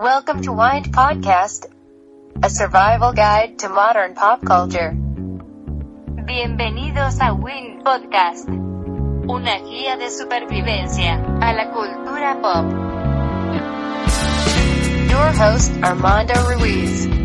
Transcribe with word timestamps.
Welcome 0.00 0.40
to 0.44 0.52
Wind 0.52 0.94
Podcast, 0.94 1.66
a 2.42 2.48
survival 2.48 3.12
guide 3.12 3.58
to 3.58 3.68
modern 3.68 4.14
pop 4.14 4.40
culture. 4.42 4.96
Bienvenidos 6.24 7.20
a 7.20 7.34
Wind 7.34 7.84
Podcast, 7.84 8.48
una 8.48 9.58
guía 9.60 9.98
de 9.98 10.10
supervivencia 10.10 11.20
a 11.42 11.52
la 11.52 11.70
cultura 11.70 12.40
pop. 12.40 12.64
Your 15.10 15.32
host, 15.34 15.70
Armando 15.82 16.32
Ruiz. 16.48 17.19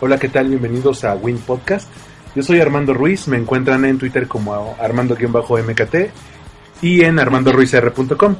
Hola, 0.00 0.18
¿qué 0.18 0.28
tal? 0.28 0.48
Bienvenidos 0.48 1.04
a 1.04 1.14
Win 1.14 1.38
Podcast. 1.38 1.88
Yo 2.34 2.42
soy 2.42 2.60
Armando 2.60 2.94
Ruiz, 2.94 3.26
me 3.28 3.36
encuentran 3.36 3.84
en 3.84 3.98
Twitter 3.98 4.28
como 4.28 4.76
Armando-MKT 4.80 5.94
y 6.82 7.02
en 7.04 7.18
armandoruizr.com. 7.18 8.36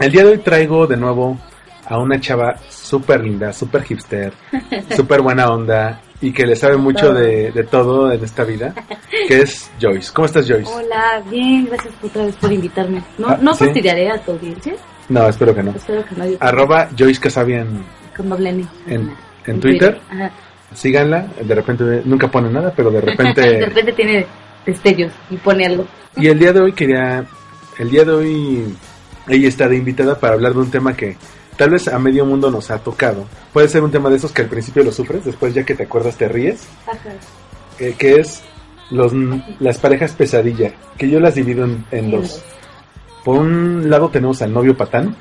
El 0.00 0.12
día 0.12 0.24
de 0.24 0.30
hoy 0.32 0.38
traigo 0.38 0.86
de 0.86 0.96
nuevo 0.96 1.38
a 1.86 1.98
una 1.98 2.20
chava 2.20 2.56
súper 2.68 3.22
linda, 3.22 3.52
súper 3.52 3.82
hipster, 3.84 4.32
súper 4.96 5.22
buena 5.22 5.48
onda 5.48 6.00
y 6.20 6.32
que 6.32 6.46
le 6.46 6.56
sabe 6.56 6.76
mucho 6.76 7.12
de, 7.14 7.50
de 7.52 7.64
todo 7.64 8.10
en 8.12 8.22
esta 8.22 8.44
vida, 8.44 8.74
que 9.28 9.40
es 9.40 9.70
Joyce. 9.80 10.12
¿Cómo 10.12 10.26
estás, 10.26 10.46
Joyce? 10.48 10.70
Hola, 10.70 11.22
bien, 11.30 11.66
gracias 11.66 11.94
otra 12.02 12.24
vez 12.26 12.36
por 12.36 12.52
invitarme. 12.52 13.02
¿No, 13.18 13.28
Ah, 13.28 13.38
no 13.40 13.54
¿sí? 13.54 13.64
fastidiaré 13.64 14.10
a 14.10 14.18
tu 14.18 14.32
audiencia? 14.32 14.74
No, 15.08 15.28
espero 15.28 15.54
que 15.54 15.62
no. 15.62 15.70
Espero 15.72 16.04
que 16.04 16.14
nadie... 16.16 16.36
Arroba 16.40 16.88
Joyce 16.98 17.20
Casabian 17.20 17.84
en, 18.86 19.08
Ajá. 19.10 19.16
en 19.46 19.60
Twitter. 19.60 20.00
Ajá. 20.10 20.30
Síganla, 20.74 21.28
de 21.40 21.54
repente 21.54 22.02
nunca 22.04 22.28
pone 22.28 22.50
nada, 22.50 22.72
pero 22.74 22.90
de 22.90 23.00
De 23.00 23.06
repente... 23.06 23.60
repente 23.66 23.92
tiene 23.92 24.26
destellos 24.66 25.12
y 25.30 25.36
pone 25.36 25.66
algo. 25.66 25.86
Y 26.16 26.28
el 26.28 26.38
día 26.38 26.52
de 26.52 26.60
hoy 26.60 26.72
quería, 26.72 27.24
el 27.78 27.90
día 27.90 28.04
de 28.04 28.12
hoy 28.12 28.76
ella 29.28 29.48
está 29.48 29.68
de 29.68 29.76
invitada 29.76 30.18
para 30.18 30.34
hablar 30.34 30.52
de 30.52 30.60
un 30.60 30.70
tema 30.70 30.94
que 30.96 31.16
tal 31.56 31.70
vez 31.70 31.88
a 31.88 31.98
medio 31.98 32.24
mundo 32.24 32.50
nos 32.50 32.70
ha 32.70 32.78
tocado. 32.78 33.26
Puede 33.52 33.68
ser 33.68 33.82
un 33.82 33.90
tema 33.90 34.10
de 34.10 34.16
esos 34.16 34.32
que 34.32 34.42
al 34.42 34.48
principio 34.48 34.84
lo 34.84 34.92
sufres, 34.92 35.24
después 35.24 35.54
ya 35.54 35.64
que 35.64 35.74
te 35.74 35.84
acuerdas 35.84 36.16
te 36.16 36.28
ríes, 36.28 36.66
Ajá. 36.86 37.10
eh, 37.78 37.94
que 37.98 38.16
es 38.16 38.42
los, 38.90 39.12
las 39.60 39.78
parejas 39.78 40.12
pesadilla, 40.12 40.72
que 40.98 41.08
yo 41.08 41.20
las 41.20 41.34
divido 41.34 41.64
en, 41.64 41.84
en 41.90 42.10
dos. 42.10 42.42
Por 43.24 43.38
un 43.38 43.88
lado 43.88 44.10
tenemos 44.10 44.42
al 44.42 44.52
novio 44.52 44.76
patán 44.76 45.16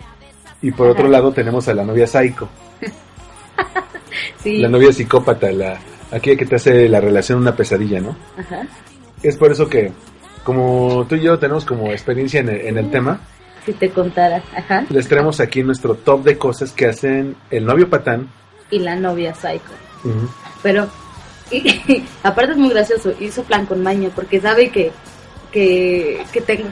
y 0.62 0.70
por 0.70 0.88
otro 0.88 1.08
lado 1.08 1.32
tenemos 1.32 1.68
a 1.68 1.74
la 1.74 1.84
novia 1.84 2.06
psycho, 2.06 2.48
Sí. 4.42 4.58
la 4.58 4.68
novia 4.68 4.92
psicópata, 4.92 5.50
la 5.52 5.78
aquella 6.10 6.36
que 6.38 6.46
te 6.46 6.56
hace 6.56 6.88
la 6.88 7.00
relación 7.00 7.38
una 7.40 7.54
pesadilla, 7.54 8.00
¿no? 8.00 8.16
Ajá. 8.38 8.62
Es 9.22 9.36
por 9.36 9.52
eso 9.52 9.68
que 9.68 9.92
como 10.44 11.04
tú 11.08 11.16
y 11.16 11.22
yo 11.22 11.38
tenemos 11.38 11.64
como 11.64 11.90
experiencia 11.92 12.40
en 12.40 12.48
el- 12.48 12.60
en 12.62 12.78
el 12.78 12.90
tema, 12.90 13.20
Si 13.66 13.72
te 13.74 13.90
contara. 13.90 14.42
Ajá. 14.56 14.86
Les 14.88 15.06
traemos 15.08 15.40
aquí 15.40 15.62
nuestro 15.62 15.94
top 15.94 16.24
de 16.24 16.38
cosas 16.38 16.72
que 16.72 16.86
hacen 16.86 17.36
el 17.50 17.66
novio 17.66 17.90
patán. 17.90 18.28
Y 18.70 18.78
la 18.78 18.96
novia 18.96 19.34
psycho. 19.34 19.72
Pero, 20.62 20.88
y- 21.50 22.02
aparte 22.22 22.52
es 22.52 22.58
muy 22.58 22.70
gracioso, 22.70 23.12
hizo 23.20 23.42
plan 23.42 23.66
con 23.66 23.82
maña 23.82 24.08
porque 24.14 24.40
sabe 24.40 24.70
que, 24.70 24.90
que, 25.52 26.22
que 26.32 26.40
tengo 26.40 26.68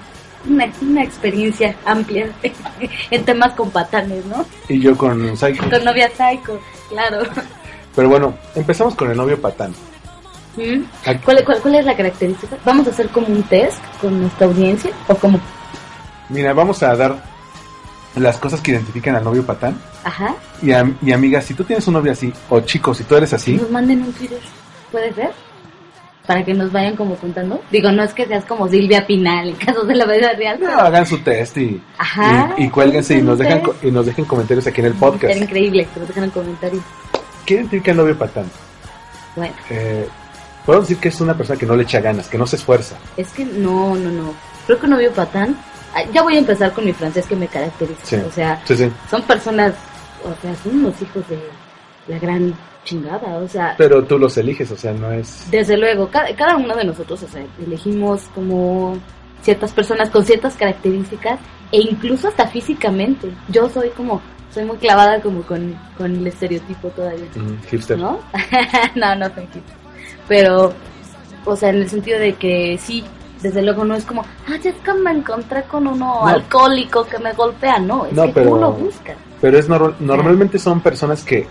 una, 0.49 0.67
una 0.83 1.03
experiencia 1.03 1.75
amplia 1.85 2.29
en 3.11 3.25
temas 3.25 3.53
con 3.55 3.71
patanes, 3.71 4.25
¿no? 4.27 4.45
Y 4.69 4.81
yo 4.81 4.97
con 4.97 5.37
Psycho. 5.37 5.69
Con 5.69 5.85
novia 5.85 6.09
psycho, 6.11 6.61
claro. 6.89 7.23
Pero 7.95 8.09
bueno, 8.09 8.35
empezamos 8.55 8.95
con 8.95 9.11
el 9.11 9.17
novio 9.17 9.41
patán. 9.41 9.73
¿Mm? 10.57 10.85
¿Cuál, 11.25 11.45
cuál, 11.45 11.61
cuál 11.61 11.75
es 11.77 11.85
la 11.85 11.97
característica? 11.97 12.57
¿Vamos 12.65 12.87
a 12.87 12.91
hacer 12.91 13.09
como 13.09 13.27
un 13.27 13.43
test 13.45 13.79
con 14.01 14.21
nuestra 14.21 14.47
audiencia? 14.47 14.91
¿O 15.09 15.15
como? 15.15 15.39
Mira, 16.29 16.53
vamos 16.55 16.83
a 16.83 16.95
dar 16.97 17.23
las 18.17 18.39
cosas 18.39 18.61
que 18.63 18.71
identifican 18.71 19.15
al 19.17 19.25
novio 19.25 19.45
patán. 19.45 19.79
Ajá. 20.05 20.35
Y, 20.63 20.73
am- 20.73 20.97
y 21.03 21.13
amigas, 21.13 21.45
si 21.45 21.53
tú 21.55 21.65
tienes 21.65 21.87
un 21.89 21.95
novio 21.95 22.13
así, 22.13 22.33
o 22.49 22.61
chicos, 22.61 22.97
si 22.99 23.05
tú 23.05 23.17
eres 23.17 23.33
así, 23.35 23.55
Nos 23.57 23.71
manden 23.71 24.03
un 24.03 24.13
Twitter. 24.15 24.39
¿Puede 24.91 25.13
ser? 25.13 25.31
Para 26.27 26.45
que 26.45 26.55
nos 26.55 26.73
vayan 26.73 26.97
como 26.97 27.15
contando. 27.15 27.63
Digo, 27.71 27.93
no 27.93 28.03
es 28.03 28.13
que 28.13 28.27
seas 28.27 28.45
como 28.45 28.69
Silvia 28.69 29.07
Pinal 29.07 29.51
en 29.51 29.55
casos 29.57 29.87
de 29.87 29.95
la 29.95 30.07
vida 30.07 30.33
real. 30.33 30.59
no, 30.61 30.67
pero- 30.67 30.81
hagan 30.81 31.07
su 31.07 31.19
test 31.21 31.57
y, 31.59 31.81
Ajá. 31.99 32.53
y, 32.59 32.65
y 32.65 32.69
cuélguense 32.71 33.17
y 33.17 33.23
nos, 33.23 33.39
dejan, 33.39 33.63
y 33.83 33.91
nos 33.93 34.07
dejen 34.07 34.25
comentarios 34.25 34.67
aquí 34.67 34.81
en 34.81 34.89
el 34.89 34.95
podcast. 34.95 35.23
Sería 35.33 35.45
increíble 35.45 35.87
que 35.95 36.01
nos 36.01 36.09
dejen 36.09 36.25
en 36.25 36.31
comentarios. 36.31 36.83
¿Qué 37.45 37.55
identifica 37.55 37.93
el 37.93 37.97
novio 37.99 38.19
patán? 38.19 38.51
Bueno, 39.37 39.55
Eh, 39.71 40.09
podemos 40.65 40.89
decir 40.89 41.01
que 41.01 41.09
es 41.11 41.21
una 41.21 41.37
persona 41.37 41.59
que 41.59 41.67
no 41.67 41.77
le 41.77 41.85
echa 41.85 42.01
ganas, 42.01 42.27
que 42.29 42.39
no 42.39 42.47
se 42.47 42.57
esfuerza. 42.57 42.97
es 43.17 43.29
que 43.31 43.45
no, 43.45 43.95
no, 43.95 44.11
no. 44.11 44.35
Creo 44.67 44.79
que 44.81 44.87
un 44.87 44.91
novio 44.93 45.13
patán. 45.13 45.57
ah, 45.95 46.03
Ya 46.13 46.23
voy 46.23 46.35
a 46.35 46.39
empezar 46.41 46.73
con 46.73 46.85
mi 46.85 46.93
francés 46.93 47.25
que 47.27 47.37
me 47.37 47.47
caracteriza. 47.47 48.01
Sí. 48.03 48.17
O 48.17 48.33
sea, 48.33 48.61
Sí, 48.67 48.77
sí. 48.77 48.91
son 49.09 49.23
personas, 49.23 49.75
o 50.25 50.35
sea, 50.43 50.57
son 50.57 50.79
unos 50.79 51.01
hijos 51.01 51.23
de 51.29 51.39
la 52.09 52.19
gran 52.19 52.53
chingada. 52.87 53.37
O 53.39 53.49
sea, 53.49 53.75
Pero 53.77 54.03
tú 54.05 54.19
los 54.19 54.37
eliges, 54.39 54.71
o 54.71 54.77
sea, 54.77 54.93
no 54.95 55.13
es... 55.13 55.47
Desde 55.51 55.77
luego, 55.77 56.09
cada, 56.09 56.35
cada 56.35 56.57
uno 56.57 56.75
de 56.75 56.85
nosotros, 56.85 57.23
o 57.23 57.29
sea, 57.29 57.45
elegimos 57.63 58.23
como 58.35 58.97
ciertas 59.43 59.73
personas 59.73 60.09
con 60.09 60.25
ciertas 60.25 60.55
características 60.55 61.39
e 61.73 61.81
incluso 61.81 62.29
hasta 62.29 62.47
físicamente. 62.47 63.29
Yo 63.49 63.69
soy 63.69 63.91
como, 63.91 64.23
soy 64.55 64.65
muy 64.65 64.77
clavada 64.79 65.21
como 65.21 65.43
con, 65.43 65.77
con 65.99 66.15
el 66.17 66.27
estereotipo 66.27 66.89
todavía, 66.89 67.27
mm, 67.35 67.67
hipster. 67.69 67.99
¿no? 67.99 68.21
no, 68.95 69.15
no 69.17 69.27
soy 69.35 69.43
hipster. 69.53 69.77
Pero, 70.29 70.73
o 71.45 71.57
sea, 71.57 71.69
en 71.71 71.77
el 71.77 71.91
sentido 71.91 72.19
de 72.19 72.35
que 72.35 72.79
sí, 72.81 73.05
desde 73.43 73.63
luego 73.63 73.85
no 73.85 73.95
es 73.95 74.05
como, 74.05 74.23
ah, 74.23 74.57
ya 74.63 74.71
es 74.71 74.77
que 74.77 74.95
me 74.95 75.11
encontré 75.11 75.63
con 75.65 75.87
uno 75.87 76.21
No. 76.23 76.27
alcohólico 76.27 77.05
que 77.05 77.19
me 77.19 77.33
golpea, 77.33 77.79
no, 77.79 78.07
es 78.07 78.13
No, 78.15 78.25
que 78.25 78.33
pero- 78.33 78.51
tú 78.51 78.57
lo 78.57 78.73
buscas. 78.73 79.17
Pero 79.41 79.59
es 79.59 79.69
nor- 79.69 79.95
normalmente 80.01 80.59
son 80.59 80.81
personas 80.81 81.23
que 81.23 81.47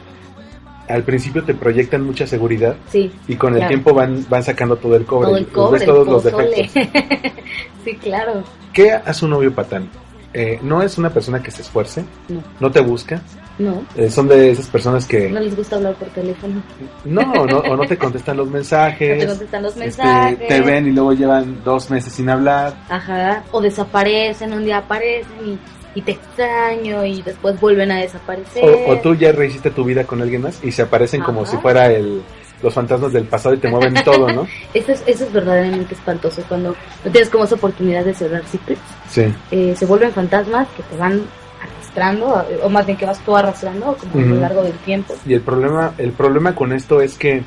al 0.88 1.04
principio 1.04 1.44
te 1.44 1.54
proyectan 1.54 2.04
mucha 2.06 2.28
seguridad 2.28 2.76
Sí. 2.92 3.12
y 3.28 3.36
con 3.36 3.54
el 3.54 3.60
Claro. 3.60 3.70
tiempo 3.70 3.94
van, 3.94 4.26
van 4.30 4.44
sacando 4.44 4.76
todo 4.76 4.96
el 4.96 5.06
cobre. 5.06 5.28
Todo 5.28 5.38
el 5.38 5.48
cobre, 5.48 5.72
ves 5.74 5.82
el 5.82 5.88
todos 5.88 6.08
los 6.08 6.24
defectos. 6.24 6.72
sí, 7.84 7.96
claro. 7.96 8.44
¿Qué 8.74 8.92
hace 8.92 9.26
un 9.26 9.32
novio 9.32 9.54
patán? 9.54 9.90
Eh, 10.34 10.60
no 10.62 10.82
es 10.82 10.98
una 10.98 11.10
persona 11.10 11.42
que 11.42 11.50
se 11.50 11.62
esfuerce, 11.62 12.04
No, 12.28 12.44
no 12.60 12.70
te 12.70 12.82
busca, 12.82 13.22
no. 13.58 13.84
eh, 13.96 14.10
son 14.12 14.28
de 14.28 14.52
esas 14.52 14.68
personas 14.68 15.08
que 15.08 15.30
No 15.30 15.40
les 15.40 15.56
gusta 15.56 15.78
hablar 15.78 15.94
por 15.96 16.10
teléfono. 16.10 16.62
no, 17.06 17.46
no, 17.46 17.60
o 17.60 17.78
no 17.78 17.88
te 17.88 17.98
contestan 17.98 18.36
los 18.36 18.48
No 18.48 18.52
te 18.52 18.58
mensajes, 18.58 19.26
contestan 19.26 19.64
los 19.64 19.72
este, 19.78 19.86
mensajes. 19.86 20.48
te 20.50 20.60
ven 20.62 20.88
y 20.88 20.92
luego 20.92 21.14
llevan 21.14 21.64
dos 21.64 21.90
meses 21.90 22.12
sin 22.12 22.30
hablar. 22.30 22.74
Ajá. 22.90 23.44
O 23.54 23.62
desaparecen, 23.62 24.52
un 24.52 24.66
día 24.66 24.80
aparecen 24.80 25.32
y, 25.46 25.58
y 25.96 26.02
te 26.02 26.12
extraño 26.12 27.06
y 27.06 27.22
después 27.22 27.60
vuelven 27.60 27.92
a 27.92 28.00
desaparecer. 28.00 28.64
O, 28.64 28.92
o 28.92 29.00
tú 29.00 29.16
ya 29.16 29.32
rehiciste 29.32 29.72
tu 29.72 29.84
vida 29.84 30.04
con 30.04 30.22
alguien 30.22 30.42
más 30.42 30.64
y 30.64 30.72
se 30.72 30.82
aparecen 30.84 31.22
como 31.22 31.42
Ajá. 31.44 31.52
si 31.52 31.58
fuera 31.58 31.88
el, 31.92 32.22
los 32.62 32.74
fantasmas 32.74 33.14
del 33.14 33.26
pasado 33.26 33.56
y 33.56 33.60
te 33.60 33.70
mueven 33.70 33.94
todo, 34.04 34.32
¿no? 34.32 34.48
Eso 34.74 34.92
es, 34.92 35.04
eso 35.08 35.24
es 35.24 35.34
verdaderamente 35.34 35.94
espantoso 35.94 36.44
cuando 36.48 36.76
no 37.04 37.12
tienes 37.12 37.30
como 37.30 37.46
esa 37.46 37.56
oportunidad 37.56 38.04
de 38.04 38.14
cerrar 38.14 38.44
ciclos. 38.46 38.78
Sí. 39.10 39.34
Eh, 39.52 39.74
se 39.78 39.86
vuelven 39.86 40.12
fantasmas 40.12 40.68
que 40.76 40.84
te 40.84 40.98
van 40.98 41.22
arrastrando, 41.62 42.46
o 42.62 42.70
más 42.70 42.86
bien 42.86 42.98
que 42.98 43.06
vas 43.06 43.20
tú 43.20 43.36
arrastrando 43.36 43.96
como 43.96 44.16
a 44.16 44.26
Ujú. 44.26 44.36
lo 44.36 44.42
largo 44.42 44.64
del 44.64 44.74
tiempo. 44.80 45.16
Y 45.26 45.34
el 45.34 45.42
problema, 45.42 45.94
el 45.98 46.12
problema 46.12 46.54
con 46.54 46.74
esto 46.74 47.02
es 47.02 47.18
que 47.18 47.44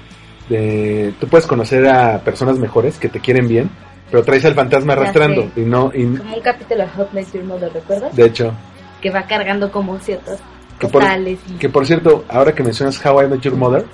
eh, 0.50 1.12
tú 1.20 1.28
puedes 1.28 1.46
conocer 1.46 1.86
a 1.86 2.20
personas 2.20 2.58
mejores 2.58 2.98
que 2.98 3.08
te 3.08 3.20
quieren 3.20 3.46
bien, 3.46 3.70
pero 4.10 4.22
traes 4.24 4.44
al 4.44 4.54
fantasma 4.54 4.92
arrastrando 4.94 5.50
y 5.56 5.60
no, 5.60 5.90
y, 5.94 6.04
Como 6.16 6.36
un 6.36 6.42
capítulo 6.42 6.82
de 6.82 6.88
Hot 6.90 7.10
Your 7.32 7.44
Mother, 7.44 7.72
¿recuerdas? 7.72 8.14
de 8.16 8.24
hecho, 8.24 8.52
Que 9.00 9.10
va 9.10 9.22
cargando 9.24 9.70
como 9.70 9.98
ciertas 9.98 10.40
Que 10.78 10.88
por- 10.88 11.02
y... 11.26 11.36
que 11.58 11.68
por 11.68 11.86
cierto, 11.86 12.24
ahora 12.28 12.54
que 12.54 12.62
mencionas 12.62 13.04
How 13.04 13.22
I 13.22 13.28
Met 13.28 13.40
Your 13.40 13.56
Mother, 13.56 13.84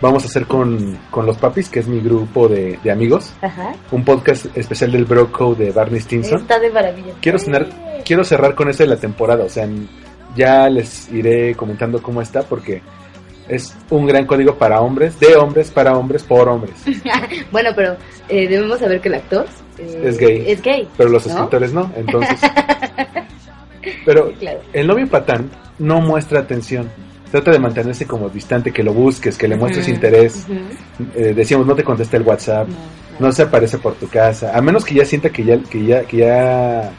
vamos 0.00 0.24
a 0.24 0.26
hacer 0.26 0.46
con, 0.46 0.98
con 1.10 1.26
los 1.26 1.36
papis, 1.38 1.68
que 1.68 1.78
es 1.80 1.86
mi 1.86 2.00
grupo 2.00 2.48
de, 2.48 2.78
de 2.82 2.90
amigos, 2.90 3.32
Ajá. 3.40 3.72
un 3.92 4.04
podcast 4.04 4.46
especial 4.56 4.90
del 4.92 5.04
Bro 5.04 5.30
Code 5.30 5.66
de 5.66 5.70
Barney 5.72 6.00
Stinson. 6.00 6.40
Está 6.40 6.58
de 6.58 6.70
maravilla. 6.70 7.12
Quiero 7.20 7.38
cenar, 7.38 7.66
quiero 8.04 8.24
cerrar 8.24 8.54
con 8.54 8.68
ese 8.68 8.82
de 8.82 8.88
la 8.90 8.96
temporada, 8.96 9.44
o 9.44 9.48
sea, 9.48 9.68
ya 10.34 10.68
les 10.68 11.10
iré 11.12 11.54
comentando 11.54 12.02
cómo 12.02 12.20
está 12.22 12.42
porque 12.42 12.82
es 13.48 13.74
un 13.90 14.06
gran 14.06 14.26
código 14.26 14.54
para 14.56 14.80
hombres, 14.80 15.18
de 15.20 15.34
hombres, 15.36 15.70
para 15.70 15.96
hombres, 15.96 16.22
por 16.22 16.48
hombres. 16.48 16.74
Bueno, 17.50 17.70
pero 17.76 17.96
eh, 18.28 18.48
debemos 18.48 18.78
saber 18.78 19.00
que 19.00 19.08
el 19.08 19.14
actor 19.14 19.46
eh, 19.78 20.02
Es 20.04 20.18
gay. 20.18 20.44
Es 20.46 20.62
gay. 20.62 20.88
Pero 20.96 21.08
los 21.10 21.26
¿no? 21.26 21.32
escritores 21.32 21.72
no, 21.72 21.90
entonces. 21.96 22.40
Pero 24.04 24.32
Claro. 24.38 24.60
el 24.72 24.86
novio 24.86 25.08
patán 25.08 25.50
no 25.78 26.00
muestra 26.00 26.40
atención. 26.40 26.88
Trata 27.30 27.50
de 27.50 27.58
mantenerse 27.58 28.06
como 28.06 28.28
distante, 28.28 28.70
que 28.72 28.82
lo 28.82 28.92
busques, 28.92 29.36
que 29.38 29.48
le 29.48 29.56
muestres 29.56 29.88
interés. 29.88 30.46
Eh, 31.14 31.32
decíamos, 31.34 31.66
no 31.66 31.74
te 31.74 31.82
contesta 31.82 32.16
el 32.18 32.22
WhatsApp, 32.24 32.68
No, 32.68 32.74
no 33.20 33.26
no. 33.28 33.32
se 33.32 33.42
aparece 33.42 33.78
por 33.78 33.94
tu 33.94 34.06
casa, 34.08 34.56
a 34.56 34.60
menos 34.60 34.84
que 34.84 34.94
ya 34.94 35.04
sienta 35.04 35.30
que 35.30 35.42
ya, 35.44 35.58
que 35.58 35.84
ya, 35.84 36.02
que 36.02 36.16
ya 36.18 36.90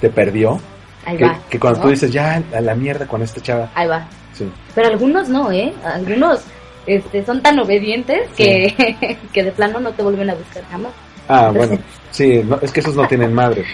te 0.00 0.08
perdió. 0.08 0.60
Ahí 1.04 1.16
Que, 1.16 1.24
va. 1.24 1.38
que 1.50 1.58
cuando 1.58 1.80
tú 1.80 1.88
dices, 1.88 2.12
ya, 2.12 2.40
a 2.54 2.60
la 2.60 2.74
mierda 2.74 3.06
con 3.06 3.20
esta 3.22 3.40
chava. 3.40 3.70
Ahí 3.74 3.88
va. 3.88 4.06
Sí. 4.40 4.50
Pero 4.74 4.88
algunos 4.88 5.28
no, 5.28 5.52
¿eh? 5.52 5.72
Algunos 5.84 6.40
este, 6.86 7.24
son 7.24 7.42
tan 7.42 7.58
obedientes 7.58 8.28
que, 8.36 9.18
que 9.32 9.42
de 9.44 9.52
plano 9.52 9.80
no 9.80 9.92
te 9.92 10.02
vuelven 10.02 10.30
a 10.30 10.34
buscar 10.34 10.62
jamás. 10.70 10.92
Ah, 11.28 11.52
bueno, 11.54 11.78
sí, 12.10 12.42
no, 12.44 12.58
es 12.60 12.72
que 12.72 12.80
esos 12.80 12.96
no 12.96 13.06
tienen 13.06 13.32
madre. 13.32 13.64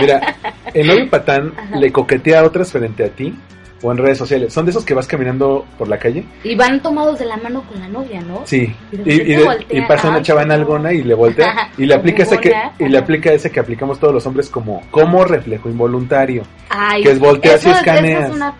Mira, 0.00 0.36
el 0.72 0.86
novio 0.86 1.10
patán 1.10 1.52
Ajá. 1.58 1.76
le 1.76 1.92
coquetea 1.92 2.40
a 2.40 2.44
otras 2.44 2.72
frente 2.72 3.04
a 3.04 3.08
ti 3.10 3.34
o 3.82 3.90
en 3.92 3.98
redes 3.98 4.16
sociales. 4.16 4.52
Son 4.52 4.64
de 4.64 4.70
esos 4.70 4.84
que 4.84 4.94
vas 4.94 5.06
caminando 5.08 5.66
por 5.76 5.88
la 5.88 5.98
calle. 5.98 6.24
Y 6.44 6.54
van 6.54 6.80
tomados 6.80 7.18
de 7.18 7.24
la 7.26 7.36
mano 7.36 7.62
con 7.64 7.78
la 7.80 7.88
novia, 7.88 8.20
¿no? 8.22 8.42
Sí, 8.46 8.72
Y 8.92 8.96
de- 9.34 9.84
pasa 9.88 10.08
una 10.08 10.22
chava 10.22 10.42
algona 10.42 10.92
y 10.92 11.02
le 11.02 11.14
voltea 11.14 11.68
y 11.76 11.84
le 11.86 11.94
aplica 11.94 12.22
ese 12.22 12.38
que 12.38 12.54
y 12.78 12.88
le 12.88 12.96
aplica 12.98 13.32
ese 13.32 13.50
que 13.50 13.58
aplicamos 13.60 13.98
todos 13.98 14.14
los 14.14 14.24
hombres 14.26 14.48
como 14.48 14.80
como 14.90 15.24
reflejo 15.24 15.68
involuntario. 15.68 16.44
Ay, 16.70 17.02
Que 17.02 17.10
es 17.10 17.18
volteas 17.18 17.56
eso 17.60 17.68
y 17.68 17.72
es- 17.72 17.78
escaneas. 17.78 18.30
Es 18.30 18.36
una 18.36 18.54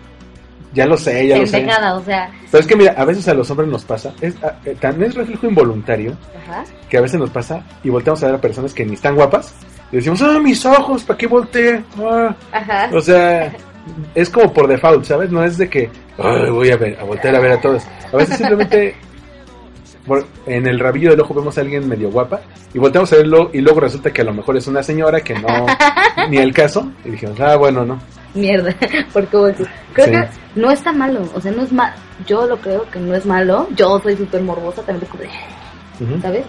Ya 0.73 0.85
lo 0.87 0.97
sé, 0.97 1.27
ya 1.27 1.37
lo 1.37 1.45
sé. 1.47 1.57
o 1.95 2.03
sea, 2.03 2.31
Pero 2.51 2.61
es 2.61 2.67
que 2.67 2.75
mira, 2.75 2.93
a 2.97 3.05
veces 3.05 3.27
a 3.27 3.33
los 3.33 3.49
hombres 3.51 3.69
nos 3.69 3.85
pasa, 3.85 4.13
es, 4.21 4.35
a- 4.43 4.55
eh, 4.65 4.75
también 4.79 5.11
es 5.11 5.15
reflejo 5.15 5.47
involuntario 5.47 6.17
ajá. 6.45 6.63
que 6.89 6.97
a 6.97 7.01
veces 7.01 7.19
nos 7.19 7.29
pasa 7.29 7.61
y 7.83 7.89
volteamos 7.89 8.23
a 8.23 8.27
ver 8.27 8.35
a 8.35 8.41
personas 8.41 8.73
que 8.73 8.85
ni 8.85 8.93
están 8.95 9.15
guapas 9.15 9.53
y 9.91 9.97
decimos, 9.97 10.21
ah, 10.23 10.39
mis 10.39 10.65
ojos, 10.65 11.03
¿para 11.03 11.17
qué 11.17 11.27
volteé? 11.27 11.83
Ah". 11.99 12.35
Ajá. 12.51 12.89
O 12.91 12.99
sea, 13.01 13.53
es 14.15 14.29
como 14.29 14.51
por 14.51 14.67
default, 14.67 15.05
¿sabes? 15.05 15.29
No 15.29 15.43
es 15.43 15.57
de 15.57 15.69
que 15.69 15.89
"Ay, 16.17 16.49
voy 16.49 16.71
a, 16.71 16.77
ver, 16.77 16.97
a 16.99 17.03
voltear 17.03 17.35
a 17.35 17.39
ver 17.39 17.51
a 17.51 17.61
todos. 17.61 17.83
A 18.11 18.17
veces 18.17 18.37
simplemente 18.37 18.95
por- 20.07 20.25
en 20.47 20.65
el 20.67 20.79
rabillo 20.79 21.11
del 21.11 21.21
ojo 21.21 21.33
vemos 21.35 21.57
a 21.57 21.61
alguien 21.61 21.87
medio 21.87 22.09
guapa 22.09 22.41
y 22.73 22.79
volteamos 22.79 23.13
a 23.13 23.17
verlo 23.17 23.51
y 23.53 23.59
luego 23.61 23.79
resulta 23.79 24.11
que 24.11 24.21
a 24.21 24.25
lo 24.25 24.33
mejor 24.33 24.57
es 24.57 24.65
una 24.67 24.81
señora 24.81 25.21
que 25.21 25.35
no, 25.35 25.65
ni 26.29 26.37
el 26.37 26.51
caso. 26.53 26.91
Y 27.05 27.11
dijimos, 27.11 27.39
ah, 27.39 27.55
bueno, 27.57 27.85
no. 27.85 27.99
Mierda, 28.33 28.75
porque 29.13 29.37
volteo. 29.37 29.67
Creo 29.93 30.05
Sí. 30.07 30.11
que 30.11 30.59
no 30.59 30.71
está 30.71 30.91
malo, 30.91 31.21
o 31.35 31.41
sea, 31.41 31.51
no 31.51 31.63
es 31.63 31.71
malo. 31.71 31.93
Yo 32.27 32.45
lo 32.47 32.57
creo 32.57 32.89
que 32.89 32.99
no 32.99 33.13
es 33.15 33.25
malo. 33.25 33.67
Yo 33.75 33.99
soy 34.01 34.15
súper 34.17 34.41
morbosa, 34.41 34.81
también 34.83 35.09
de, 35.17 36.03
Ujú. 36.05 36.21
¿sabes? 36.21 36.45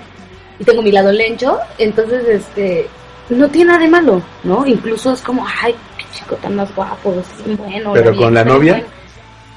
Y 0.59 0.65
tengo 0.65 0.83
mi 0.83 0.93
lado 0.93 1.11
lencho, 1.13 1.59
entonces, 1.79 2.25
este, 2.29 2.89
no 3.29 3.49
tiene 3.49 3.73
nada 3.73 3.85
de 3.85 3.91
malo, 3.91 4.23
¿no? 4.45 4.65
Incluso 4.67 5.13
es 5.13 5.21
como, 5.23 5.45
ay, 5.63 5.75
qué 5.99 6.05
chico 6.13 6.37
tan 6.37 6.55
más 6.57 6.75
guapo, 6.75 7.15
es 7.19 7.57
bueno. 7.59 7.93
Pero 7.93 8.13
la 8.13 8.17
con 8.17 8.35
la 8.35 8.45
novia. 8.45 8.73
bueno. 8.75 8.87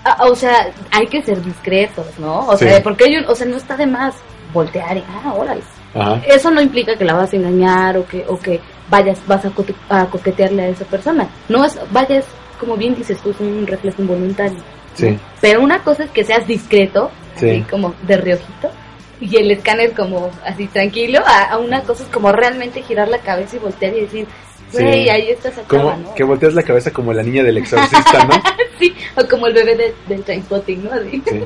Ah, 0.04 0.26
o 0.30 0.36
sea, 0.36 0.68
hay 0.92 1.06
que 1.08 1.22
ser 1.22 1.42
discretos, 1.44 2.06
¿no? 2.18 2.48
O 2.48 2.58
Sí. 2.58 2.66
sea, 2.66 2.82
porque 2.82 3.06
yo, 3.12 3.30
o 3.30 3.36
sea, 3.36 3.46
no 3.46 3.58
está 3.58 3.76
de 3.78 3.86
más 3.88 4.16
voltear 4.54 4.98
y, 4.98 5.04
ah, 5.24 5.34
órale. 5.34 5.62
Ajá. 5.94 6.22
Eso 6.28 6.50
no 6.52 6.62
implica 6.62 6.96
que 6.96 7.04
la 7.06 7.14
vas 7.14 7.32
a 7.32 7.36
engañar 7.36 7.98
o 7.98 8.06
que, 8.08 8.26
o 8.28 8.40
que 8.40 8.60
vayas, 8.90 9.20
vas 9.28 9.44
a, 9.46 9.50
cote- 9.50 9.76
a 9.90 10.06
coquetearle 10.08 10.64
a 10.64 10.70
esa 10.70 10.86
persona. 10.86 11.28
No 11.50 11.64
es, 11.66 11.78
vayas, 11.92 12.26
como 12.60 12.76
bien 12.78 12.96
dices 12.96 13.18
tú, 13.20 13.32
es 13.32 13.40
un 13.40 13.66
reflejo 13.68 14.02
involuntario. 14.02 14.58
¿no? 14.58 14.64
Sí. 14.96 15.18
Pero 15.42 15.62
una 15.62 15.80
cosa 15.84 16.04
es 16.06 16.12
que 16.12 16.24
seas 16.24 16.48
discreto, 16.48 17.12
Sí. 17.36 17.50
así 17.50 17.62
como 17.70 17.94
de 18.08 18.18
reojito, 18.18 18.70
y 19.22 19.36
el 19.38 19.52
escáner 19.52 19.94
como 19.94 20.32
así 20.46 20.68
tranquilo, 20.68 21.20
a, 21.26 21.52
a 21.54 21.58
una 21.58 21.82
cosa 21.82 22.04
es 22.04 22.10
como 22.10 22.32
realmente 22.32 22.82
girar 22.82 23.08
la 23.10 23.20
cabeza 23.20 23.56
y 23.58 23.60
voltear 23.60 23.96
y 23.96 24.02
decir, 24.02 24.28
Sí. 24.72 24.84
güey, 24.84 25.08
ahí 25.10 25.30
está 25.30 25.48
esa 25.50 25.62
Como 25.64 25.84
chava, 25.84 25.98
¿no? 25.98 26.14
que 26.16 26.24
volteas 26.26 26.54
la 26.54 26.64
cabeza 26.64 26.92
como 26.92 27.14
la 27.14 27.24
niña 27.24 27.42
del 27.44 27.58
exorcista, 27.58 28.26
¿no? 28.26 28.34
sí, 28.80 28.94
o 29.16 29.26
como 29.28 29.48
el 29.48 29.54
bebé 29.54 29.76
de, 29.78 29.94
del 30.10 30.24
Trainspotting, 30.24 30.84
¿no? 30.84 30.92
Así. 30.92 31.24
Sí. 31.26 31.42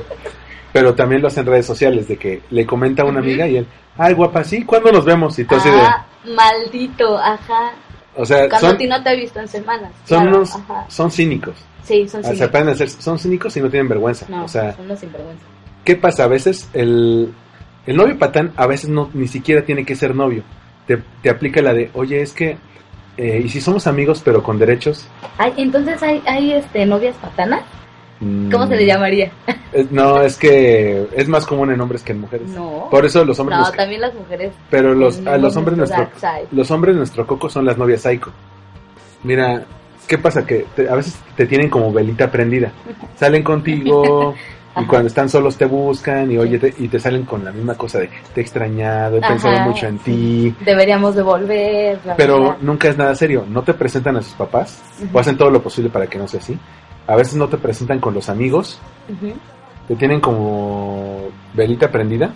Pero 0.72 0.94
también 0.94 1.20
lo 1.22 1.28
hacen 1.28 1.42
en 1.46 1.52
redes 1.52 1.66
sociales, 1.66 2.08
de 2.08 2.16
que 2.16 2.40
le 2.50 2.66
comenta 2.66 3.02
a 3.02 3.04
una 3.04 3.20
Ujú. 3.20 3.28
amiga 3.28 3.46
y 3.46 3.58
él, 3.58 3.66
ay, 3.98 4.14
guapa, 4.14 4.42
sí, 4.42 4.64
¿cuándo 4.64 4.90
nos 4.90 5.04
vemos? 5.04 5.38
Y 5.38 5.44
tú 5.44 5.54
así 5.54 5.68
de, 5.70 5.76
Ah, 5.76 6.04
maldito, 6.24 7.18
ajá. 7.18 7.72
o 8.16 8.24
sea, 8.24 8.48
Cuando 8.48 8.66
son, 8.68 8.74
a 8.74 8.78
ti 8.78 8.86
no 8.86 9.02
te 9.02 9.10
he 9.10 9.16
visto 9.16 9.40
en 9.40 9.48
semanas. 9.48 9.90
son, 10.06 10.22
claro, 10.22 10.36
unos- 10.38 10.56
son 10.88 11.10
cínicos. 11.10 11.54
Sí, 11.84 12.08
son 12.08 12.20
O 12.20 12.22
sea, 12.22 12.32
cínicos. 12.32 12.50
pueden 12.50 12.68
hacer- 12.68 12.90
son 12.90 13.18
cínicos 13.18 13.56
y 13.56 13.60
no 13.60 13.68
tienen 13.70 13.88
vergüenza. 13.88 14.26
No, 14.28 14.44
o 14.44 14.48
sea, 14.48 14.74
son 14.76 14.88
los 14.88 14.98
sinvergüenza. 14.98 15.44
¿qué 15.84 15.96
pasa? 15.96 16.24
A 16.24 16.28
veces 16.28 16.68
el, 16.74 17.32
el 17.86 17.96
novio 17.96 18.16
patán 18.18 18.52
a 18.56 18.66
veces 18.66 18.88
no 18.88 19.10
ni 19.14 19.26
siquiera 19.26 19.62
tiene 19.64 19.84
que 19.84 19.96
ser 19.96 20.14
novio. 20.14 20.44
Te, 20.86 21.02
te 21.22 21.30
aplica 21.30 21.60
la 21.62 21.74
de, 21.74 21.90
oye, 21.94 22.22
es 22.22 22.32
que, 22.32 22.56
eh, 23.16 23.42
y 23.44 23.48
si 23.48 23.60
somos 23.60 23.86
amigos 23.88 24.22
pero 24.24 24.42
con 24.42 24.58
derechos. 24.58 25.06
Ay, 25.38 25.52
entonces 25.56 26.00
hay, 26.02 26.22
hay 26.26 26.52
este, 26.52 26.86
novias 26.86 27.16
patanas. 27.16 27.62
Mm, 28.24 28.50
¿Cómo 28.52 28.66
se 28.68 28.76
le 28.76 28.86
llamaría? 28.86 29.32
eh, 29.72 29.86
No, 29.90 30.20
es 30.20 30.36
que 30.36 31.08
es 31.16 31.28
más 31.28 31.44
común 31.44 31.72
en 31.72 31.80
hombres 31.80 32.02
que 32.02 32.12
en 32.12 32.20
mujeres. 32.20 32.48
No. 32.50 32.86
Por 32.90 33.04
eso 33.04 33.24
los 33.24 33.38
hombres, 33.40 33.58
No, 33.58 33.70
también 33.72 34.00
las 34.00 34.14
mujeres. 34.14 34.52
pero 34.70 34.94
los, 34.94 35.24
a 35.26 35.36
los 35.38 35.56
hombres 35.56 35.76
nuestro 35.76 36.08
los 36.52 36.70
hombres 36.70 36.94
nuestro 36.96 37.26
coco 37.26 37.48
son 37.50 37.64
las 37.64 37.76
novias 37.76 38.02
psycho. 38.02 38.30
Mira, 39.24 39.64
¿qué 40.06 40.18
pasa? 40.18 40.44
Que 40.46 40.66
te- 40.76 40.88
a 40.88 40.94
veces 40.94 41.18
te 41.36 41.46
tienen 41.46 41.68
como 41.68 41.92
velita 41.92 42.30
prendida. 42.30 42.70
Salen 43.16 43.42
contigo 43.42 44.34
y 44.80 44.84
cuando 44.86 45.08
están 45.08 45.28
solos 45.28 45.56
te 45.56 45.66
buscan 45.66 46.30
y 46.32 46.38
oye 46.38 46.58
te- 46.58 46.74
y 46.78 46.88
te 46.88 46.98
salen 46.98 47.24
con 47.24 47.44
la 47.44 47.52
misma 47.52 47.74
cosa 47.74 47.98
de 47.98 48.08
te 48.34 48.40
he 48.40 48.42
extrañado, 48.42 49.18
he 49.18 49.20
pensado 49.20 49.58
mucho 49.60 49.86
en 49.86 49.98
ti. 49.98 50.54
Deberíamos 50.64 51.14
de 51.14 51.22
volver. 51.22 51.98
bla, 52.04 52.16
Pero 52.16 52.56
nunca 52.60 52.88
es 52.88 52.96
nada 52.96 53.14
serio. 53.14 53.44
No 53.48 53.62
te 53.62 53.74
presentan 53.74 54.16
a 54.16 54.22
sus 54.22 54.34
papás 54.34 54.80
o 55.12 55.18
hacen 55.18 55.36
todo 55.36 55.50
lo 55.50 55.62
posible 55.62 55.90
para 55.90 56.06
que 56.06 56.18
no 56.18 56.26
sea 56.28 56.40
así. 56.40 56.56
A 57.06 57.16
veces 57.16 57.34
no 57.34 57.48
te 57.48 57.56
presentan 57.56 57.98
con 58.00 58.14
los 58.14 58.28
amigos, 58.28 58.78
Ujú. 59.08 59.32
te 59.88 59.96
tienen 59.96 60.20
como 60.20 61.28
velita 61.54 61.90
prendida. 61.90 62.32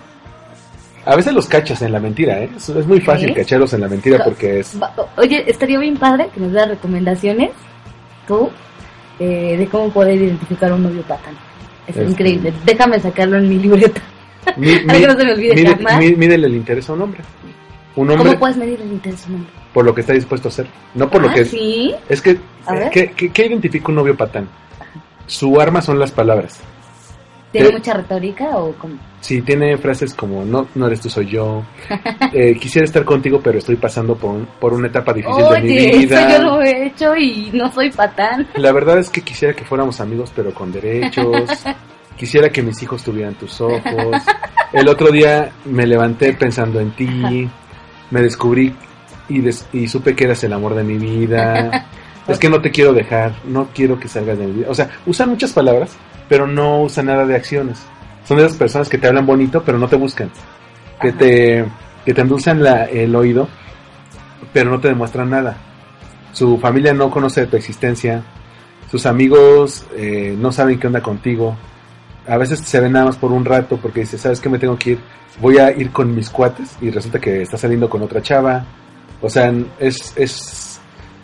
A 1.04 1.14
veces 1.14 1.32
los 1.32 1.46
cachas 1.46 1.80
en 1.82 1.92
la 1.92 2.00
mentira, 2.00 2.40
¿eh? 2.42 2.50
Es, 2.56 2.68
muy 2.86 3.00
fácil 3.00 3.28
¿Sí? 3.28 3.34
cacharlos 3.34 3.72
en 3.74 3.80
la 3.82 3.88
mentira 3.88 4.24
porque 4.24 4.58
es... 4.60 4.76
Oye, 5.16 5.44
estaría 5.48 5.78
bien 5.78 5.96
padre 5.96 6.28
que 6.34 6.40
nos 6.40 6.52
das 6.52 6.68
recomendaciones, 6.68 7.50
tú, 8.26 8.50
eh, 9.20 9.56
de 9.56 9.67
cómo 9.69 9.88
poder 9.91 10.17
identificar 10.20 10.72
a 10.72 10.74
un 10.74 10.82
novio 10.82 11.02
patán. 11.02 11.34
Es 11.86 11.96
Este- 11.96 12.10
increíble. 12.10 12.52
Déjame 12.64 12.98
sacarlo 12.98 13.38
en 13.38 13.48
mi 13.48 13.56
libreta. 13.60 14.00
Mi- 14.56 14.79
Para 14.86 14.98
que 14.98 15.06
no 15.06 15.17
se 15.17 15.24
me 15.24 15.32
olvide 15.32 15.55
mide- 15.55 15.76
jamás. 15.76 15.98
mi- 16.00 16.17
mídele 16.17 16.46
el 16.48 16.55
interés 16.56 16.91
a 16.91 16.94
un 16.94 17.02
hombre. 17.02 17.20
Un 17.94 18.10
hombre 18.10 18.26
¿Cómo 18.31 18.38
puedes 18.41 18.56
medir 18.56 18.81
el 18.81 18.91
interés 18.93 19.22
de 19.29 19.29
un 19.29 19.41
hombre? 19.43 19.52
por 19.72 19.84
lo 19.84 19.94
que 19.94 20.00
está 20.00 20.12
dispuesto 20.12 20.48
a 20.48 20.50
hacer. 20.50 20.67
No 20.94 21.08
por 21.08 21.22
lo 21.22 21.29
Ah, 21.29 21.34
que... 21.34 21.44
sí. 21.44 21.94
Es 22.08 22.20
que... 22.20 22.36
A 22.67 22.75
ver. 22.75 22.91
¿qué, 22.91 23.13
qué, 23.13 23.31
qué 23.31 23.46
identifica 23.46 23.89
un 23.89 23.94
novio 23.96 24.17
patán? 24.17 24.49
Su 25.27 25.61
arma 25.61 25.82
son 25.82 25.99
las 25.99 26.13
palabras. 26.13 26.61
¿Tiene 27.53 27.69
Eh, 27.69 27.73
mucha 27.73 27.94
retórica 27.94 28.44
o 28.58 28.73
cómo? 28.75 28.96
Si 29.20 29.41
tiene 29.43 29.79
frases 29.79 30.13
como 30.15 30.44
no, 30.44 30.67
no 30.75 30.87
eres 30.89 31.01
tú, 31.01 31.08
soy 31.08 31.27
yo. 31.27 31.63
Eh, 32.32 32.56
quisiera 32.61 32.85
estar 32.85 33.05
contigo, 33.05 33.41
pero 33.43 33.58
estoy 33.58 33.77
pasando 33.77 34.15
por, 34.17 34.31
un- 34.32 34.49
por 34.61 34.75
una 34.75 34.89
etapa 34.89 35.13
difícil 35.13 35.44
de 35.49 35.61
mi 35.63 35.70
Oye, 35.70 35.89
eso 35.91 35.99
vida. 36.01 36.37
yo 36.37 36.43
lo 36.43 36.63
he 36.63 36.87
hecho 36.89 37.17
y 37.17 37.51
no 37.55 37.73
soy 37.73 37.91
patán. 37.91 38.46
La 38.56 38.73
verdad 38.73 38.99
es 38.99 39.08
que 39.11 39.23
quisiera 39.23 39.55
que 39.55 39.65
fuéramos 39.65 40.01
amigos, 40.01 40.32
pero 40.35 40.53
con 40.53 40.70
derechos. 40.73 41.49
Quisiera 42.17 42.49
que 42.51 42.63
mis 42.63 42.82
hijos 42.82 43.03
tuvieran 43.05 43.35
tus 43.35 43.61
ojos. 43.61 44.23
El 44.73 44.89
otro 44.89 45.11
día 45.11 45.51
me 45.67 45.87
levanté 45.87 46.32
pensando 46.32 46.81
en 46.81 46.91
ti. 46.93 47.46
Me 48.11 48.23
descubrí 48.23 48.75
y, 49.29 49.41
des- 49.41 49.67
y 49.73 49.87
supe 49.87 50.15
que 50.17 50.25
eras 50.25 50.43
el 50.44 50.53
amor 50.55 50.75
de 50.75 50.82
mi 50.82 50.96
vida. 50.96 51.87
Es 52.28 52.38
que 52.38 52.48
no 52.48 52.60
te 52.60 52.70
quiero 52.70 52.92
dejar. 52.92 53.32
No 53.44 53.68
quiero 53.74 53.98
que 54.00 54.08
salgas 54.08 54.38
de 54.38 54.46
mi 54.46 54.52
vida. 54.52 54.66
O 54.70 54.74
sea, 54.74 54.90
usan 55.06 55.30
muchas 55.30 55.52
palabras, 55.52 55.96
pero 56.28 56.46
no 56.46 56.82
usan 56.82 57.06
nada 57.06 57.24
de 57.24 57.36
acciones. 57.36 57.78
Son 58.26 58.36
de 58.38 58.44
esas 58.44 58.56
personas 58.58 58.88
que 58.88 58.98
te 58.98 59.06
hablan 59.06 59.26
bonito, 59.26 59.62
pero 59.64 59.78
no 59.78 59.86
te 59.88 59.96
buscan. 59.96 60.30
Que 61.00 61.08
Ajá. 61.10 61.18
te, 61.18 61.64
que 62.04 62.14
te 62.14 62.20
endulzan 62.20 62.62
la- 62.62 62.84
el 62.86 63.14
oído, 63.14 63.48
pero 64.52 64.70
no 64.70 64.80
te 64.80 64.88
demuestran 64.88 65.30
nada. 65.30 65.56
Su 66.32 66.58
familia 66.58 66.92
no 66.92 67.10
conoce 67.10 67.42
de 67.42 67.46
tu 67.46 67.56
existencia. 67.56 68.22
Sus 68.90 69.06
amigos 69.06 69.84
eh, 69.96 70.36
no 70.38 70.52
saben 70.52 70.78
qué 70.78 70.86
onda 70.88 71.00
contigo. 71.02 71.56
A 72.28 72.36
veces 72.36 72.60
se 72.60 72.80
ven 72.80 72.92
nada 72.92 73.06
más 73.06 73.16
por 73.16 73.30
un 73.32 73.44
rato 73.44 73.76
porque 73.76 74.00
dice, 74.00 74.18
¿sabes 74.18 74.40
qué? 74.40 74.48
Me 74.48 74.58
tengo 74.58 74.76
que 74.76 74.90
ir. 74.92 74.98
Voy 75.40 75.58
a 75.58 75.70
ir 75.70 75.90
con 75.92 76.14
mis 76.14 76.28
cuates 76.30 76.76
y 76.80 76.90
resulta 76.90 77.20
que 77.20 77.42
está 77.42 77.56
saliendo 77.56 77.88
con 77.88 78.02
otra 78.02 78.20
chava. 78.22 78.64
O 79.20 79.30
sea, 79.30 79.52
es, 79.78 80.12
es 80.16 80.75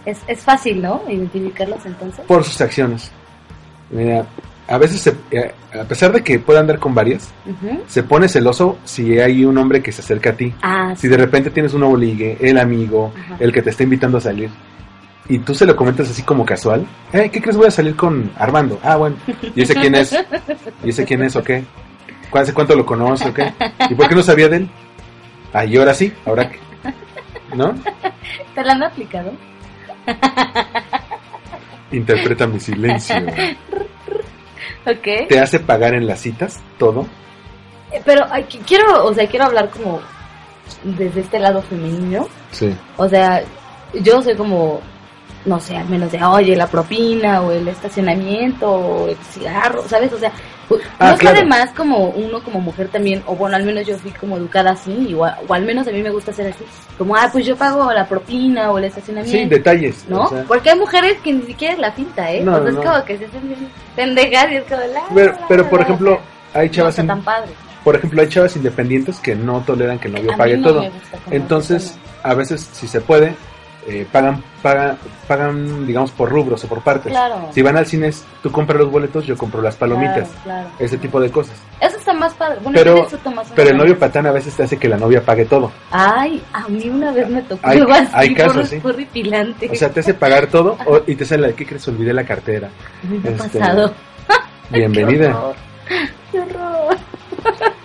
Es, 0.04 0.18
es 0.26 0.40
fácil, 0.40 0.82
¿no? 0.82 1.02
Identificarlos 1.08 1.84
entonces. 1.86 2.24
por 2.26 2.42
sus 2.44 2.60
acciones. 2.60 3.10
Mira, 3.90 4.26
a 4.68 4.78
veces, 4.78 5.00
se- 5.00 5.14
eh, 5.30 5.52
a 5.78 5.84
pesar 5.84 6.12
de 6.12 6.22
que 6.22 6.38
pueda 6.38 6.60
andar 6.60 6.78
con 6.78 6.94
varias, 6.94 7.30
se 7.86 8.02
pone 8.02 8.28
celoso 8.28 8.78
si 8.84 9.18
hay 9.18 9.44
un 9.44 9.58
hombre 9.58 9.82
que 9.82 9.92
se 9.92 10.00
acerca 10.00 10.30
a 10.30 10.32
ti. 10.32 10.52
Ah, 10.62 10.94
Si 10.96 11.08
de 11.08 11.16
repente 11.16 11.50
tienes 11.50 11.74
un 11.74 11.80
nuevo 11.80 11.96
ligue, 11.96 12.36
el 12.40 12.58
amigo, 12.58 13.12
Ajá. 13.16 13.36
el 13.38 13.52
que 13.52 13.62
te 13.62 13.70
está 13.70 13.82
invitando 13.82 14.18
a 14.18 14.20
salir, 14.20 14.50
y 15.28 15.38
tú 15.38 15.54
se 15.54 15.66
lo 15.66 15.76
comentas 15.76 16.10
así 16.10 16.22
como 16.22 16.44
casual, 16.44 16.86
eh, 17.12 17.28
¿qué 17.30 17.40
crees? 17.40 17.56
Voy 17.56 17.66
a 17.66 17.70
salir 17.70 17.94
con 17.96 18.30
Armando. 18.36 18.80
Ah, 18.82 18.96
bueno, 18.96 19.16
¿y 19.54 19.62
ese 19.62 19.74
quién 19.74 19.94
es? 19.94 20.16
¿Y 20.82 20.88
ese 20.90 21.04
quién 21.04 21.22
es 21.22 21.36
o 21.36 21.42
qué? 21.44 21.64
¿Cu- 22.30 22.38
¿Hace 22.38 22.52
cuánto 22.54 22.74
lo 22.74 22.84
conoce 22.86 23.28
o 23.28 23.34
qué? 23.34 23.52
¿Y 23.90 23.94
por 23.94 24.08
qué 24.08 24.14
no 24.14 24.22
sabía 24.22 24.48
de 24.48 24.56
él? 24.56 24.70
Ah, 25.52 25.64
y 25.64 25.76
ahora 25.76 25.92
sí, 25.94 26.12
ahora 26.26 26.48
qué. 26.50 26.58
¿No? 27.54 27.74
¿Te 28.54 28.62
la 28.64 28.72
han 28.72 28.82
aplicado? 28.82 29.32
Interpreta 31.92 32.46
mi 32.46 32.58
silencio. 32.58 33.16
Ok. 34.86 35.28
¿Te 35.28 35.38
hace 35.40 35.60
pagar 35.60 35.94
en 35.94 36.06
las 36.06 36.20
citas 36.20 36.60
todo? 36.78 37.06
Eh, 37.92 38.00
Pero 38.04 38.24
ay, 38.30 38.44
qui- 38.50 38.60
quiero, 38.66 39.04
o 39.04 39.12
sea, 39.14 39.26
quiero 39.28 39.44
hablar 39.46 39.68
como 39.70 40.00
desde 40.84 41.20
este 41.20 41.38
lado 41.38 41.60
femenino. 41.62 42.26
Sí. 42.50 42.74
O 42.96 43.08
sea, 43.08 43.42
yo 43.92 44.22
soy 44.22 44.34
como, 44.34 44.80
no 45.44 45.60
sé, 45.60 45.76
al 45.76 45.88
menos 45.88 46.10
de, 46.10 46.24
oye, 46.24 46.56
la 46.56 46.66
propina 46.66 47.42
o 47.42 47.52
el 47.52 47.68
estacionamiento 47.68 48.70
o 48.70 49.08
el 49.08 49.16
cigarro, 49.16 49.82
¿sabes? 49.86 50.12
O 50.14 50.18
sea, 50.18 50.32
Ah, 50.98 51.06
no 51.06 51.12
está 51.12 51.18
claro. 51.30 51.38
de 51.38 51.44
más 51.46 51.70
como 51.70 52.08
uno 52.10 52.42
como 52.42 52.60
mujer 52.60 52.88
también, 52.88 53.22
o 53.26 53.34
bueno, 53.34 53.56
al 53.56 53.64
menos 53.64 53.86
yo 53.86 53.96
fui 53.98 54.10
como 54.12 54.36
educada 54.36 54.72
así, 54.72 54.92
y 55.10 55.14
o, 55.14 55.24
al 55.24 55.62
menos 55.64 55.86
a 55.88 55.90
mí 55.90 56.02
me 56.02 56.10
gusta 56.10 56.32
ser 56.32 56.48
así, 56.52 56.64
como, 56.98 57.16
ah, 57.16 57.28
pues 57.32 57.44
yo 57.46 57.56
pago 57.56 57.92
la 57.92 58.06
propina 58.06 58.70
o 58.70 58.78
el 58.78 58.84
Sí, 58.84 58.88
estacionamiento. 58.88 59.54
detalles. 59.54 60.04
¿No? 60.08 60.24
o 60.24 60.28
sea, 60.28 60.44
Porque 60.46 60.70
hay 60.70 60.78
mujeres 60.78 61.16
que 61.24 61.32
ni 61.32 61.42
siquiera 61.42 61.74
es 61.74 61.80
la 61.80 61.94
pinta, 61.94 62.30
¿eh? 62.30 62.40
No, 62.42 62.52
o 62.52 62.54
sea, 62.54 62.62
no, 62.64 62.68
es 62.68 62.74
no. 62.76 62.82
como 62.82 63.04
que 63.04 63.18
se 63.18 63.24
hacen 63.26 63.48
bien 63.48 63.68
pendejas 63.96 64.52
y 64.52 64.56
es 64.56 64.64
como 64.64 64.80
la... 64.80 65.36
pero, 65.48 65.68
por 65.68 65.80
ejemplo, 65.80 66.20
hay 66.54 66.68
no 66.68 66.72
chavas, 66.74 66.98
está 66.98 67.06
tan 67.14 67.22
padre. 67.22 67.50
por 67.84 67.96
ejemplo, 67.96 68.20
hay 68.22 68.28
chavas 68.28 68.54
independientes 68.56 69.18
que 69.18 69.34
no 69.34 69.60
toleran 69.62 69.98
que 69.98 70.08
el 70.08 70.14
novio 70.14 70.32
pague 70.36 70.56
no 70.56 70.68
todo. 70.68 70.90
Entonces, 71.30 71.96
a 72.22 72.34
veces, 72.34 72.68
si 72.72 72.86
se 72.86 73.00
puede, 73.00 73.34
eh, 73.86 74.06
pagan, 74.10 74.42
pagan, 74.62 74.96
pagan, 75.26 75.86
digamos, 75.86 76.10
por 76.12 76.28
rubros 76.30 76.62
o 76.64 76.68
por 76.68 76.80
partes. 76.82 77.10
Claro. 77.12 77.48
Si 77.52 77.62
van 77.62 77.76
al 77.76 77.86
cine, 77.86 78.10
tú 78.42 78.50
compras 78.52 78.78
los 78.80 78.90
boletos, 78.90 79.26
yo 79.26 79.36
compro 79.36 79.60
las 79.62 79.76
palomitas. 79.76 80.28
Claro, 80.28 80.40
claro. 80.44 80.68
Ese 80.78 80.98
tipo 80.98 81.20
de 81.20 81.30
cosas. 81.30 81.56
Eso 81.80 81.96
está 81.96 82.12
más 82.12 82.32
padre. 82.34 82.58
Bueno, 82.62 82.78
Pero- 82.78 83.08
más 83.34 83.52
Pero 83.54 83.70
el 83.70 83.76
novio 83.76 83.98
patán 83.98 84.26
a 84.26 84.32
veces 84.32 84.54
te 84.54 84.62
hace 84.62 84.76
que 84.78 84.88
la 84.88 84.96
novia 84.96 85.24
pague 85.24 85.44
todo. 85.46 85.72
Ay, 85.90 86.42
a 86.52 86.68
mí 86.68 86.88
una 86.88 87.10
vez 87.12 87.28
me 87.28 87.42
tocó 87.42 87.66
Hay- 87.68 87.78
algo 87.78 87.92
así. 87.92 88.08
hay 88.12 88.34
casos, 88.34 88.68
sí. 88.68 88.80
O 89.70 89.74
sea, 89.74 89.90
te 89.90 90.00
hace 90.00 90.14
pagar 90.14 90.46
todo 90.46 90.76
o- 90.86 91.00
y 91.06 91.14
te 91.16 91.24
sale, 91.24 91.52
¿qué 91.54 91.66
crees? 91.66 91.86
Olvidé 91.88 92.12
la 92.12 92.24
cartera. 92.24 92.68
Me 93.02 93.28
ha 93.28 93.32
este, 93.32 93.58
pasado. 93.58 93.92
Qué 94.70 94.78
Bienvenida. 94.78 95.36
horror. 95.36 95.54
Qué 96.30 96.40
horror. 96.40 96.96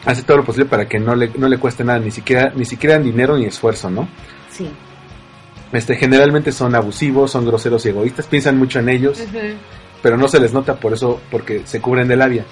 Hace 0.06 0.24
todo 0.24 0.38
lo 0.38 0.46
posible 0.46 0.70
para 0.70 0.88
que 0.88 1.00
no 1.00 1.16
le, 1.16 1.30
no 1.36 1.48
le 1.50 1.58
cueste 1.58 1.84
nada, 1.84 2.00
ni 2.00 2.12
siquiera, 2.12 2.51
ni 2.56 2.63
siquiera 2.63 2.98
dinero 3.00 3.36
ni 3.38 3.46
esfuerzo, 3.46 3.89
¿no? 3.89 4.08
Sí. 4.50 4.70
Este, 5.74 5.95
generalmente 5.95 6.51
son 6.51 6.75
abusivos, 6.75 7.31
son 7.31 7.45
groseros 7.45 7.86
y 7.86 7.89
egoístas, 7.89 8.27
piensan 8.27 8.57
mucho 8.57 8.79
en 8.79 8.89
ellos, 8.89 9.21
pero 10.01 10.15
no 10.17 10.27
se 10.27 10.39
les 10.39 10.53
nota 10.53 10.75
por 10.75 10.93
eso, 10.93 11.19
porque 11.29 11.62
se 11.65 11.81
cubren 11.81 12.07
de 12.07 12.15
labia. 12.15 12.45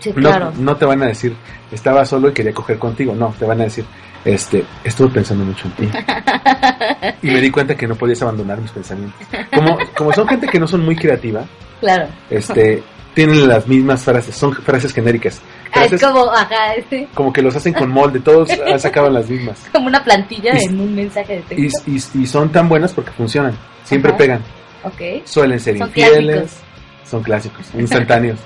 Sí, 0.00 0.10
No, 0.16 0.30
claro. 0.30 0.52
no 0.58 0.76
te 0.76 0.84
van 0.84 1.02
a 1.02 1.06
decir, 1.06 1.36
estaba 1.70 2.04
solo 2.04 2.30
y 2.30 2.32
quería 2.32 2.52
coger 2.54 2.78
contigo, 2.78 3.14
no, 3.14 3.34
te 3.38 3.44
van 3.44 3.60
a 3.60 3.64
decir, 3.64 3.84
este, 4.24 4.64
estuve 4.82 5.08
pensando 5.10 5.44
mucho 5.44 5.68
en 5.68 5.72
ti. 5.90 5.98
y 7.22 7.30
me 7.30 7.40
di 7.40 7.50
cuenta 7.50 7.76
que 7.76 7.86
no 7.86 7.94
podías 7.94 8.22
abandonar 8.22 8.60
mis 8.60 8.70
pensamientos. 8.70 9.20
Como, 9.54 9.78
como 9.96 10.12
son 10.12 10.26
gente 10.26 10.48
que 10.48 10.58
no 10.58 10.66
son 10.66 10.84
muy 10.84 10.96
creativa, 10.96 11.44
Claro. 11.80 12.06
este, 12.30 12.82
tienen 13.14 13.46
las 13.48 13.66
mismas 13.66 14.02
frases, 14.02 14.34
son 14.34 14.54
frases 14.54 14.92
genéricas. 14.92 15.40
Ah, 15.74 15.84
es 15.84 16.00
como, 16.02 16.30
ajá, 16.30 16.74
es 16.74 17.08
como 17.14 17.32
que 17.32 17.42
los 17.42 17.54
hacen 17.56 17.72
con 17.74 17.90
molde, 17.90 18.20
todos 18.20 18.48
sacado 18.78 19.10
las 19.10 19.28
mismas. 19.28 19.66
como 19.72 19.86
una 19.86 20.02
plantilla 20.04 20.52
Y- 20.58 20.64
en 20.66 20.80
un 20.80 20.94
mensaje 20.94 21.36
de 21.36 21.42
texto. 21.42 21.90
y- 21.90 22.22
y 22.22 22.26
son 22.26 22.50
tan 22.52 22.68
buenas 22.68 22.92
porque 22.92 23.10
funcionan, 23.12 23.56
siempre 23.84 24.10
Ajá. 24.10 24.18
pegan. 24.18 24.42
ok. 24.84 25.24
Suelen 25.26 25.60
ser 25.60 25.78
Son 25.78 25.88
infieles, 25.88 26.36
clásicos. 26.36 27.08
son 27.10 27.22
clásicos, 27.22 27.66
instantáneos. 27.78 28.38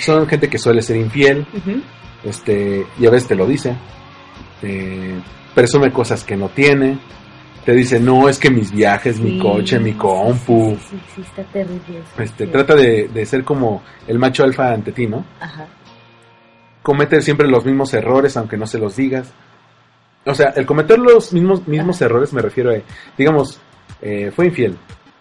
son 0.00 0.26
gente 0.28 0.48
que 0.48 0.58
suele 0.58 0.82
ser 0.82 0.96
infiel, 0.96 1.46
este, 2.24 2.86
y 2.98 3.06
a 3.06 3.10
veces 3.10 3.28
te 3.28 3.34
lo 3.34 3.46
dice, 3.46 3.74
te 4.60 5.14
presume 5.54 5.90
cosas 5.92 6.24
que 6.24 6.36
no 6.36 6.48
tiene, 6.48 6.98
te 7.68 7.74
dice, 7.74 8.00
no, 8.00 8.30
es 8.30 8.38
que 8.38 8.48
mis 8.48 8.72
viajes, 8.72 9.20
mi 9.20 9.38
coche, 9.38 9.78
mi 9.78 9.92
compu, 9.92 10.74
Sí, 10.80 10.88
sí, 10.88 11.00
sí, 11.16 11.20
está 11.20 11.42
terrible. 11.52 11.98
eso. 11.98 12.22
este, 12.22 12.46
Sí. 12.46 12.50
trata 12.50 12.74
de, 12.74 13.08
de 13.08 13.26
ser 13.26 13.44
como 13.44 13.82
el 14.06 14.18
macho 14.18 14.42
alfa 14.42 14.72
ante 14.72 14.90
ti, 14.90 15.06
¿no? 15.06 15.22
Ajá. 15.38 15.66
Comete 16.82 17.20
siempre 17.20 17.46
los 17.46 17.66
mismos 17.66 17.92
errores, 17.92 18.38
aunque 18.38 18.56
no 18.56 18.66
se 18.66 18.78
los 18.78 18.96
digas. 18.96 19.30
O 20.24 20.34
sea, 20.34 20.54
el 20.56 20.64
cometer 20.64 20.98
los 20.98 21.34
mismos, 21.34 21.68
mismos 21.68 21.96
Ajá. 21.96 22.06
errores 22.06 22.32
me 22.32 22.40
refiero 22.40 22.70
a, 22.70 22.76
digamos, 23.18 23.60
eh, 24.00 24.32
fue 24.34 24.46
infiel, 24.46 24.74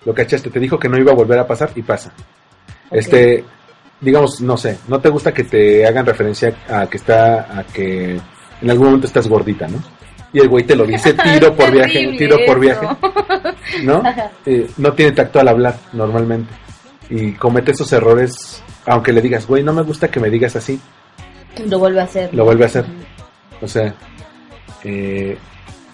lo 0.06 0.14
cachaste, 0.14 0.50
te 0.50 0.60
dijo 0.62 0.80
que 0.80 0.88
no 0.88 0.98
iba 0.98 1.12
a 1.12 1.16
volver 1.16 1.40
a 1.40 1.46
pasar 1.48 1.72
y 1.76 1.82
pasa. 1.82 2.14
Este, 2.90 3.44
digamos, 4.00 4.40
no 4.40 4.56
sé, 4.56 4.78
no 4.88 5.02
te 5.02 5.10
gusta 5.10 5.34
que 5.34 5.44
te 5.44 5.86
hagan 5.86 6.06
referencia 6.06 6.56
a 6.70 6.88
que 6.88 6.96
está, 6.96 7.60
a 7.60 7.66
que 7.66 8.22
en 8.62 8.70
algún 8.72 8.86
momento 8.86 9.08
estás 9.08 9.28
gordita, 9.28 9.68
¿no? 9.68 9.80
Y 10.34 10.40
el 10.40 10.50
güey 10.50 10.66
te 10.66 10.76
lo 10.76 10.86
dice 10.86 11.14
tiro 11.14 11.54
por 11.56 11.72
viaje, 11.78 12.16
tiro 12.18 12.38
por 12.46 12.60
viaje, 12.60 12.88
¿no? 13.84 14.04
Eh, 14.46 14.70
no 14.78 14.94
tiene 14.94 15.12
tacto 15.12 15.40
al 15.40 15.48
hablar 15.50 15.78
normalmente. 15.94 16.54
Y 17.10 17.34
comete 17.34 17.72
esos 17.72 17.92
errores, 17.94 18.64
aunque 18.86 19.12
le 19.14 19.22
digas, 19.22 19.46
güey, 19.48 19.64
no 19.64 19.74
me 19.74 19.82
gusta 19.84 20.10
que 20.10 20.20
me 20.20 20.30
digas 20.30 20.56
así, 20.56 20.80
Lo 21.70 21.80
vuelve 21.80 22.00
a 22.02 22.04
hacer. 22.04 22.34
lo 22.34 22.46
vuelve 22.46 22.64
a 22.64 22.68
hacer. 22.68 22.86
O 23.62 23.68
sea, 23.68 23.94
eh, 24.84 25.38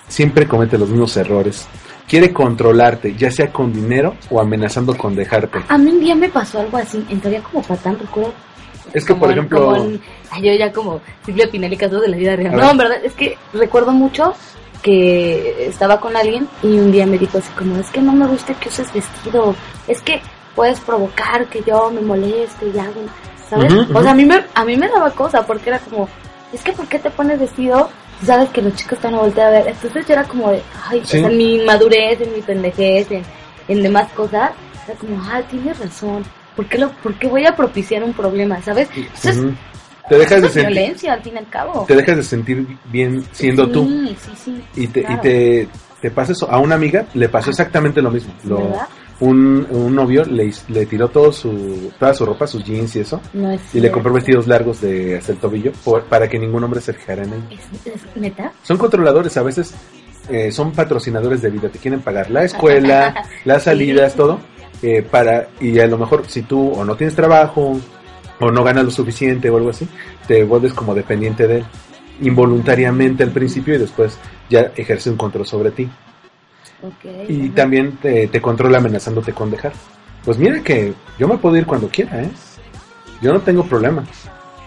siempre 0.07 0.47
comete 0.47 0.77
los 0.77 0.89
mismos 0.89 1.15
errores. 1.17 1.67
Quiere 2.07 2.31
controlarte, 2.33 3.15
ya 3.15 3.31
sea 3.31 3.51
con 3.51 3.71
dinero 3.73 4.15
o 4.29 4.39
amenazando 4.41 4.95
con 4.95 5.15
dejarte. 5.15 5.59
A 5.69 5.77
mí 5.77 5.89
un 5.91 5.99
día 5.99 6.13
me 6.15 6.29
pasó 6.29 6.59
algo 6.59 6.77
así, 6.77 7.03
entraría 7.09 7.41
como 7.41 7.63
patán, 7.63 7.97
recuerdo. 7.99 8.33
Es 8.93 9.05
que, 9.05 9.13
como 9.13 9.21
por 9.21 9.31
en- 9.31 9.37
ejemplo, 9.37 9.59
como 9.65 9.75
en- 9.77 10.01
ay, 10.31 10.41
yo 10.43 10.53
ya 10.53 10.71
como 10.73 10.99
Silvia 11.25 11.49
Pinelli 11.49 11.77
casos 11.77 12.01
de 12.01 12.07
la 12.09 12.17
vida 12.17 12.35
real. 12.35 12.55
No, 12.55 12.71
en 12.71 12.77
verdad, 12.77 12.97
es 13.03 13.13
que 13.13 13.37
recuerdo 13.53 13.91
mucho 13.91 14.33
que 14.81 15.67
estaba 15.67 15.99
con 15.99 16.15
alguien 16.15 16.47
y 16.61 16.67
un 16.67 16.91
día 16.91 17.05
me 17.05 17.17
dijo 17.17 17.37
así 17.37 17.49
como, 17.57 17.77
es 17.77 17.89
que 17.89 18.01
no 18.01 18.11
me 18.13 18.27
gusta 18.27 18.53
que 18.55 18.69
uses 18.69 18.91
vestido, 18.93 19.55
es 19.87 20.01
que 20.01 20.21
puedes 20.55 20.79
provocar 20.81 21.45
que 21.47 21.63
yo 21.65 21.89
me 21.89 22.01
moleste 22.01 22.67
y 22.73 22.77
hago, 22.77 23.01
¿sabes? 23.49 23.73
O 23.93 24.01
sea, 24.01 24.11
a 24.11 24.15
mí, 24.15 24.25
me, 24.25 24.43
a 24.53 24.65
mí 24.65 24.75
me 24.77 24.87
daba 24.89 25.09
cosa 25.11 25.45
porque 25.45 25.69
era 25.69 25.79
como, 25.79 26.07
es 26.51 26.61
que 26.61 26.73
¿por 26.73 26.87
qué 26.87 26.99
te 26.99 27.09
pones 27.09 27.39
vestido? 27.39 27.89
Sabes 28.23 28.49
que 28.49 28.61
los 28.61 28.75
chicos 28.75 28.93
están 28.99 29.15
a 29.15 29.19
voltear 29.19 29.47
a 29.47 29.51
ver. 29.59 29.67
Entonces 29.69 30.05
yo 30.05 30.13
era 30.13 30.23
como 30.25 30.51
de, 30.51 30.61
ay, 30.87 31.01
Sí. 31.05 31.17
o 31.17 31.21
sea, 31.21 31.29
en 31.29 31.37
mi 31.37 31.55
inmadurez, 31.55 32.21
en 32.21 32.33
mi 32.33 32.41
pendejez, 32.41 33.09
en, 33.11 33.23
en 33.67 33.83
demás 33.83 34.11
cosas, 34.11 34.51
era 34.87 34.97
como, 34.99 35.21
ah, 35.23 35.41
tienes 35.49 35.79
razón. 35.79 36.23
¿Por 36.55 36.65
qué, 36.67 36.77
lo, 36.77 36.91
¿Por 36.91 37.13
qué 37.15 37.27
voy 37.27 37.45
a 37.45 37.55
propiciar 37.55 38.03
un 38.03 38.13
problema? 38.13 38.61
¿Sabes? 38.61 38.89
Eso 39.15 39.29
es, 39.29 39.37
ujú, 39.37 39.53
te 40.09 40.17
dejas 40.17 40.41
de 40.41 40.49
sentir, 40.49 40.71
violencia, 40.73 41.13
al 41.13 41.21
fin 41.23 41.33
y 41.35 41.37
al 41.37 41.49
cabo. 41.49 41.85
te 41.87 41.95
dejas 41.95 42.17
de 42.17 42.23
sentir 42.23 42.67
bien 42.85 43.23
siendo 43.31 43.65
sí, 43.65 43.71
tú. 43.71 43.85
Sí, 43.87 44.31
sí, 44.45 44.63
Y 44.75 44.87
te, 44.87 45.01
claro. 45.01 45.15
y 45.15 45.21
te, 45.21 45.67
te 46.01 46.11
pasa 46.11 46.33
eso. 46.33 46.49
A 46.51 46.59
una 46.59 46.75
amiga 46.75 47.05
le 47.13 47.29
pasó 47.29 47.49
exactamente 47.49 48.01
lo 48.01 48.11
mismo. 48.11 48.33
Lo- 48.43 48.57
¿Verdad? 48.69 48.87
un, 49.19 49.65
un 49.69 49.95
novio 49.95 50.25
le, 50.25 50.51
le 50.67 50.85
tiró 50.85 51.07
todo 51.07 51.31
su, 51.31 51.91
toda 51.97 52.13
su 52.13 52.25
ropa, 52.25 52.45
sus 52.45 52.63
jeans 52.65 52.93
y 52.95 52.99
eso. 52.99 53.21
No 53.31 53.51
es 53.51 53.61
Y 53.73 53.79
le 53.79 53.89
compró 53.91 54.11
vestidos 54.11 54.47
largos 54.47 54.81
de 54.81 55.17
hasta 55.17 55.31
el 55.31 55.37
tobillo 55.37 55.71
por- 55.85 56.03
para 56.05 56.27
que 56.27 56.37
ningún 56.37 56.63
hombre 56.63 56.81
se 56.81 56.91
fijara 56.93 57.23
en 57.23 57.29
ella. 57.33 57.43
¿Es, 57.85 57.93
es 57.93 58.01
neta? 58.17 58.51
Son 58.63 58.77
controladores, 58.77 59.37
a 59.37 59.43
veces 59.43 59.73
eh, 60.29 60.51
son 60.51 60.71
patrocinadores 60.73 61.41
de 61.41 61.49
vida, 61.51 61.69
te 61.69 61.79
quieren 61.79 62.01
pagar 62.01 62.29
la 62.31 62.43
escuela, 62.43 63.23
las 63.45 63.63
salidas, 63.63 64.11
Sí. 64.13 64.17
todo, 64.17 64.39
eh, 64.83 65.01
para, 65.01 65.47
y 65.59 65.79
a 65.79 65.87
lo 65.87 65.97
mejor 65.97 66.25
si 66.27 66.43
tú 66.43 66.73
o 66.73 66.83
no 66.83 66.95
tienes 66.95 67.15
trabajo, 67.15 67.79
o 68.39 68.51
no 68.51 68.63
ganas 68.63 68.83
lo 68.83 68.91
suficiente 68.91 69.49
o 69.49 69.57
algo 69.57 69.69
así, 69.69 69.87
te 70.27 70.43
vuelves 70.43 70.73
como 70.73 70.93
dependiente 70.93 71.47
de 71.47 71.59
él, 71.59 71.65
involuntariamente 72.21 73.23
al 73.23 73.31
principio 73.31 73.75
y 73.75 73.77
después 73.77 74.17
ya 74.49 74.71
ejerce 74.75 75.09
un 75.09 75.17
control 75.17 75.47
sobre 75.47 75.71
ti. 75.71 75.89
Y 77.29 77.45
ajá. 77.45 77.55
también 77.55 77.95
te, 77.97 78.27
te 78.27 78.41
controla 78.41 78.79
amenazándote 78.79 79.31
con 79.31 79.49
dejar. 79.49 79.71
Pues 80.25 80.37
mira 80.37 80.61
que 80.61 80.93
yo 81.17 81.27
me 81.27 81.37
puedo 81.37 81.55
ir 81.55 81.65
cuando 81.65 81.87
quiera, 81.87 82.21
¿eh? 82.21 82.29
Yo 83.21 83.31
no 83.31 83.39
tengo 83.39 83.63
problema. 83.63 84.03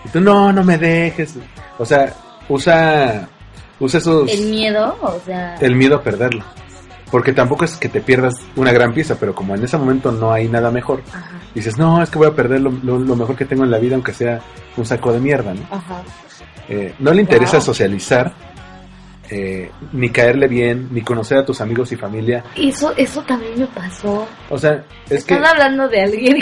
Y 0.05 0.09
tú, 0.09 0.21
no, 0.21 0.51
no 0.51 0.65
me 0.65 0.79
dejes. 0.79 1.35
O 1.79 1.85
sea, 1.85 2.15
usa, 2.49 3.29
usa 3.79 3.99
esos 3.99 4.31
El 4.33 4.47
miedo, 4.47 4.97
o 5.03 5.21
sea... 5.27 5.57
el 5.57 5.75
miedo 5.75 5.97
a 5.97 6.03
perderlo. 6.03 6.43
Porque 7.11 7.33
tampoco 7.33 7.65
es 7.65 7.77
que 7.77 7.89
te 7.89 8.01
pierdas 8.01 8.35
una 8.57 8.73
gran 8.73 8.93
pieza, 8.93 9.17
pero 9.19 9.35
como 9.35 9.55
en 9.55 9.63
ese 9.63 9.79
momento 9.79 10.11
no 10.11 10.33
hay 10.33 10.49
nada 10.49 10.71
mejor, 10.73 11.03
Ajá, 11.13 11.31
dices, 11.55 11.79
no, 11.79 12.03
es 12.03 12.11
que 12.11 12.19
voy 12.19 12.27
a 12.27 12.35
perder 12.35 12.61
lo, 12.61 12.71
lo- 12.83 12.99
lo 12.99 13.15
mejor 13.17 13.37
que 13.37 13.45
tengo 13.45 13.63
en 13.65 13.71
la 13.71 13.79
vida, 13.79 13.95
aunque 13.95 14.13
sea 14.13 14.41
un 14.77 14.85
saco 14.85 15.13
de 15.13 15.21
mierda, 15.21 15.55
¿no? 15.55 15.61
ajá. 15.71 16.03
Eh, 16.69 16.95
no 16.99 17.13
le 17.15 17.21
interesa 17.23 17.59
Wow. 17.59 17.61
socializar, 17.67 18.33
eh, 19.31 19.71
ni 19.93 20.11
caerle 20.11 20.49
bien, 20.49 20.89
ni 20.91 21.03
conocer 21.03 21.39
a 21.39 21.45
tus 21.45 21.61
amigos 21.61 21.91
y 21.93 21.97
familia. 21.97 22.45
Eso, 22.57 22.93
eso 22.97 23.23
también 23.23 23.53
me 23.59 23.67
pasó. 23.67 24.27
O 24.51 24.59
sea, 24.59 24.85
es 25.09 25.25
que 25.25 25.35
Estás 25.35 25.53
hablando 25.53 25.89
de 25.89 26.03
alguien 26.03 26.39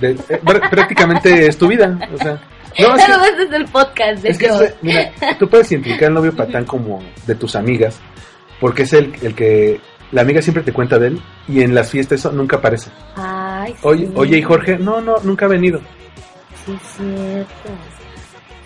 de- 0.00 0.10
eh, 0.12 0.40
pr- 0.42 0.68
prácticamente 0.70 1.46
es 1.46 1.56
tu 1.58 1.68
vida. 1.68 1.98
O 2.14 2.18
sea, 2.18 2.40
no, 2.78 2.94
es 2.96 3.04
que- 3.04 3.12
Pero 3.12 3.24
ese 3.24 3.42
es 3.44 3.52
el 3.52 3.64
podcast 3.66 4.22
de 4.22 4.28
Es 4.30 4.38
que, 4.38 4.74
mira, 4.82 5.10
tú 5.38 5.48
puedes 5.48 5.70
identificar 5.72 6.08
al 6.08 6.14
novio 6.14 6.32
patán 6.36 6.64
como 6.64 7.02
de 7.26 7.34
tus 7.34 7.54
amigas, 7.56 7.98
porque 8.60 8.82
es 8.84 8.92
el, 8.94 9.14
el 9.22 9.34
que 9.34 9.80
la 10.12 10.22
amiga 10.22 10.40
siempre 10.42 10.62
te 10.62 10.72
cuenta 10.72 10.98
de 10.98 11.08
él 11.08 11.20
y 11.48 11.62
en 11.62 11.74
las 11.74 11.90
fiestas 11.90 12.20
eso 12.20 12.32
nunca 12.32 12.56
aparece. 12.56 12.90
Ay, 13.16 13.72
sí. 13.72 13.78
Oye, 13.82 14.08
oye, 14.14 14.38
¿y 14.38 14.42
Jorge? 14.42 14.78
No, 14.78 15.00
no, 15.00 15.16
nunca 15.22 15.46
ha 15.46 15.48
venido. 15.48 15.80
Sí, 16.64 16.72
es 16.72 16.96
cierto. 16.96 17.70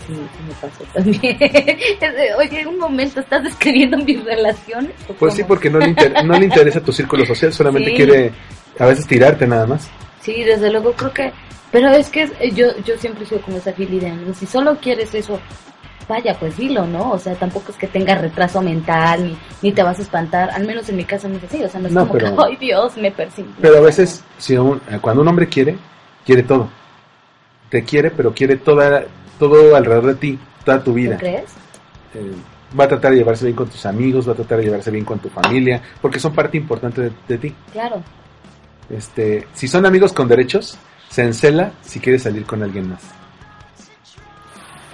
Sí, 0.06 0.14
me 0.14 0.54
pasó 0.60 0.84
también. 0.92 1.38
Oye, 2.38 2.66
un 2.66 2.78
momento, 2.78 3.20
¿estás 3.20 3.44
describiendo 3.44 3.98
mis 3.98 4.24
relaciones? 4.24 4.92
¿O 5.08 5.12
Pues 5.12 5.34
sí, 5.34 5.44
porque 5.44 5.70
no 5.70 5.78
le, 5.78 5.88
inter- 5.88 6.24
no 6.24 6.38
le 6.38 6.46
interesa 6.46 6.80
tu 6.80 6.92
círculo 6.92 7.24
social, 7.26 7.52
solamente 7.52 7.90
Sí. 7.90 7.96
quiere 7.96 8.32
a 8.78 8.86
veces 8.86 9.06
tirarte 9.06 9.46
nada 9.46 9.66
más. 9.66 9.88
Sí, 10.22 10.42
desde 10.42 10.70
luego 10.70 10.92
creo 10.94 11.12
que... 11.12 11.32
Pero 11.70 11.90
es 11.90 12.08
que 12.08 12.28
yo, 12.54 12.66
yo 12.84 12.96
siempre 12.98 13.24
sido 13.24 13.40
como 13.42 13.58
esa 13.58 13.72
Philly 13.72 14.00
de 14.00 14.12
si 14.34 14.46
solo 14.46 14.76
quieres 14.80 15.14
eso, 15.14 15.38
vaya, 16.10 16.36
pues 16.38 16.58
dilo, 16.58 16.86
¿no? 16.86 17.12
O 17.12 17.18
sea, 17.18 17.34
tampoco 17.36 17.72
es 17.72 17.78
que 17.78 17.86
tengas 17.86 18.20
retraso 18.20 18.60
mental, 18.60 19.24
ni, 19.24 19.38
ni 19.62 19.72
te 19.72 19.82
vas 19.82 19.98
a 19.98 20.02
espantar, 20.02 20.50
al 20.50 20.66
menos 20.66 20.86
en 20.90 20.96
mi 20.96 21.04
caso 21.04 21.26
no 21.28 21.36
es 21.38 21.44
así, 21.44 21.62
o 21.64 21.68
sea, 21.68 21.80
no 21.80 21.86
es 21.86 21.94
No, 21.94 22.00
como 22.02 22.12
pero- 22.12 22.36
que, 22.36 22.42
ay 22.44 22.56
Dios, 22.56 22.96
me 22.98 23.10
persigue. 23.10 23.48
Pero 23.62 23.78
a 23.78 23.80
veces, 23.80 24.22
si 24.36 24.56
un- 24.58 24.80
eh, 24.90 24.98
cuando 25.00 25.22
un 25.22 25.28
hombre 25.28 25.48
quiere, 25.48 25.78
quiere 26.26 26.42
todo. 26.42 26.68
Te 27.70 27.82
quiere, 27.84 28.10
pero 28.10 28.34
quiere 28.34 28.56
toda, 28.56 29.04
todo 29.38 29.74
alrededor 29.76 30.06
de 30.06 30.14
ti, 30.16 30.38
toda 30.64 30.78
tu 30.80 30.90
¿Tú 30.90 30.94
vida. 30.94 31.16
crees? 31.16 31.50
Eh, 32.14 32.32
va 32.78 32.84
a 32.84 32.88
tratar 32.88 33.12
de 33.12 33.18
llevarse 33.18 33.44
bien 33.46 33.56
con 33.56 33.68
tus 33.68 33.86
amigos, 33.86 34.28
va 34.28 34.32
a 34.32 34.36
tratar 34.36 34.58
de 34.58 34.64
llevarse 34.64 34.90
bien 34.90 35.04
con 35.04 35.18
tu 35.20 35.28
familia, 35.30 35.80
porque 36.02 36.18
son 36.18 36.34
parte 36.34 36.56
importante 36.58 37.00
de- 37.02 37.12
de 37.28 37.38
ti. 37.38 37.54
Claro. 37.72 38.02
Este, 38.90 39.46
si 39.54 39.68
son 39.68 39.86
amigos 39.86 40.12
con 40.12 40.26
derechos, 40.26 40.76
se 41.08 41.22
encela 41.22 41.70
si 41.82 42.00
quiere 42.00 42.18
salir 42.18 42.44
con 42.44 42.62
alguien 42.62 42.88
más. 42.90 43.00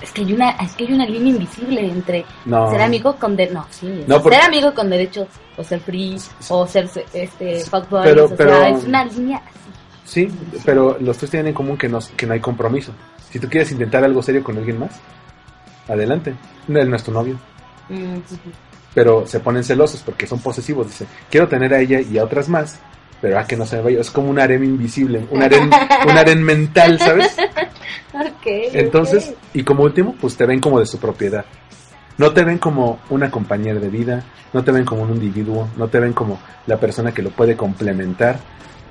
Es 0.06 0.12
que 0.12 0.20
hay 0.22 0.32
una, 0.34 0.50
es 0.52 0.72
que 0.76 0.84
hay 0.86 0.92
una 0.92 1.04
línea 1.04 1.32
invisible 1.34 1.80
entre 1.80 2.24
No. 2.44 2.70
ser 2.70 2.80
amigo 2.80 3.16
con 3.16 3.34
derechos, 3.36 3.54
no, 3.56 3.66
sí, 3.70 4.04
No, 4.06 4.22
porque- 4.22 4.38
ser 4.38 4.46
amigo 4.46 4.72
con 4.72 4.88
derechos, 4.88 5.26
o 5.56 5.64
ser 5.64 5.80
free, 5.80 6.16
o 6.48 6.66
ser 6.66 6.88
este 7.12 7.60
fuckboy, 7.64 8.04
Pero- 8.04 8.24
o 8.26 8.28
sea, 8.28 8.36
pero- 8.36 8.62
es 8.64 8.84
una 8.84 9.04
línea 9.04 9.38
así. 9.38 9.56
Sí, 10.04 10.28
pero 10.64 10.96
los 11.00 11.18
tres 11.18 11.32
tienen 11.32 11.48
en 11.48 11.54
común 11.54 11.76
que 11.76 11.88
no, 11.88 11.98
que 12.16 12.24
no 12.26 12.34
hay 12.34 12.40
compromiso. 12.40 12.92
Si 13.30 13.40
tú 13.40 13.48
quieres 13.48 13.72
intentar 13.72 14.04
algo 14.04 14.22
serio 14.22 14.44
con 14.44 14.56
alguien 14.56 14.78
más, 14.78 14.92
adelante. 15.88 16.34
Él 16.68 16.88
no 16.88 16.96
es 16.96 17.02
tu 17.02 17.10
novio. 17.12 17.36
Mm, 17.88 18.18
Pero 18.94 19.26
se 19.26 19.40
ponen 19.40 19.62
celosos 19.64 20.02
porque 20.02 20.26
son 20.26 20.38
posesivos. 20.38 20.86
Dice, 20.86 21.06
quiero 21.30 21.48
tener 21.48 21.74
a 21.74 21.80
ella 21.80 22.00
y 22.00 22.16
a 22.18 22.24
otras 22.24 22.48
más, 22.48 22.78
pero 23.26 23.40
a 23.40 23.44
que 23.44 23.56
no 23.56 23.66
se 23.66 23.74
me 23.74 23.82
vaya. 23.82 24.00
Es 24.02 24.10
como 24.12 24.30
un 24.30 24.38
harem 24.38 24.62
invisible, 24.62 25.26
un 25.32 25.42
harem, 25.42 25.68
un 25.68 26.16
harem 26.16 26.38
mental, 26.38 26.96
¿sabes? 27.00 27.34
ok, 28.14 28.46
Entonces, 28.72 29.34
y 29.52 29.64
como 29.64 29.82
último, 29.82 30.14
pues 30.20 30.36
te 30.36 30.46
ven 30.46 30.60
como 30.60 30.78
de 30.78 30.86
su 30.86 31.00
propiedad. 31.00 31.44
No 32.18 32.30
te 32.30 32.44
ven 32.44 32.58
como 32.58 33.00
una 33.10 33.28
compañera 33.28 33.80
de 33.80 33.88
vida, 33.88 34.22
no 34.52 34.62
te 34.62 34.70
ven 34.70 34.84
como 34.84 35.02
un 35.02 35.10
individuo, 35.10 35.66
no 35.76 35.88
te 35.88 35.98
ven 35.98 36.12
como 36.12 36.38
la 36.68 36.78
persona 36.78 37.10
que 37.10 37.20
lo 37.20 37.30
puede 37.30 37.56
complementar 37.56 38.38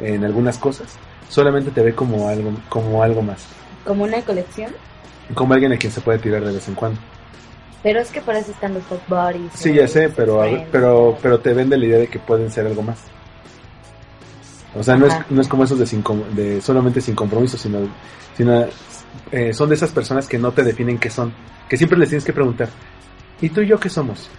en 0.02 0.26
algunas 0.26 0.58
cosas. 0.58 0.98
Solamente 1.30 1.72
te 1.72 1.82
ve 1.82 1.96
como 1.96 2.28
algo, 2.28 2.52
como 2.68 3.04
algo 3.04 3.22
más. 3.22 3.46
como 3.86 4.04
una 4.04 4.22
colección, 4.22 4.74
Como 5.34 5.54
alguien 5.54 5.72
a 5.72 5.78
quien 5.78 5.94
se 5.94 6.02
puede 6.02 6.20
tirar 6.20 6.44
de 6.44 6.52
vez 6.52 6.68
en 6.68 6.76
cuando. 6.76 7.00
pero 7.84 8.02
es 8.02 8.12
que 8.12 8.20
para 8.20 8.40
eso 8.40 8.52
están 8.52 8.74
los 8.74 8.84
fuck 8.84 9.00
buddies. 9.08 9.54
Sí, 9.54 9.72
ya 9.74 9.88
sé, 9.88 10.10
pero, 10.10 10.42
pero, 10.74 11.18
pero 11.22 11.40
te 11.40 11.54
vende 11.54 11.78
la 11.78 11.86
idea 11.86 12.00
de 12.00 12.08
que 12.08 12.20
pueden 12.20 12.52
ser 12.52 12.68
algo 12.68 12.82
más. 12.82 13.00
O 14.76 14.84
sea, 14.84 14.96
no 14.98 15.08
es, 15.08 15.14
no 15.30 15.42
es 15.42 15.48
como 15.48 15.64
esos 15.64 15.80
de, 15.80 15.86
sin 15.88 16.04
de 16.34 16.62
solamente 16.62 17.00
sin 17.02 17.16
compromiso, 17.16 17.58
sino, 17.58 17.80
sino 18.36 18.66
eh, 19.32 19.54
son 19.54 19.70
de 19.70 19.76
esas 19.76 19.92
personas 19.92 20.28
que 20.28 20.38
no 20.38 20.52
te 20.52 20.64
definen 20.64 20.98
qué 20.98 21.10
son. 21.10 21.34
Que 21.70 21.78
siempre 21.78 21.98
les 21.98 22.10
tienes 22.10 22.26
que 22.26 22.34
preguntar, 22.34 22.70
¿y 23.42 23.50
tú 23.50 23.62
y 23.62 23.68
yo 23.68 23.80
qué 23.80 23.90
somos? 23.90 24.30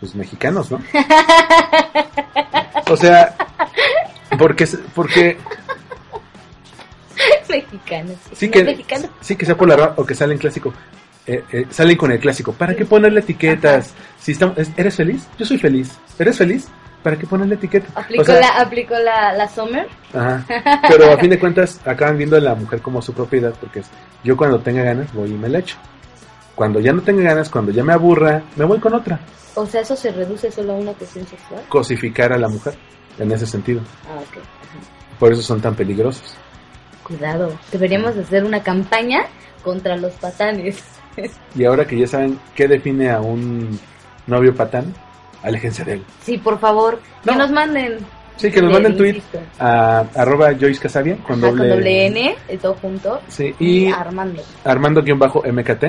Pues 0.00 0.14
mexicanos, 0.14 0.70
¿no? 0.70 0.80
O 2.90 2.96
sea, 2.96 3.36
porque, 4.36 4.66
porque 4.96 5.36
mexicanos. 7.48 8.16
sí 8.32 8.48
que, 8.50 8.84
sí 9.20 9.36
que 9.36 9.46
sea 9.46 9.56
por 9.56 9.68
la 9.68 9.94
o 9.96 10.04
que 10.04 10.14
salen 10.14 10.38
clásico. 10.38 10.72
Eh, 11.26 11.44
eh, 11.52 11.66
salen 11.70 11.96
con 11.96 12.10
el 12.10 12.18
clásico. 12.18 12.52
¿Para 12.52 12.74
qué 12.74 12.84
ponerle 12.84 13.20
etiquetas? 13.20 13.92
Si 14.18 14.32
estamos, 14.32 14.58
es- 14.58 14.70
¿Eres 14.76 14.96
feliz? 14.96 15.26
Yo 15.38 15.44
soy 15.46 15.58
feliz. 15.58 15.92
¿Eres 16.18 16.38
feliz? 16.38 16.66
¿Para 17.02 17.16
qué 17.16 17.26
ponerle 17.26 17.54
etiqueta? 17.54 17.88
Aplicó, 17.94 18.22
O 18.22 18.24
sea, 18.24 18.40
la, 18.40 18.60
aplicó 18.60 18.98
la, 18.98 19.32
la 19.32 19.48
Summer. 19.48 19.88
Ajá. 20.12 20.44
Pero 20.88 21.12
a 21.12 21.16
fin 21.16 21.30
de 21.30 21.38
cuentas 21.38 21.80
acaban 21.86 22.18
viendo 22.18 22.36
a 22.36 22.40
la 22.40 22.54
mujer 22.54 22.82
como 22.82 23.00
su 23.00 23.14
propiedad 23.14 23.54
porque 23.58 23.80
es, 23.80 23.90
yo 24.22 24.36
cuando 24.36 24.60
tenga 24.60 24.82
ganas 24.82 25.12
voy 25.14 25.30
y 25.30 25.34
me 25.34 25.48
la 25.48 25.60
echo. 25.60 25.76
Cuando 26.54 26.78
ya 26.78 26.92
no 26.92 27.00
tenga 27.00 27.22
ganas, 27.22 27.48
cuando 27.48 27.72
ya 27.72 27.82
me 27.82 27.94
aburra, 27.94 28.42
me 28.56 28.66
voy 28.66 28.78
con 28.78 28.92
otra. 28.94 29.18
O 29.54 29.64
sea, 29.64 29.80
eso 29.80 29.96
se 29.96 30.12
reduce 30.12 30.52
solo 30.52 30.74
a 30.74 30.76
una 30.76 30.92
cuestión 30.92 31.26
sexual. 31.26 31.62
Cosificar 31.68 32.32
a 32.32 32.38
la 32.38 32.48
mujer 32.48 32.74
en 33.18 33.32
ese 33.32 33.46
sentido. 33.46 33.80
Ah, 34.06 34.18
ok. 34.18 34.36
Ajá. 34.36 35.18
Por 35.18 35.32
eso 35.32 35.42
son 35.42 35.60
tan 35.60 35.74
peligrosos. 35.74 36.34
Cuidado. 37.02 37.58
Deberíamos 37.72 38.16
hacer 38.16 38.44
una 38.44 38.62
campaña 38.62 39.20
contra 39.62 39.96
los 39.96 40.12
patanes. 40.14 40.82
Y 41.54 41.64
ahora 41.64 41.86
que 41.86 41.98
ya 41.98 42.06
saben 42.06 42.38
qué 42.54 42.68
define 42.68 43.10
a 43.10 43.20
un 43.20 43.78
novio 44.26 44.54
patán, 44.54 44.94
aléjense 45.42 45.84
de 45.84 45.94
él. 45.94 46.04
Sí, 46.22 46.38
por 46.38 46.58
favor, 46.58 47.00
que 47.24 47.30
No. 47.32 47.38
nos 47.38 47.50
manden. 47.50 47.98
Sí, 48.36 48.50
que 48.50 48.62
nos 48.62 48.72
manden 48.72 48.96
tweet 48.96 49.08
insisto. 49.16 49.38
a 49.58 49.98
arroba 50.16 50.52
Joyce 50.58 50.80
Casabia 50.80 51.16
con, 51.26 51.36
Ajá, 51.38 51.48
doble, 51.48 51.58
con 51.60 51.68
doble 51.70 52.06
N, 52.06 52.36
el 52.48 52.58
todo 52.58 52.74
junto. 52.80 53.20
Sí, 53.28 53.54
Y 53.58 53.88
y 53.88 53.92
Armando. 53.92 54.42
Armando-MKT 54.64 55.84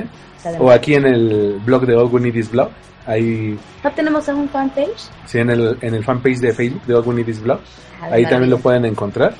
o 0.58 0.70
aquí 0.70 0.94
en 0.94 1.06
el 1.06 1.60
blog 1.64 1.86
de 1.86 1.94
All 1.96 2.08
We 2.12 2.20
Need 2.20 2.34
Is 2.34 2.50
Blog. 2.50 2.68
Ahí, 3.06 3.58
¿No 3.82 3.90
tenemos 3.92 4.28
aún 4.28 4.48
fanpage? 4.48 5.08
sí, 5.26 5.38
en 5.38 5.50
el, 5.50 5.76
en 5.80 5.94
el 5.94 6.04
fanpage 6.04 6.38
de 6.38 6.52
Facebook 6.52 6.82
de 6.84 6.94
All 6.94 7.02
We 7.06 7.14
Need 7.14 7.28
Is 7.28 7.40
Blog. 7.42 7.58
Ajá, 8.00 8.14
Ahí 8.14 8.24
también 8.26 8.50
lo 8.50 8.58
pueden 8.58 8.84
encontrar. 8.84 9.34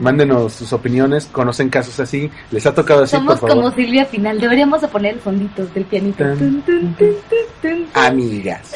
Mándenos 0.00 0.52
sus 0.52 0.72
opiniones, 0.72 1.26
conocen 1.26 1.68
casos 1.70 2.00
así, 2.00 2.28
les 2.50 2.66
ha 2.66 2.74
tocado 2.74 3.04
así, 3.04 3.14
Somos 3.14 3.38
por 3.38 3.48
favor. 3.50 3.64
como 3.64 3.76
Silvia 3.76 4.04
Final. 4.04 4.40
Deberíamos 4.40 4.80
de 4.80 4.88
poner 4.88 5.14
el 5.14 5.20
fondito 5.20 5.64
del 5.66 5.84
pianito. 5.84 6.24
Tan, 6.24 6.36
Tun, 6.36 6.62
tun, 6.62 6.94
tun, 6.94 7.14
tun, 7.30 7.48
tun. 7.62 7.86
Amigas, 7.94 8.74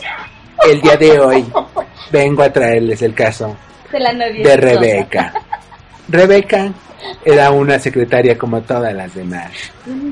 el 0.68 0.80
día 0.80 0.96
de 0.96 1.18
hoy 1.18 1.46
vengo 2.10 2.42
a 2.42 2.52
traerles 2.52 3.02
el 3.02 3.14
caso 3.14 3.56
De 3.90 4.00
la 4.00 4.12
novia. 4.12 4.44
de 4.44 4.56
Rebeca. 4.56 5.32
Rebeca 6.08 6.72
era 7.24 7.50
una 7.50 7.78
secretaria 7.78 8.36
como 8.36 8.60
todas 8.60 8.92
las 8.94 9.14
demás, 9.14 9.50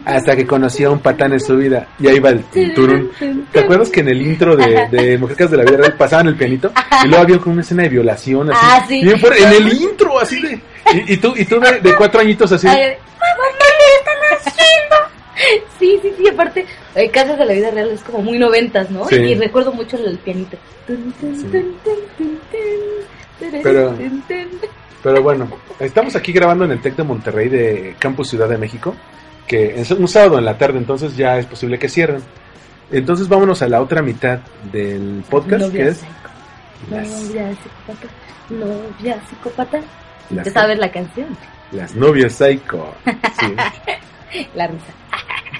hasta 0.06 0.34
que 0.34 0.46
conoció 0.46 0.88
a 0.88 0.92
un 0.92 1.00
patán 1.00 1.32
en 1.34 1.40
su 1.40 1.56
vida 1.56 1.86
y 2.00 2.06
ahí 2.08 2.18
va 2.18 2.30
el 2.30 2.42
turun. 2.74 3.10
¿Te 3.52 3.60
acuerdas 3.60 3.90
que 3.90 4.00
en 4.00 4.08
el 4.08 4.22
intro 4.22 4.56
de, 4.56 4.88
de 4.90 5.18
Mujeres 5.18 5.50
de 5.50 5.56
la 5.58 5.64
Vida 5.64 5.76
Real 5.76 5.94
pasaban 5.94 6.28
el 6.28 6.36
pianito? 6.36 6.72
Y 7.04 7.08
luego 7.08 7.22
había 7.24 7.38
como 7.38 7.54
una 7.54 7.62
escena 7.62 7.82
de 7.82 7.88
violación 7.90 8.50
así. 8.50 8.58
Ah, 8.62 8.84
sí. 8.88 9.02
bien 9.02 9.20
fuerte, 9.20 9.42
en 9.42 9.52
el 9.52 9.72
intro 9.72 10.18
así 10.18 10.40
de... 10.40 10.60
Y, 10.94 11.12
y 11.14 11.16
tú, 11.18 11.34
y 11.36 11.44
tú 11.44 11.60
de, 11.60 11.80
de 11.80 11.94
cuatro 11.94 12.20
añitos 12.20 12.50
así. 12.52 12.66
Ay, 12.66 12.96
mamá, 13.20 13.44
¿qué 13.58 13.94
están 13.98 14.52
haciendo? 14.54 14.96
Sí, 15.78 15.98
sí, 16.02 16.14
sí, 16.16 16.28
aparte, 16.28 16.64
eh, 16.94 17.10
Casas 17.10 17.38
de 17.38 17.44
la 17.44 17.52
Vida 17.52 17.70
Real 17.70 17.90
es 17.90 18.02
como 18.02 18.22
muy 18.22 18.38
noventas, 18.38 18.90
¿no? 18.90 19.06
Sí. 19.06 19.16
Y 19.16 19.34
recuerdo 19.34 19.72
mucho 19.72 19.96
el 19.96 20.18
pianito. 20.18 20.56
Pero-. 23.62 23.94
Pero 25.02 25.22
bueno, 25.22 25.48
estamos 25.78 26.16
aquí 26.16 26.32
grabando 26.32 26.64
en 26.64 26.72
el 26.72 26.80
TEC 26.80 26.96
de 26.96 27.04
Monterrey 27.04 27.48
de 27.48 27.94
Campus 27.98 28.30
Ciudad 28.30 28.48
de 28.48 28.58
México, 28.58 28.94
que 29.46 29.80
es 29.80 29.90
un 29.92 30.08
sábado 30.08 30.38
en 30.38 30.44
la 30.44 30.58
tarde, 30.58 30.78
entonces 30.78 31.16
ya 31.16 31.38
es 31.38 31.46
posible 31.46 31.78
que 31.78 31.88
cierren. 31.88 32.22
Entonces 32.90 33.28
vámonos 33.28 33.62
a 33.62 33.68
la 33.68 33.80
otra 33.80 34.02
mitad 34.02 34.40
del 34.72 35.22
podcast, 35.28 35.66
Novia 35.66 35.84
que 35.84 35.88
es 35.90 36.02
las, 36.90 37.08
Novia 37.08 37.50
psicópata. 37.50 38.08
Novia 38.50 39.22
psicópata. 39.28 39.80
las, 40.30 40.44
¿Te 40.44 40.50
sabes 40.50 40.78
la 40.78 40.90
canción? 40.90 41.28
las 41.70 41.94
novias 41.94 42.32
psycho. 42.32 42.94
Sí. 43.04 43.46
La 44.54 44.66
risa. 44.66 44.86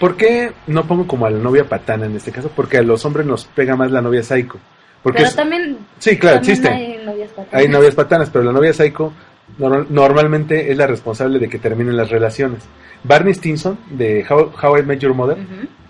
¿Por 0.01 0.17
qué 0.17 0.53
no 0.67 0.87
pongo 0.87 1.07
como 1.07 1.27
a 1.27 1.31
la 1.31 1.39
novia 1.39 1.65
patana 1.65 2.07
en 2.07 2.17
este 2.17 2.31
caso? 2.31 2.51
Porque 2.55 2.79
a 2.79 2.83
los 2.83 3.05
hombres 3.05 3.27
nos 3.27 3.45
pega 3.47 3.75
más 3.77 3.91
la 3.91 4.01
novia 4.03 4.23
psycho. 4.23 4.59
Porque 5.03 5.19
Pero 5.19 5.29
es- 5.29 5.37
también, 5.37 5.79
sí, 5.99 6.17
claro, 6.19 6.37
también 6.37 6.53
existe. 6.59 6.75
hay 6.75 7.05
novias 7.05 7.31
patanas. 7.31 7.55
Hay 7.55 7.69
novias 7.69 7.95
patanas, 7.95 8.31
pero 8.31 8.45
la 8.45 8.53
novia 8.53 8.73
psycho 8.73 9.13
nor- 9.59 9.87
normalmente 9.89 10.71
es 10.71 10.77
la 10.77 10.87
responsable 10.87 11.39
de 11.39 11.49
que 11.49 11.59
terminen 11.59 11.97
las 11.97 12.11
relaciones. 12.11 12.63
Barney 13.05 13.33
Stinson 13.35 13.79
de 13.91 14.25
How, 14.29 14.53
How 14.63 14.79
I 14.79 14.83
Met 14.83 14.99
Your 15.01 15.15
Mother 15.15 15.39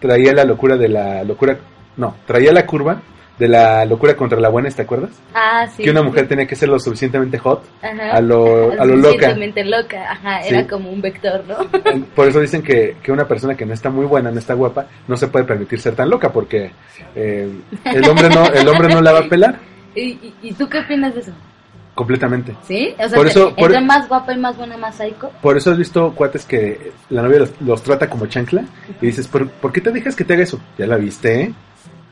traía 0.00 0.32
la 0.34 0.44
locura 0.44 0.76
de 0.76 0.88
la 0.88 1.24
locura, 1.24 1.58
no, 1.96 2.16
traía 2.26 2.52
la 2.52 2.66
curva 2.66 3.00
de 3.38 3.48
la 3.48 3.84
locura 3.84 4.16
contra 4.16 4.40
la 4.40 4.48
buena, 4.48 4.68
¿te 4.70 4.82
acuerdas? 4.82 5.10
Ah, 5.34 5.66
sí. 5.76 5.82
que 5.84 5.90
una 5.90 6.00
sí. 6.00 6.06
mujer 6.06 6.26
tenía 6.28 6.46
que 6.46 6.56
ser 6.56 6.68
lo 6.68 6.78
suficientemente 6.80 7.38
hot, 7.38 7.62
Ajá. 7.82 8.10
a 8.16 8.20
lo, 8.20 8.72
a 8.72 8.84
lo 8.84 8.96
loca. 8.96 9.08
Suficientemente 9.10 9.64
loca. 9.64 10.10
Ajá, 10.12 10.42
Sí. 10.42 10.54
era 10.54 10.66
como 10.66 10.90
un 10.90 11.00
vector, 11.00 11.44
¿no? 11.46 11.56
Por 12.16 12.28
eso 12.28 12.40
dicen 12.40 12.62
que, 12.62 12.96
que 13.02 13.12
una 13.12 13.26
persona 13.28 13.54
que 13.56 13.64
no 13.64 13.74
está 13.74 13.90
muy 13.90 14.06
buena, 14.06 14.30
no 14.30 14.38
está 14.38 14.54
guapa, 14.54 14.86
no 15.06 15.16
se 15.16 15.28
puede 15.28 15.44
permitir 15.44 15.80
ser 15.80 15.94
tan 15.94 16.10
loca 16.10 16.32
porque 16.32 16.72
eh, 17.14 17.48
el 17.84 18.08
hombre 18.08 18.28
no 18.28 18.46
el 18.46 18.66
hombre 18.68 18.88
no 18.88 19.00
la 19.00 19.12
va 19.12 19.20
a 19.20 19.28
pelar. 19.28 19.58
¿Y, 19.94 20.32
y, 20.42 20.52
tú 20.52 20.68
qué 20.68 20.78
opinas 20.80 21.14
de 21.14 21.20
eso? 21.20 21.32
completamente. 21.94 22.54
¿Sí? 22.64 22.94
O 22.96 23.08
sea, 23.08 23.16
Por 23.16 23.26
eso- 23.26 23.54
por- 23.56 23.70
entre 23.72 23.80
más 23.84 24.08
guapa 24.08 24.32
y 24.32 24.38
más 24.38 24.56
buena, 24.56 24.76
más 24.76 24.94
psycho. 24.96 25.32
Por 25.42 25.56
eso 25.56 25.72
has 25.72 25.78
visto 25.78 26.12
cuates 26.14 26.44
que 26.44 26.92
la 27.10 27.22
novia 27.22 27.40
los, 27.40 27.60
los 27.60 27.82
trata 27.82 28.08
como 28.08 28.26
chancla 28.26 28.62
y 29.02 29.06
dices, 29.06 29.26
¿por, 29.26 29.48
por 29.48 29.72
qué 29.72 29.80
te 29.80 29.90
dejas 29.90 30.14
que 30.14 30.22
te 30.22 30.34
haga 30.34 30.44
eso? 30.44 30.60
Ya 30.78 30.86
la 30.86 30.96
viste, 30.96 31.40
¿eh? 31.42 31.54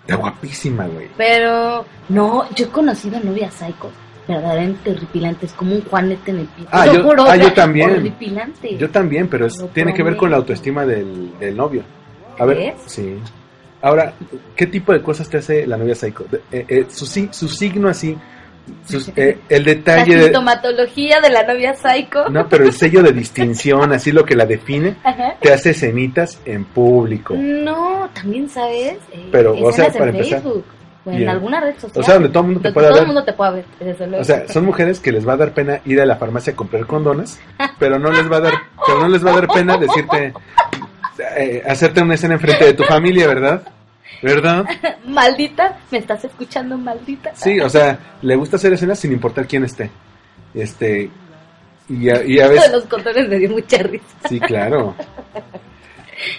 Está 0.06 0.16
guapísima, 0.16 0.86
güey. 0.86 1.08
Pero, 1.16 1.84
no, 2.08 2.48
yo 2.54 2.66
he 2.66 2.68
conocido 2.68 3.18
novias 3.20 3.52
psycho 3.54 3.90
verdaderamente 4.28 4.90
horripilantes, 4.90 5.52
como 5.52 5.74
un 5.76 5.82
Juanete 5.84 6.30
en 6.32 6.38
el 6.40 6.46
piso. 6.46 6.68
Ah, 6.72 6.86
yo- 6.86 7.02
juro, 7.04 7.22
ah, 7.22 7.26
o 7.26 7.26
sea, 7.28 7.36
yo 7.36 7.52
también. 7.52 8.14
Yo 8.78 8.90
también, 8.90 9.28
pero 9.28 9.46
es- 9.46 9.64
tiene 9.72 9.94
que 9.94 10.02
ver 10.02 10.16
con 10.16 10.30
la 10.30 10.36
autoestima 10.38 10.84
del, 10.84 11.38
del 11.38 11.56
novio. 11.56 11.82
A 12.38 12.44
ver, 12.44 12.56
¿Crees? 12.56 12.74
sí. 12.86 13.16
Ahora, 13.82 14.14
¿qué 14.56 14.66
tipo 14.66 14.92
de 14.92 15.00
cosas 15.02 15.28
te 15.28 15.36
hace 15.38 15.66
la 15.66 15.76
novia 15.76 15.94
psycho? 15.94 16.24
Eh, 16.50 16.64
eh, 16.68 16.86
su, 16.88 17.06
su 17.06 17.48
signo 17.48 17.88
así, 17.88 18.16
sus- 18.86 19.10
eh, 19.16 19.38
el 19.48 19.64
La 19.64 19.68
detalle 19.74 20.16
de... 20.16 20.22
sintomatología 20.24 21.20
de 21.20 21.30
la 21.30 21.42
novia 21.44 21.74
psycho. 21.74 22.28
No, 22.28 22.48
pero 22.48 22.64
el 22.64 22.72
sello 22.72 23.02
de 23.02 23.12
distinción, 23.12 23.92
así 23.92 24.12
lo 24.12 24.24
que 24.24 24.34
la 24.36 24.46
define, 24.46 24.96
Ajá. 25.04 25.34
te 25.40 25.52
hace 25.52 25.70
escenitas 25.70 26.40
en 26.44 26.64
público. 26.64 27.34
No, 27.36 28.08
también 28.14 28.48
sabes. 28.48 28.94
Eh, 29.12 29.28
Pero, 29.32 29.52
o 29.52 29.72
sea, 29.72 29.86
escenas 29.86 29.94
en 29.94 29.98
para 29.98 30.10
empezar. 30.10 30.40
Facebook 30.42 30.64
o 31.04 31.10
en 31.10 31.16
Bien. 31.18 31.28
alguna 31.28 31.60
red 31.60 31.74
social. 31.78 32.00
O 32.00 32.02
sea, 32.02 32.14
donde 32.14 32.28
todo 32.30 32.40
el 32.40 32.46
mundo 32.46 32.60
te 32.62 32.72
puede 32.72 32.86
todo 32.88 32.94
ver. 32.94 33.02
el 33.02 33.06
mundo 33.06 33.24
te 33.24 33.32
puede 33.32 33.52
ver, 33.52 33.64
desde 33.78 34.06
luego. 34.08 34.22
O 34.22 34.24
sea, 34.24 34.48
son 34.48 34.64
mujeres 34.64 34.98
que 35.00 35.12
les 35.12 35.26
va 35.26 35.34
a 35.34 35.36
dar 35.36 35.52
pena 35.52 35.80
ir 35.84 36.00
a 36.00 36.06
la 36.06 36.16
farmacia 36.16 36.52
a 36.52 36.56
comprar 36.56 36.86
condones, 36.86 37.38
pero 37.78 37.98
no 38.00 38.10
les 38.10 38.30
va 38.30 38.38
a 38.38 38.40
dar, 38.40 38.54
pero 38.86 39.00
no 39.00 39.08
les 39.08 39.24
va 39.24 39.30
a 39.30 39.34
dar 39.34 39.46
pena 39.48 39.76
decirte, 39.76 40.32
eh, 41.38 41.62
hacerte 41.66 42.02
una 42.02 42.14
escena 42.14 42.34
enfrente 42.34 42.64
de 42.64 42.74
tu 42.74 42.82
familia, 42.84 43.26
¿verdad? 43.26 43.62
¿Verdad? 44.22 44.64
maldita, 45.06 45.78
¿me 45.90 45.98
estás 45.98 46.24
escuchando, 46.24 46.76
maldita? 46.76 47.34
Sí, 47.34 47.60
o 47.60 47.68
sea, 47.68 48.16
le 48.22 48.36
gusta 48.36 48.56
hacer 48.56 48.72
escenas 48.72 48.98
sin 48.98 49.12
importar 49.12 49.46
quién 49.46 49.64
esté. 49.64 49.90
Este, 50.54 51.10
y 51.88 52.08
a, 52.08 52.24
y 52.24 52.40
a 52.40 52.48
veces, 52.48 52.72
los 52.72 52.84
condones 52.84 53.28
me 53.28 53.38
dio 53.38 53.50
mucha 53.50 53.78
risa. 53.78 54.04
sí, 54.28 54.40
claro. 54.40 54.94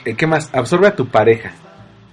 Eh, 0.05 0.15
¿Qué 0.15 0.25
más? 0.25 0.49
Absorbe 0.53 0.87
a 0.87 0.95
tu 0.95 1.07
pareja. 1.07 1.51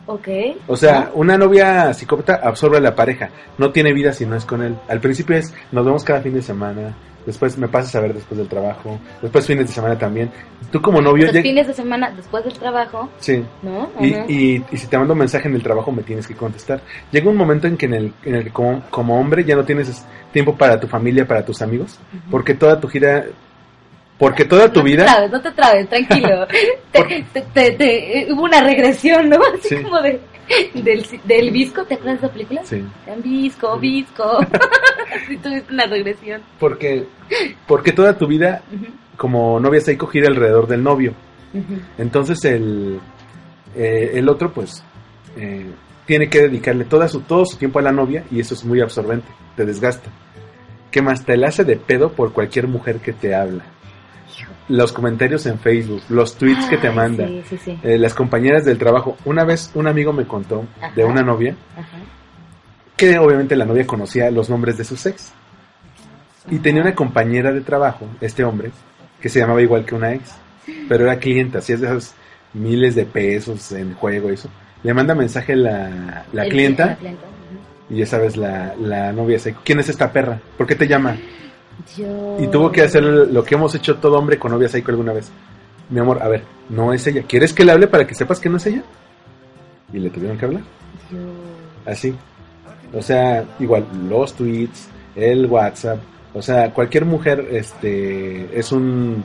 Ok. 0.06 0.28
O 0.66 0.76
sea, 0.76 1.10
una 1.14 1.38
novia 1.38 1.92
psicópata 1.94 2.40
absorbe 2.42 2.76
a 2.76 2.80
la 2.80 2.94
pareja. 2.94 3.30
No 3.56 3.72
tiene 3.72 3.92
vida 3.94 4.12
si 4.12 4.26
no 4.26 4.36
es 4.36 4.44
con 4.44 4.62
él. 4.62 4.76
Al 4.88 5.00
principio 5.00 5.36
es, 5.36 5.54
nos 5.72 5.84
vemos 5.84 6.04
cada 6.04 6.20
fin 6.20 6.34
de 6.34 6.42
semana. 6.42 6.94
Después 7.26 7.56
me 7.56 7.68
pasas 7.68 7.94
a 7.96 8.00
ver 8.00 8.12
después 8.14 8.36
del 8.38 8.48
trabajo. 8.48 8.98
Después 9.22 9.46
fines 9.46 9.66
de 9.68 9.72
semana 9.72 9.98
también. 9.98 10.30
Tú 10.70 10.80
como 10.82 11.00
novio... 11.00 11.26
Los 11.32 11.42
fines 11.42 11.66
de 11.66 11.72
semana 11.74 12.10
después 12.14 12.44
del 12.44 12.52
trabajo, 12.58 13.08
Sí. 13.18 13.42
¿no? 13.62 13.90
Y, 14.00 14.08
y, 14.28 14.64
y 14.70 14.76
si 14.76 14.86
te 14.86 14.98
mando 14.98 15.14
un 15.14 15.20
mensaje 15.20 15.48
en 15.48 15.54
el 15.54 15.62
trabajo 15.62 15.90
me 15.90 16.02
tienes 16.02 16.26
que 16.26 16.34
contestar. 16.34 16.80
Llega 17.10 17.30
un 17.30 17.36
momento 17.36 17.66
en 17.66 17.76
que 17.76 17.86
en 17.86 17.94
el, 17.94 18.12
en 18.24 18.34
el 18.34 18.52
como, 18.52 18.82
como 18.90 19.18
hombre 19.18 19.44
ya 19.44 19.56
no 19.56 19.64
tienes 19.64 19.88
es- 19.88 20.04
tiempo 20.32 20.54
para 20.56 20.78
tu 20.78 20.86
familia, 20.86 21.26
para 21.26 21.44
tus 21.44 21.62
amigos. 21.62 21.98
Porque 22.30 22.54
toda 22.54 22.78
tu 22.80 22.88
gira... 22.88 23.24
Porque 24.18 24.44
toda 24.44 24.70
tu 24.72 24.80
no 24.80 24.84
vida... 24.84 25.04
Te 25.04 25.10
trabes, 25.12 25.30
no 25.32 25.40
te 25.40 25.50
trabes, 25.52 25.88
tranquilo. 25.88 26.46
te, 26.92 27.24
te- 27.32 27.40
te- 27.52 27.70
te- 27.72 28.28
hubo 28.32 28.42
una 28.44 28.60
regresión, 28.62 29.28
¿no? 29.28 29.38
Así 29.58 29.70
Sí. 29.76 29.82
como 29.82 30.00
de, 30.02 30.20
del, 30.74 31.06
del 31.24 31.50
visco, 31.50 31.84
¿te 31.84 31.94
acuerdas 31.94 32.20
de 32.20 32.26
esa 32.26 32.32
película? 32.32 32.64
Sí. 32.64 32.84
Visco, 33.22 33.78
visco. 33.78 34.38
Así 35.14 35.36
tuviste 35.36 35.72
una 35.72 35.86
regresión. 35.86 36.42
Porque, 36.58 37.06
porque 37.66 37.92
toda 37.92 38.16
tu 38.16 38.26
vida 38.26 38.62
como 39.16 39.60
novia 39.60 39.80
psycho 39.80 40.06
gira 40.06 40.28
alrededor 40.28 40.66
del 40.66 40.82
novio. 40.82 41.14
Entonces 41.98 42.44
el, 42.44 42.98
eh, 43.76 44.12
el 44.14 44.28
otro 44.28 44.52
pues 44.52 44.82
eh, 45.36 45.66
tiene 46.04 46.28
que 46.28 46.42
dedicarle 46.42 46.84
toda 46.84 47.06
su, 47.08 47.20
todo 47.20 47.44
su 47.44 47.56
tiempo 47.56 47.78
a 47.78 47.82
la 47.82 47.92
novia 47.92 48.24
y 48.30 48.40
eso 48.40 48.54
es 48.54 48.64
muy 48.64 48.80
absorbente, 48.80 49.28
te 49.56 49.64
desgasta. 49.64 50.10
¿Qué 50.90 51.00
más? 51.00 51.24
Te 51.24 51.36
la 51.36 51.48
hace 51.48 51.64
de 51.64 51.76
pedo 51.76 52.12
por 52.12 52.32
cualquier 52.32 52.66
mujer 52.66 52.98
que 52.98 53.12
te 53.12 53.34
habla. 53.34 53.64
Los 54.68 54.92
comentarios 54.92 55.44
en 55.46 55.58
Facebook, 55.58 56.02
los 56.08 56.36
tweets 56.36 56.66
que 56.66 56.78
te 56.78 56.90
manda, 56.90 57.26
Sí, 57.26 57.42
sí, 57.50 57.58
sí. 57.58 57.78
eh, 57.82 57.98
las 57.98 58.14
compañeras 58.14 58.64
del 58.64 58.78
trabajo. 58.78 59.16
Una 59.26 59.44
vez 59.44 59.70
un 59.74 59.86
amigo 59.86 60.12
me 60.12 60.24
contó 60.26 60.64
de 60.96 61.04
una 61.04 61.22
novia 61.22 61.54
Ajá. 61.76 61.98
que 62.96 63.18
obviamente 63.18 63.56
la 63.56 63.66
novia 63.66 63.86
conocía 63.86 64.30
los 64.30 64.48
nombres 64.48 64.78
de 64.78 64.84
sus 64.84 65.04
ex. 65.04 65.32
Y 66.50 66.58
tenía 66.60 66.82
una 66.82 66.94
compañera 66.94 67.52
de 67.52 67.60
trabajo, 67.62 68.06
este 68.20 68.42
hombre, 68.44 68.70
que 69.20 69.28
se 69.28 69.38
llamaba 69.40 69.60
igual 69.62 69.84
que 69.84 69.94
una 69.94 70.12
ex, 70.14 70.34
pero 70.88 71.04
era 71.04 71.18
clienta, 71.18 71.58
hacía 71.58 71.76
esas 71.76 72.14
miles 72.54 72.94
de 72.94 73.04
pesos 73.04 73.70
en 73.72 73.94
juego 73.94 74.30
y 74.30 74.34
eso. 74.34 74.48
Le 74.82 74.92
manda 74.94 75.14
mensaje 75.14 75.56
la, 75.56 76.24
la 76.32 76.44
clienta 76.48 76.86
La 76.86 76.96
clienta. 76.96 77.22
ujú. 77.26 77.94
y 77.94 77.98
ya 77.98 78.06
sabes, 78.06 78.36
la, 78.36 78.74
la 78.80 79.12
novia 79.12 79.38
se 79.38 79.54
¿quién 79.64 79.80
es 79.80 79.88
esta 79.88 80.12
perra? 80.12 80.38
¿Por 80.56 80.66
qué 80.66 80.74
te 80.74 80.86
llama? 80.86 81.16
Y 82.38 82.46
tuvo 82.48 82.70
que 82.72 82.82
hacer 82.82 83.02
lo 83.02 83.44
que 83.44 83.54
hemos 83.54 83.74
hecho 83.74 83.96
todo 83.96 84.18
hombre 84.18 84.38
con 84.38 84.52
novia 84.52 84.68
psycho 84.68 84.90
alguna 84.90 85.12
vez. 85.12 85.30
Mi 85.90 86.00
amor, 86.00 86.22
a 86.22 86.28
ver, 86.28 86.44
no 86.68 86.92
es 86.92 87.06
ella. 87.06 87.22
¿Quieres 87.26 87.52
que 87.52 87.64
le 87.64 87.72
hable 87.72 87.86
para 87.86 88.06
que 88.06 88.14
sepas 88.14 88.40
que 88.40 88.48
no 88.48 88.56
es 88.56 88.66
ella? 88.66 88.82
Y 89.92 89.98
le 89.98 90.10
tuvieron 90.10 90.38
que 90.38 90.44
hablar. 90.46 90.62
Así. 91.84 92.14
O 92.92 93.02
sea, 93.02 93.44
igual, 93.58 93.86
los 94.08 94.34
tweets, 94.34 94.88
el 95.14 95.46
WhatsApp. 95.46 95.98
O 96.32 96.42
sea, 96.42 96.72
cualquier 96.72 97.04
mujer 97.04 97.46
este, 97.50 98.58
es 98.58 98.72
un 98.72 99.24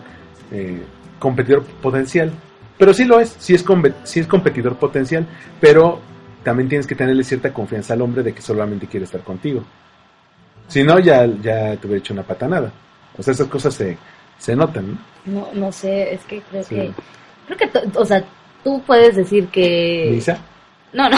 eh, 0.52 0.82
competidor 1.18 1.64
potencial. 1.64 2.32
Pero 2.78 2.94
sí 2.94 3.06
lo 3.06 3.20
es, 3.20 3.36
sí 3.40 3.54
es, 3.54 3.66
sí 4.04 4.20
es 4.20 4.28
competidor 4.28 4.76
potencial. 4.78 5.26
Pero 5.60 6.00
también 6.44 6.70
tienes 6.70 6.88
que 6.88 6.96
tenerle 6.96 7.24
cierta 7.24 7.54
confianza 7.54 7.94
al 7.94 8.02
hombre 8.02 8.24
de 8.24 8.34
que 8.34 8.42
solamente 8.42 8.88
quiere 8.88 9.06
estar 9.06 9.22
contigo. 9.22 9.64
Si 10.70 10.84
no, 10.84 11.00
ya, 11.00 11.26
ya 11.26 11.76
te 11.76 11.88
hubiera 11.88 11.98
hecho 12.00 12.14
una 12.14 12.24
patanada. 12.24 12.72
O 13.18 13.22
sea, 13.24 13.34
esas 13.34 13.48
cosas 13.48 13.74
se, 13.74 13.98
se 14.38 14.56
notan, 14.56 14.98
¿no? 15.26 15.42
No, 15.42 15.48
no 15.54 15.72
sé, 15.72 16.14
es 16.14 16.22
que 16.24 16.42
creo 16.42 16.64
Sí. 16.64 16.76
que... 16.76 16.92
Creo 17.48 17.58
que, 17.58 17.98
o 18.00 18.06
sea, 18.06 18.24
tú 18.64 18.82
puedes 18.86 19.16
decir 19.16 19.48
que... 19.48 20.08
Lisa, 20.12 20.38
No, 20.94 21.10
no. 21.10 21.18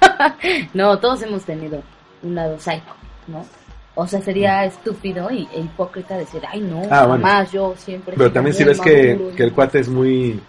no, 0.74 0.98
todos 0.98 1.22
hemos 1.22 1.44
tenido 1.44 1.82
un 2.22 2.34
lado 2.34 2.58
psycho, 2.58 2.94
¿no? 3.28 3.44
O 3.94 4.06
sea, 4.06 4.20
sería 4.20 4.64
estúpido 4.64 5.30
y, 5.30 5.46
e 5.54 5.60
hipócrita 5.60 6.16
decir, 6.16 6.40
ay, 6.48 6.60
no, 6.60 6.80
Mm. 6.80 6.88
Ah, 6.90 7.06
bueno. 7.06 7.26
jamás 7.26 7.52
yo 7.52 7.74
siempre... 7.76 8.14
pero 8.16 8.32
también 8.32 8.54
si 8.54 8.64
ves 8.64 8.80
que, 8.80 9.14
maduro". 9.14 9.36
que 9.36 9.42
el 9.42 9.52
cuate 9.52 9.80
es 9.80 9.88
muy, 9.88 10.40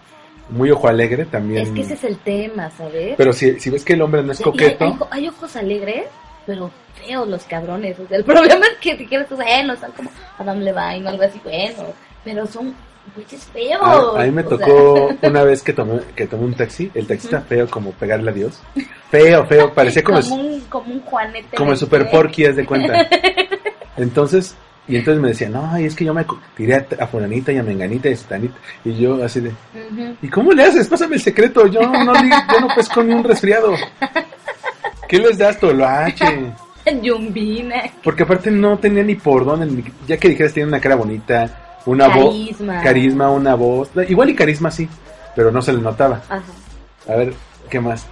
muy 0.50 0.72
ojo 0.72 0.88
alegre, 0.88 1.26
también. 1.26 1.64
Es 1.64 1.70
que 1.72 1.82
ese 1.82 1.94
es 1.96 2.04
el 2.06 2.18
tema, 2.18 2.70
¿sabes? 2.72 3.16
Pero 3.18 3.34
si, 3.34 3.60
si 3.60 3.70
ves 3.70 3.84
que 3.84 3.94
el 3.94 4.02
hombre 4.02 4.24
no 4.24 4.32
es 4.32 4.40
Y 4.40 4.44
hay, 4.44 4.52
coqueto, 4.52 4.86
hay- 4.86 4.98
hay 5.24 5.28
ojos 5.28 5.56
alegres, 5.56 6.06
pero 6.52 6.70
feos 6.96 7.28
los 7.28 7.44
cabrones. 7.46 7.98
O 7.98 8.08
sea, 8.08 8.18
el 8.18 8.24
problema 8.26 8.66
es 8.66 8.78
que 8.80 8.98
si 8.98 9.06
quieres, 9.06 9.28
pues, 9.28 9.40
bueno, 9.40 9.74
están 9.74 9.92
como 9.94 10.10
Adam 10.38 10.60
Levine 10.60 11.06
o 11.06 11.10
algo 11.10 11.24
así, 11.24 11.40
bueno, 11.44 11.94
pero 12.24 12.46
son 12.46 12.76
güeyes 13.16 13.44
feos. 13.46 13.82
a, 13.82 14.22
a 14.22 14.26
mí 14.26 14.32
me 14.32 14.44
sea, 14.44 14.58
tocó 14.58 15.10
una 15.22 15.44
vez 15.44 15.64
que 15.64 15.74
tomé, 15.74 16.02
que 16.16 16.28
tomé 16.28 16.46
un 16.46 16.54
taxi, 16.54 16.92
el 16.94 17.08
taxista 17.08 17.42
feo 17.42 17.70
como 17.70 17.92
pegarle 17.92 18.32
a 18.32 18.34
Dios. 18.34 18.62
Feo, 19.10 19.46
feo, 19.46 19.74
parecía 19.76 20.04
como, 20.04 20.22
como, 20.22 20.36
un, 20.36 20.60
como 20.62 20.94
un 20.94 21.02
Juanete. 21.02 21.56
como 21.56 21.72
el 21.72 21.78
super 21.78 22.10
porky, 22.10 22.46
haz 22.46 22.58
de 22.58 22.66
cuenta. 22.66 23.08
Entonces, 23.98 24.56
y 24.88 24.96
entonces 24.98 25.22
me 25.22 25.30
decía, 25.30 25.48
no, 25.48 25.70
ay, 25.72 25.86
es 25.86 25.96
que 25.96 26.04
yo 26.04 26.14
me 26.14 26.26
tiré 26.58 26.76
a, 26.76 26.86
a 27.00 27.08
fulanita 27.08 27.52
y 27.52 27.58
a 27.58 27.64
menganita 27.64 28.10
y 28.10 28.14
a 28.14 28.18
sutanita. 28.18 28.56
Y 28.84 28.94
yo 28.96 29.24
así 29.24 29.40
de. 29.40 29.52
¿y 30.22 30.28
cómo 30.28 30.52
le 30.54 30.64
haces? 30.64 30.88
Pásame 30.88 31.16
el 31.16 31.22
secreto, 31.22 31.68
yo 31.68 31.82
no, 31.82 32.14
yo 32.14 32.60
no 32.60 32.68
pesco 32.76 33.04
ni 33.04 33.14
un 33.14 33.24
resfriado. 33.24 33.74
¿Qué 35.12 35.20
les 35.20 35.38
das, 35.38 35.60
Toloache? 35.60 36.54
Yumbina. 37.02 37.84
Porque 38.02 38.24
aparte 38.24 38.50
no 38.50 38.80
tenía 38.80 39.04
ni 39.04 39.16
por 39.16 39.44
dónde, 39.44 39.84
ya 40.08 40.16
que 40.16 40.30
dijeras 40.30 40.54
tiene 40.54 40.70
una 40.70 40.80
cara 40.80 40.96
bonita, 40.96 41.82
una 41.86 42.08
voz, 42.08 42.34
Carisma. 42.34 42.82
carisma, 42.82 43.30
una 43.30 43.56
voz, 43.56 43.90
igual 44.08 44.30
y 44.30 44.36
carisma 44.36 44.72
sí, 44.72 44.88
pero 45.36 45.52
no 45.52 45.62
se 45.62 45.74
le 45.74 45.82
notaba. 45.82 46.22
Ajá. 46.30 46.42
A 47.10 47.16
ver, 47.18 47.34
¿qué 47.70 47.82
más? 47.82 48.06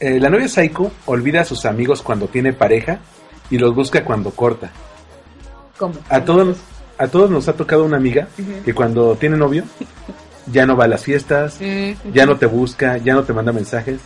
Eh, 0.00 0.18
la 0.18 0.28
novia 0.28 0.48
Psycho 0.48 0.90
olvida 1.06 1.42
a 1.42 1.44
sus 1.44 1.64
amigos 1.66 2.02
cuando 2.02 2.26
tiene 2.26 2.52
pareja 2.52 2.98
y 3.48 3.58
los 3.58 3.72
busca 3.72 4.04
cuando 4.04 4.32
corta. 4.32 4.72
¿Cómo? 5.78 5.94
A 6.08 6.24
todos, 6.24 6.56
a 6.98 7.06
todos 7.06 7.30
nos 7.30 7.46
ha 7.46 7.52
tocado 7.52 7.84
una 7.84 7.98
amiga 7.98 8.26
que 8.64 8.74
cuando 8.74 9.14
tiene 9.14 9.36
novio 9.36 9.62
ya 10.50 10.66
no 10.66 10.76
va 10.76 10.86
a 10.86 10.88
las 10.88 11.04
fiestas, 11.04 11.60
ya 12.12 12.26
no 12.26 12.38
te 12.38 12.46
busca, 12.46 12.96
ya 12.96 13.14
no 13.14 13.22
te 13.22 13.32
manda 13.32 13.52
mensajes. 13.52 14.00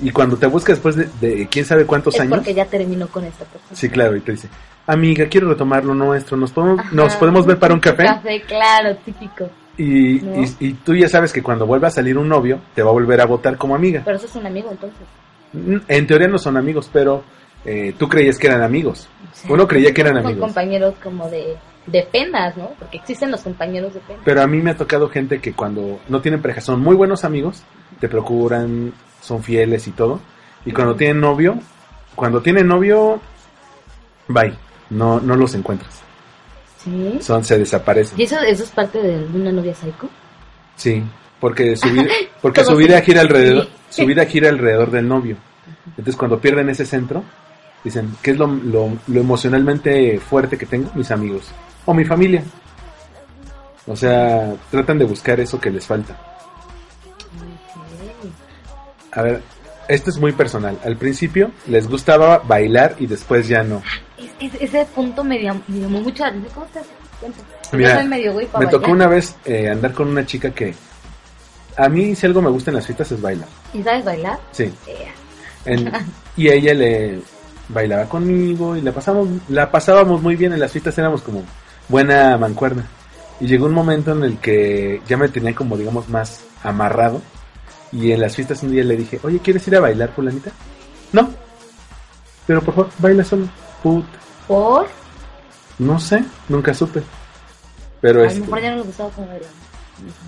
Y 0.00 0.10
cuando 0.10 0.36
te 0.36 0.46
busca 0.46 0.72
después 0.72 0.96
de, 0.96 1.08
de 1.20 1.46
quién 1.48 1.64
sabe 1.64 1.86
cuántos 1.86 2.14
Es 2.14 2.20
años, 2.20 2.34
porque 2.36 2.54
ya 2.54 2.66
terminó 2.66 3.06
con 3.08 3.24
esta 3.24 3.44
persona. 3.44 3.74
sí, 3.76 3.88
claro, 3.88 4.16
y 4.16 4.20
te 4.20 4.32
dice, 4.32 4.48
amiga, 4.86 5.26
quiero 5.28 5.48
retomar 5.48 5.84
lo 5.84 5.94
nuestro, 5.94 6.36
nos 6.36 6.50
podemos, 6.52 6.80
Ajá. 6.80 6.88
nos 6.94 7.14
podemos 7.16 7.46
ver 7.46 7.58
para 7.58 7.74
un 7.74 7.80
café. 7.80 8.04
Café, 8.04 8.42
claro, 8.46 8.96
típico. 9.04 9.48
Y, 9.76 10.20
¿No? 10.20 10.42
y, 10.42 10.56
y 10.60 10.72
tú 10.74 10.94
ya 10.94 11.08
sabes 11.08 11.32
que 11.32 11.42
cuando 11.42 11.66
vuelva 11.66 11.88
a 11.88 11.90
salir 11.90 12.16
un 12.18 12.28
novio, 12.28 12.60
te 12.74 12.82
va 12.82 12.90
a 12.90 12.92
volver 12.92 13.20
a 13.20 13.26
votar 13.26 13.56
como 13.56 13.74
amiga. 13.74 14.02
Pero 14.04 14.16
eso 14.16 14.26
es 14.26 14.34
un 14.36 14.46
amigo 14.46 14.70
entonces. 14.70 15.00
Mm, 15.52 15.76
En 15.88 16.06
teoría 16.06 16.28
no 16.28 16.38
son 16.38 16.56
amigos, 16.56 16.90
pero 16.92 17.24
eh, 17.64 17.94
tú 17.98 18.08
creías 18.08 18.38
que 18.38 18.46
eran 18.48 18.62
amigos. 18.62 19.08
O 19.32 19.36
sea, 19.36 19.52
Uno 19.52 19.66
creía 19.66 19.92
que 19.94 20.00
eran 20.02 20.14
son 20.14 20.26
amigos. 20.26 20.44
compañeros 20.46 20.94
como 21.02 21.28
de, 21.28 21.56
de 21.86 22.02
penas, 22.12 22.56
¿no? 22.56 22.70
Porque 22.78 22.96
existen 22.98 23.30
los 23.30 23.40
compañeros 23.42 23.94
de 23.94 24.00
penas. 24.00 24.22
Pero 24.24 24.42
a 24.42 24.46
mí 24.46 24.58
me 24.60 24.70
ha 24.72 24.76
tocado 24.76 25.08
gente 25.08 25.40
que 25.40 25.52
cuando 25.54 25.98
no 26.08 26.20
tienen 26.20 26.40
pareja 26.42 26.60
son 26.60 26.80
muy 26.80 26.94
buenos 26.94 27.24
amigos, 27.24 27.62
te 28.00 28.08
procuran, 28.08 28.92
son 29.24 29.42
fieles 29.42 29.88
y 29.88 29.90
todo. 29.92 30.20
Y 30.66 30.72
cuando 30.72 30.94
tienen 30.94 31.20
novio, 31.20 31.58
cuando 32.14 32.42
tienen 32.42 32.68
novio, 32.68 33.20
bye. 34.28 34.54
no, 34.90 35.20
no 35.20 35.36
los 35.36 35.54
encuentras. 35.54 36.00
Sí. 36.82 37.18
Son, 37.20 37.42
se 37.42 37.58
desaparecen. 37.58 38.20
¿Y 38.20 38.24
eso, 38.24 38.38
eso 38.40 38.62
es 38.62 38.70
parte 38.70 39.00
de 39.00 39.24
una 39.34 39.50
novia 39.50 39.74
psycho? 39.74 40.08
Sí, 40.76 41.02
porque 41.40 41.76
su 41.76 41.90
vida, 41.90 42.08
porque 42.42 42.64
su 42.64 42.76
vida 42.76 43.00
gira 43.00 43.22
alrededor, 43.22 43.68
su 43.88 44.04
vida 44.04 44.26
gira 44.26 44.50
alrededor 44.50 44.90
del 44.90 45.08
novio. 45.08 45.36
Entonces 45.88 46.16
cuando 46.16 46.38
pierden 46.40 46.68
ese 46.68 46.84
centro, 46.84 47.24
dicen, 47.82 48.14
¿qué 48.22 48.32
es 48.32 48.38
lo, 48.38 48.46
lo, 48.46 48.92
lo 49.06 49.20
emocionalmente 49.20 50.18
fuerte 50.20 50.58
que 50.58 50.66
tengo? 50.66 50.90
Mis 50.94 51.10
amigos. 51.10 51.50
O 51.86 51.94
mi 51.94 52.04
familia. 52.04 52.42
O 53.86 53.96
sea, 53.96 54.54
tratan 54.70 54.98
de 54.98 55.04
buscar 55.04 55.40
eso 55.40 55.60
que 55.60 55.70
les 55.70 55.86
falta. 55.86 56.33
A 59.14 59.22
ver, 59.22 59.42
esto 59.88 60.10
es 60.10 60.18
muy 60.18 60.32
personal. 60.32 60.78
Al 60.84 60.96
principio 60.96 61.50
les 61.66 61.88
gustaba 61.88 62.38
bailar 62.38 62.96
y 62.98 63.06
después 63.06 63.46
ya 63.48 63.62
no. 63.62 63.82
Es- 64.18 64.52
es- 64.54 64.60
ese 64.62 64.84
punto 64.94 65.22
me 65.24 65.40
llamó, 65.42 65.60
me 65.68 65.80
la 65.80 65.98
atención. 66.00 66.46
¿Cómo 66.54 66.66
te? 66.66 66.80
Mira, 67.76 67.90
Yo 67.94 68.00
soy 68.00 68.08
medio 68.08 68.32
güey 68.32 68.46
para 68.46 68.64
Me 68.64 68.70
tocó 68.70 68.90
una 68.90 69.06
vez 69.06 69.36
eh, 69.44 69.70
andar 69.70 69.92
con 69.92 70.08
una 70.08 70.26
chica 70.26 70.50
que 70.50 70.74
a 71.76 71.88
mí 71.88 72.14
si 72.14 72.26
algo 72.26 72.42
me 72.42 72.50
gusta 72.50 72.70
en 72.70 72.76
las 72.76 72.86
fiestas 72.86 73.10
es 73.12 73.20
bailar. 73.20 73.48
¿Y 73.72 73.82
sabes 73.82 74.04
bailar? 74.04 74.38
Sí. 74.52 74.64
Eh, 74.86 75.08
En- 75.64 75.90
y 76.36 76.48
ella 76.48 76.74
le 76.74 77.20
bailaba 77.68 78.04
conmigo 78.04 78.76
y 78.76 78.82
la 78.82 78.92
pasamos, 78.92 79.28
la 79.48 79.70
pasábamos 79.70 80.20
muy 80.20 80.36
bien 80.36 80.52
en 80.52 80.60
las 80.60 80.70
fiestas, 80.72 80.96
éramos 80.98 81.22
como 81.22 81.42
buena 81.88 82.36
mancuerna. 82.36 82.86
Y 83.40 83.46
llegó 83.46 83.66
un 83.66 83.72
momento 83.72 84.12
en 84.12 84.22
el 84.22 84.38
que 84.38 85.00
ya 85.08 85.16
me 85.16 85.28
tenía 85.28 85.54
como 85.54 85.76
digamos 85.76 86.08
más 86.08 86.40
amarrado. 86.62 87.22
Y 87.94 88.12
en 88.12 88.20
las 88.20 88.34
fiestas 88.34 88.62
un 88.62 88.72
día 88.72 88.84
le 88.84 88.96
dije, 88.96 89.20
oye, 89.22 89.38
¿quieres 89.38 89.66
ir 89.68 89.76
a 89.76 89.80
bailar, 89.80 90.10
fulanita? 90.12 90.50
No. 91.12 91.30
Pero 92.46 92.60
por 92.60 92.74
favor, 92.74 92.90
baila 92.98 93.24
solo. 93.24 93.46
Put. 93.82 94.04
¿Por? 94.48 94.88
No 95.78 95.98
sé, 95.98 96.24
nunca 96.48 96.74
supe. 96.74 97.02
Pero 98.00 98.22
A 98.22 98.26
este, 98.26 98.40
lo 98.40 98.44
mejor 98.46 98.60
ya 98.62 98.70
no 98.70 98.76
le 98.76 98.82
gustaba 98.82 99.10
como 99.10 99.28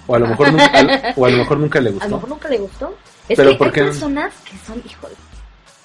o 0.07 0.15
a 0.15 0.19
lo 0.19 0.27
mejor 0.29 0.53
nunca, 0.53 1.15
o 1.17 1.27
a 1.27 1.31
lo 1.31 1.37
mejor 1.39 1.59
nunca 1.59 1.81
le 1.81 1.89
A 1.91 1.93
lo 1.93 1.99
gustó. 1.99 2.15
mejor 2.15 2.29
nunca 2.29 2.49
le 2.49 2.59
gustó. 2.59 2.95
Es 3.29 3.37
Pero 3.37 3.51
que 3.51 3.57
¿por 3.57 3.67
hay 3.67 3.73
personas 3.73 4.33
que 4.49 4.57
son, 4.65 4.83
híjole, 4.87 5.15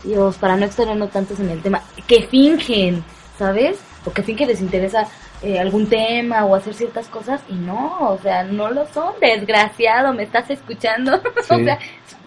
Dios, 0.04 0.36
para 0.38 0.56
no 0.56 0.65
extendernos 0.65 1.12
tantos 1.12 1.39
en 1.39 1.50
el 1.50 1.62
tema, 1.62 1.82
que 2.08 2.28
fingen, 2.28 3.04
¿sabes? 3.38 3.78
O 4.06 4.12
que 4.12 4.24
fingen 4.24 4.48
que 4.48 4.54
les 4.54 4.62
interesa 4.62 5.06
eh, 5.44 5.60
algún 5.60 5.88
tema 5.88 6.44
o 6.46 6.56
hacer 6.56 6.74
ciertas 6.74 7.08
cosas 7.08 7.42
y 7.50 7.54
no, 7.54 7.98
o 8.00 8.18
sea, 8.22 8.44
no 8.44 8.70
lo 8.72 8.88
son, 8.88 9.14
desgraciado, 9.22 10.12
me 10.14 10.24
estás 10.24 10.50
escuchando. 10.50 11.16
o 11.50 11.56
Sí. 11.56 11.64
sea, 11.66 11.78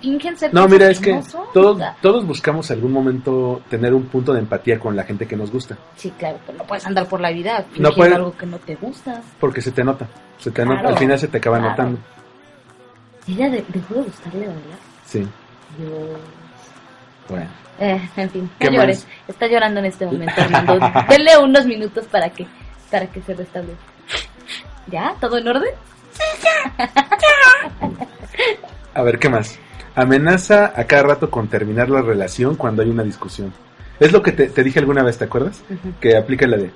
fingen 0.01 0.37
ser 0.39 0.55
No, 0.55 0.69
mira, 0.69 0.89
es 0.91 1.01
que 1.01 1.15
no 1.15 1.23
son, 1.23 1.45
todos, 1.53 1.77
o 1.77 1.79
sea, 1.79 1.97
todos 2.01 2.25
buscamos 2.27 2.71
algún 2.71 2.93
momento 2.93 3.61
tener 3.69 3.93
un 3.93 4.05
punto 4.05 4.33
de 4.33 4.41
empatía 4.41 4.79
con 4.79 4.95
la 4.95 5.03
gente 5.03 5.27
que 5.27 5.37
nos 5.37 5.51
gusta. 5.51 5.77
Sí, 5.97 6.13
claro, 6.17 6.39
pero 6.47 6.59
no 6.59 6.65
puedes 6.65 6.87
andar 6.87 7.09
por 7.09 7.21
la 7.21 7.31
vida 7.33 7.59
No 7.59 7.65
fingiendo 7.65 7.95
puede- 7.97 8.15
algo 8.15 8.37
que 8.37 8.47
no 8.47 8.59
te 8.59 8.75
gusta. 8.77 9.21
Porque 9.41 9.61
se 9.61 9.73
te 9.73 9.83
nota. 9.83 10.07
Se 10.39 10.51
te 10.53 10.65
nota. 10.65 10.89
Al 10.89 10.99
final 10.99 11.19
se 11.19 11.27
te 11.29 11.39
acaba 11.39 11.59
claro. 11.59 11.71
notando. 11.71 11.99
¿Y 13.27 13.33
ella 13.35 13.51
de- 13.51 13.65
dejó 13.69 13.95
de 13.95 14.03
gustarle 14.03 14.47
bailar? 14.47 14.79
Sí. 15.07 15.27
Dios. 15.79 15.91
Bueno. 17.29 17.49
Eh, 17.79 18.09
en 18.17 18.31
fin, 18.31 18.51
¿Qué 18.59 18.71
no 18.71 18.77
llores. 18.77 19.07
Está 19.27 19.47
llorando 19.47 19.81
en 19.81 19.87
este 19.87 20.07
momento, 20.07 20.35
Armando. 20.37 20.79
Denle 21.09 21.39
unos 21.39 21.67
minutos 21.67 22.07
para 22.07 22.31
que, 22.31 22.47
para 22.91 23.07
que 23.07 23.21
se 23.23 23.35
restablezca. 23.35 23.83
¿Ya? 24.87 25.15
¿Todo 25.21 25.39
en 25.39 25.49
orden? 25.49 25.73
A 28.95 29.03
ver, 29.03 29.19
¿qué 29.19 29.29
más? 29.29 29.59
Amenaza 29.95 30.73
a 30.77 30.85
cada 30.85 31.03
rato 31.05 31.31
con 31.31 31.49
terminar 31.49 31.89
la 31.89 32.03
relación 32.03 32.57
cuando 32.57 32.83
hay 32.83 32.91
una 32.91 33.03
discusión. 33.03 33.53
Es 33.99 34.13
lo 34.13 34.23
que 34.23 34.33
te, 34.33 34.49
te 34.49 34.63
dije 34.63 34.79
alguna 34.79 35.03
vez, 35.03 35.19
¿te 35.19 35.25
acuerdas? 35.25 35.63
Que 36.01 36.17
aplica 36.17 36.47
la 36.47 36.57
de... 36.57 36.71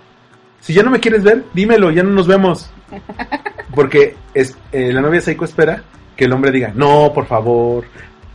Si 0.61 0.73
ya 0.73 0.83
no 0.83 0.91
me 0.91 1.01
quieres 1.01 1.23
ver, 1.23 1.45
dímelo, 1.53 1.91
ya 1.91 2.03
no 2.03 2.11
nos 2.11 2.27
vemos. 2.27 2.71
Porque 3.75 4.17
es, 4.35 4.57
eh, 4.73 4.93
la 4.93 5.01
novia 5.01 5.21
Seiko 5.21 5.45
espera 5.45 5.83
que 6.17 6.25
el 6.25 6.33
hombre 6.33 6.51
diga, 6.51 6.73
no, 6.75 7.13
por 7.13 7.27
favor, 7.27 7.85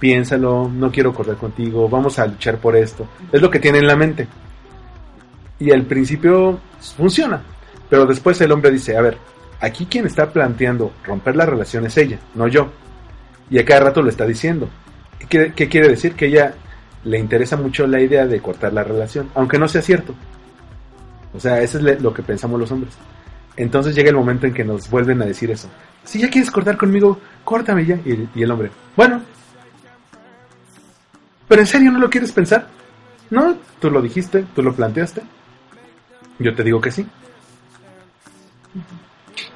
piénsalo, 0.03 0.67
no 0.67 0.91
quiero 0.91 1.13
correr 1.13 1.37
contigo, 1.37 1.87
vamos 1.87 2.19
a 2.19 2.27
luchar 2.27 2.57
por 2.57 2.75
esto. 2.75 3.07
Es 3.31 3.41
lo 3.41 3.49
que 3.49 3.59
tiene 3.59 3.77
en 3.77 3.87
la 3.87 3.95
mente. 3.95 4.27
Y 5.59 5.71
al 5.71 5.83
principio 5.83 6.59
funciona, 6.97 7.41
pero 7.89 8.05
después 8.05 8.41
el 8.41 8.51
hombre 8.51 8.69
dice, 8.69 8.97
a 8.97 9.01
ver, 9.01 9.17
aquí 9.61 9.85
quien 9.85 10.05
está 10.05 10.29
planteando 10.29 10.91
romper 11.05 11.37
la 11.37 11.45
relación 11.45 11.85
es 11.85 11.95
ella, 11.95 12.19
no 12.35 12.49
yo. 12.49 12.69
Y 13.49 13.59
a 13.59 13.63
cada 13.63 13.79
rato 13.79 14.01
lo 14.01 14.09
está 14.09 14.25
diciendo. 14.25 14.67
¿Qué 15.29 15.53
quiere, 15.53 15.87
decir? 15.87 16.15
Que 16.15 16.25
ella 16.25 16.53
le 17.05 17.17
interesa 17.17 17.55
mucho 17.55 17.87
la 17.87 18.01
idea 18.01 18.25
de 18.25 18.41
cortar 18.41 18.73
la 18.73 18.83
relación, 18.83 19.29
aunque 19.35 19.57
no 19.57 19.69
sea 19.69 19.81
cierto. 19.81 20.13
O 21.33 21.39
sea, 21.39 21.61
eso 21.61 21.77
es 21.77 22.01
lo 22.01 22.13
que 22.13 22.23
pensamos 22.23 22.59
los 22.59 22.73
hombres. 22.73 22.93
Entonces 23.55 23.95
llega 23.95 24.09
el 24.09 24.17
momento 24.17 24.47
en 24.47 24.53
que 24.53 24.65
nos 24.65 24.89
vuelven 24.89 25.21
a 25.21 25.25
decir 25.25 25.49
eso. 25.49 25.69
Si 26.03 26.19
ya 26.19 26.29
quieres 26.29 26.51
cortar 26.51 26.75
conmigo, 26.75 27.21
córtame 27.45 27.85
ya. 27.85 27.97
Y 28.03 28.43
el 28.43 28.51
hombre, 28.51 28.69
bueno. 28.97 29.21
¿Pero 31.47 31.61
en 31.61 31.67
serio 31.67 31.91
no 31.91 31.99
lo 31.99 32.09
quieres 32.09 32.31
pensar? 32.31 32.67
No, 33.29 33.55
tú 33.79 33.89
lo 33.89 34.01
dijiste, 34.01 34.45
tú 34.55 34.61
lo 34.63 34.73
planteaste. 34.73 35.21
Yo 36.39 36.53
te 36.55 36.63
digo 36.63 36.81
que 36.81 36.91
sí. 36.91 37.05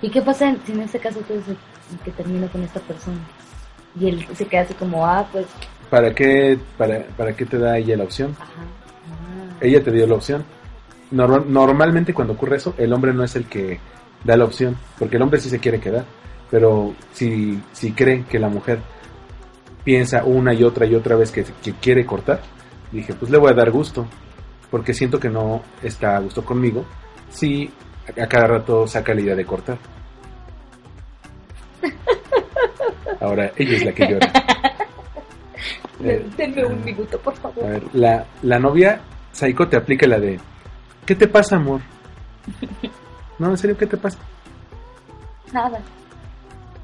¿Y 0.01 0.09
qué 0.09 0.21
pasa 0.21 0.49
en- 0.49 0.59
si 0.65 0.71
en 0.73 0.81
este 0.81 0.99
caso 0.99 1.19
tú 1.21 1.33
el 1.33 1.43
que 2.03 2.11
termina 2.11 2.47
con 2.47 2.63
esta 2.63 2.79
persona? 2.81 3.17
Y 3.99 4.07
él 4.09 4.27
se 4.35 4.45
queda 4.45 4.61
así 4.61 4.73
como, 4.75 5.05
ah, 5.05 5.27
pues, 5.31 5.45
¿Para 5.89 6.13
qué, 6.13 6.59
para, 6.77 7.05
para 7.15 7.33
qué 7.35 7.45
te 7.45 7.57
da 7.57 7.77
ella 7.77 7.95
la 7.97 8.03
opción? 8.03 8.35
ajá. 8.39 8.51
ah. 8.51 9.57
Ella 9.61 9.83
te 9.83 9.91
dio 9.91 10.05
la 10.05 10.15
opción. 10.15 10.43
Normal- 11.11 11.45
normalmente 11.47 12.13
cuando 12.13 12.33
ocurre 12.33 12.57
eso, 12.57 12.75
el 12.77 12.91
hombre 12.93 13.13
no 13.13 13.23
es 13.23 13.35
el 13.35 13.45
que 13.45 13.79
da 14.23 14.35
la 14.35 14.43
opción, 14.45 14.75
porque 14.99 15.15
el 15.15 15.21
hombre 15.21 15.39
sí 15.39 15.49
se 15.49 15.59
quiere 15.59 15.79
quedar, 15.79 16.03
pero 16.51 16.93
si, 17.13 17.61
si 17.71 17.93
cree 17.93 18.25
que 18.25 18.39
la 18.39 18.49
mujer 18.49 18.79
piensa 19.87 20.25
una 20.25 20.53
y 20.53 20.63
otra 20.63 20.85
y 20.85 20.95
otra 20.95 21.15
vez 21.15 21.31
que, 21.31 21.45
que 21.63 21.71
quiere 21.75 22.05
cortar, 22.05 22.41
dije, 22.91 23.13
pues 23.13 23.31
le 23.31 23.37
voy 23.37 23.51
a 23.51 23.55
dar 23.55 23.71
gusto, 23.71 24.05
porque 24.69 24.93
siento 24.93 25.17
que 25.17 25.29
no 25.29 25.61
está 25.81 26.17
a 26.17 26.19
gusto 26.19 26.43
conmigo, 26.43 26.83
si 27.29 27.71
a, 28.19 28.23
a 28.23 28.27
cada 28.27 28.47
rato 28.47 28.85
saca 28.85 29.13
la 29.13 29.21
idea 29.21 29.33
de 29.35 29.45
cortar. 29.45 29.77
Ahora, 33.21 33.49
ella 33.55 33.77
es 33.77 33.85
la 33.85 33.93
que 33.93 34.07
llora. 34.09 34.27
Eh, 36.03 36.25
Denme 36.37 36.65
un 36.65 36.83
minuto, 36.83 37.17
por 37.19 37.33
a 37.33 37.37
favor. 37.37 37.63
ver, 37.65 37.83
la, 37.93 38.25
la 38.43 38.59
novia 38.59 38.99
Saiko 39.31 39.69
te 39.69 39.77
aplica 39.77 40.05
la 40.05 40.19
de 40.19 40.37
¿Qué 41.05 41.15
te 41.15 41.29
pasa, 41.29 41.55
amor? 41.55 41.79
No, 43.39 43.51
en 43.51 43.57
serio, 43.57 43.77
¿qué 43.77 43.87
te 43.87 43.95
pasa? 43.95 44.19
Nada. 45.53 45.79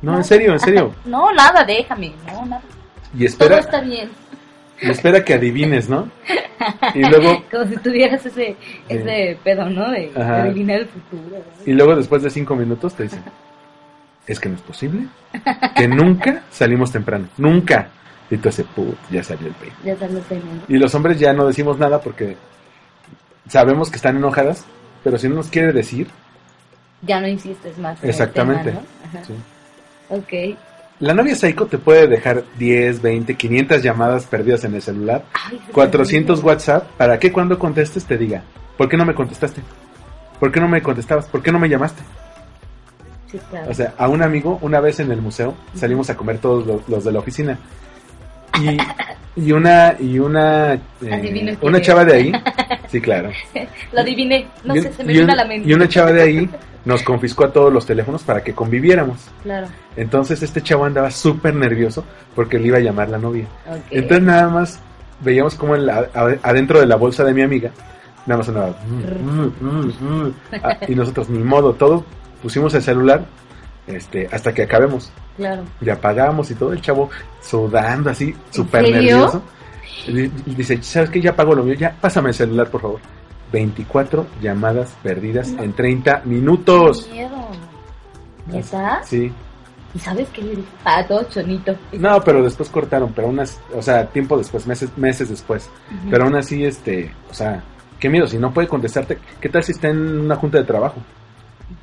No, 0.01 0.15
en 0.15 0.23
serio, 0.23 0.53
en 0.53 0.59
serio. 0.59 0.93
No, 1.05 1.33
nada, 1.33 1.65
déjame. 1.65 2.13
No, 2.27 2.45
nada. 2.45 2.61
Y 3.13 3.17
Todo 3.19 3.25
espera, 3.27 3.59
está 3.59 3.81
bien. 3.81 4.09
y 4.81 4.89
espera 4.89 5.23
que 5.23 5.33
adivines, 5.35 5.89
¿no? 5.89 6.09
Y 6.95 7.01
luego, 7.01 7.43
Como 7.51 7.65
si 7.65 7.75
tuvieras 7.77 8.25
ese, 8.25 8.55
ese 8.87 9.37
pedo, 9.43 9.69
¿no? 9.69 9.91
De, 9.91 10.09
de 10.11 10.21
adivinar 10.23 10.79
el 10.79 10.87
futuro. 10.87 11.37
¿no? 11.39 11.43
y 11.65 11.73
luego 11.73 11.93
después 11.95 12.23
de 12.23 12.29
cinco 12.29 12.55
minutos 12.55 12.93
te 12.95 13.03
dicen, 13.03 13.21
es 14.27 14.39
que 14.39 14.47
no 14.47 14.55
es 14.55 14.61
posible. 14.61 15.07
Que 15.75 15.89
nunca 15.89 16.43
salimos 16.51 16.89
temprano. 16.91 17.27
Nunca. 17.37 17.89
Y 18.31 18.37
tú 18.37 18.47
haces, 18.47 18.65
put, 18.73 18.95
ya 19.11 19.21
salió 19.21 19.47
el 19.47 19.53
peine. 19.55 19.75
Ya 19.83 19.97
sabes, 19.97 20.13
¿no? 20.15 20.63
Y 20.69 20.77
los 20.77 20.95
hombres 20.95 21.19
ya 21.19 21.33
no 21.33 21.45
decimos 21.47 21.77
nada 21.77 21.99
porque 21.99 22.37
sabemos 23.49 23.89
que 23.89 23.97
están 23.97 24.15
enojadas, 24.15 24.65
pero 25.03 25.17
si 25.17 25.27
no 25.27 25.35
nos 25.35 25.49
quiere 25.49 25.73
decir, 25.73 26.07
Ya 27.01 27.19
no 27.19 27.27
insistes 27.27 27.77
más. 27.77 27.97
en 27.99 28.05
el 28.05 28.09
exactamente. 28.11 28.71
tema, 28.71 28.81
¿no? 28.81 29.19
Ajá. 29.19 29.25
Sí. 29.25 29.33
Ok. 30.09 30.57
La 31.03 31.13
novia 31.13 31.35
Saiko 31.35 31.65
te 31.65 31.77
puede 31.77 32.07
dejar 32.07 32.45
10, 32.57 33.01
20, 33.01 33.35
500 33.35 33.83
llamadas 33.83 34.25
perdidas 34.25 34.63
en 34.63 34.73
el 34.75 34.81
celular, 34.81 35.25
Ay, 35.33 35.59
eso 35.61 35.73
400 35.73 36.33
está 36.33 36.33
bien. 36.33 36.47
WhatsApp, 36.47 36.91
para 36.95 37.19
que 37.19 37.29
cuando 37.29 37.59
contestes 37.59 38.05
te 38.05 38.17
diga, 38.17 38.41
¿por 38.77 38.87
qué 38.87 38.95
no 38.95 39.03
me 39.03 39.13
contestaste? 39.13 39.61
¿Por 40.39 40.49
qué 40.49 40.61
no 40.61 40.69
me 40.69 40.81
contestabas? 40.81 41.25
¿Por 41.25 41.43
qué 41.43 41.51
no 41.51 41.59
me 41.59 41.67
llamaste? 41.67 42.01
Sí, 43.29 43.37
claro. 43.49 43.69
O 43.69 43.73
sea, 43.73 43.93
a 43.97 44.07
un 44.07 44.21
amigo, 44.21 44.59
una 44.61 44.79
vez 44.79 45.01
en 45.01 45.11
el 45.11 45.21
museo, 45.21 45.55
salimos 45.75 46.09
a 46.09 46.15
comer 46.15 46.37
todos 46.37 46.65
los, 46.65 46.87
los 46.87 47.03
de 47.03 47.11
la 47.11 47.19
oficina. 47.19 47.59
Y, 48.61 48.77
y 49.47 49.51
una, 49.51 49.95
y 49.99 50.19
una, 50.19 50.73
eh, 51.01 51.57
una 51.61 51.81
chava 51.81 52.05
de 52.05 52.13
ahí, 52.13 52.31
sí, 52.87 53.01
claro. 53.01 53.31
Lo 53.91 54.01
adiviné. 54.01 54.47
No 54.63 54.75
y, 54.75 54.81
sé, 54.81 54.93
se 54.93 55.03
me 55.03 55.13
vino 55.13 55.25
un- 55.25 55.29
a 55.31 55.35
la 55.35 55.45
mente. 55.45 55.67
y 55.69 55.73
una 55.73 55.87
chava 55.87 56.11
de 56.11 56.21
ahí 56.21 56.49
nos 56.85 57.01
confiscó 57.01 57.45
a 57.45 57.51
todos 57.53 57.71
los 57.73 57.85
teléfonos 57.85 58.23
para 58.23 58.43
que 58.43 58.53
conviviéramos. 58.53 59.17
Claro. 59.41 59.67
Entonces 59.95 60.41
este 60.43 60.61
chavo 60.61 60.85
andaba 60.85 61.09
súper 61.11 61.55
nervioso 61.55 62.03
porque 62.35 62.59
le 62.59 62.67
iba 62.67 62.77
a 62.77 62.81
llamar 62.81 63.09
la 63.09 63.17
novia. 63.17 63.45
Entonces 63.89 64.21
nada 64.23 64.49
más 64.49 64.79
veíamos 65.21 65.55
como 65.55 65.73
a- 65.75 66.07
adentro 66.43 66.79
de 66.79 66.85
la 66.85 66.95
bolsa 66.97 67.23
de 67.23 67.33
mi 67.33 67.41
amiga, 67.41 67.71
nada 68.25 68.37
más 68.37 68.45
sonaba. 68.45 68.75
"Mm, 68.87 69.29
mm, 69.29 69.53
mm, 69.61 70.25
mm". 70.25 70.33
Ah, 70.63 70.77
y 70.87 70.93
nosotros, 70.95 71.29
ni 71.29 71.39
modo, 71.39 71.73
todos 71.73 72.03
pusimos 72.41 72.73
el 72.75 72.81
celular 72.83 73.23
este, 73.87 74.27
hasta 74.31 74.53
que 74.53 74.63
acabemos. 74.63 75.11
Claro. 75.37 75.63
Y 75.81 75.89
apagamos 75.89 76.49
y 76.51 76.55
todo 76.55 76.73
el 76.73 76.81
chavo 76.81 77.09
sudando 77.41 78.09
así, 78.09 78.35
súper 78.51 78.83
nervioso. 78.89 79.41
Y 80.07 80.27
dice, 80.27 80.81
¿sabes 80.81 81.09
qué? 81.09 81.21
Ya 81.21 81.35
pago 81.35 81.55
lo 81.55 81.63
mío, 81.63 81.75
ya 81.75 81.95
pásame 81.99 82.29
el 82.29 82.35
celular, 82.35 82.69
por 82.69 82.81
favor. 82.81 82.99
24 83.51 84.25
llamadas 84.41 84.95
perdidas 85.03 85.49
en 85.49 85.73
30 85.73 86.23
minutos. 86.25 87.07
Qué 87.07 87.13
miedo. 87.13 87.47
Sí. 89.05 89.31
¿Y 89.93 89.99
sabes 89.99 90.27
qué 90.29 90.41
le 90.41 90.55
dije? 90.55 90.67
Todo 91.07 91.23
chonito. 91.29 91.75
No, 91.93 92.19
pero 92.21 92.43
después 92.43 92.69
cortaron, 92.69 93.13
pero 93.13 93.27
unas, 93.27 93.61
o 93.73 93.81
sea, 93.81 94.07
tiempo 94.07 94.37
después, 94.37 94.65
meses, 94.65 94.89
meses 94.97 95.29
después. 95.29 95.69
Pero 96.09 96.25
aún 96.25 96.35
así, 96.35 96.65
este, 96.65 97.13
o 97.29 97.33
sea, 97.33 97.63
qué 97.99 98.09
miedo, 98.09 98.25
si 98.25 98.39
no 98.39 98.51
puede 98.51 98.67
contestarte, 98.67 99.19
¿qué 99.39 99.49
tal 99.49 99.63
si 99.63 99.71
está 99.71 99.89
en 99.89 100.19
una 100.19 100.35
junta 100.35 100.57
de 100.57 100.63
trabajo? 100.63 100.95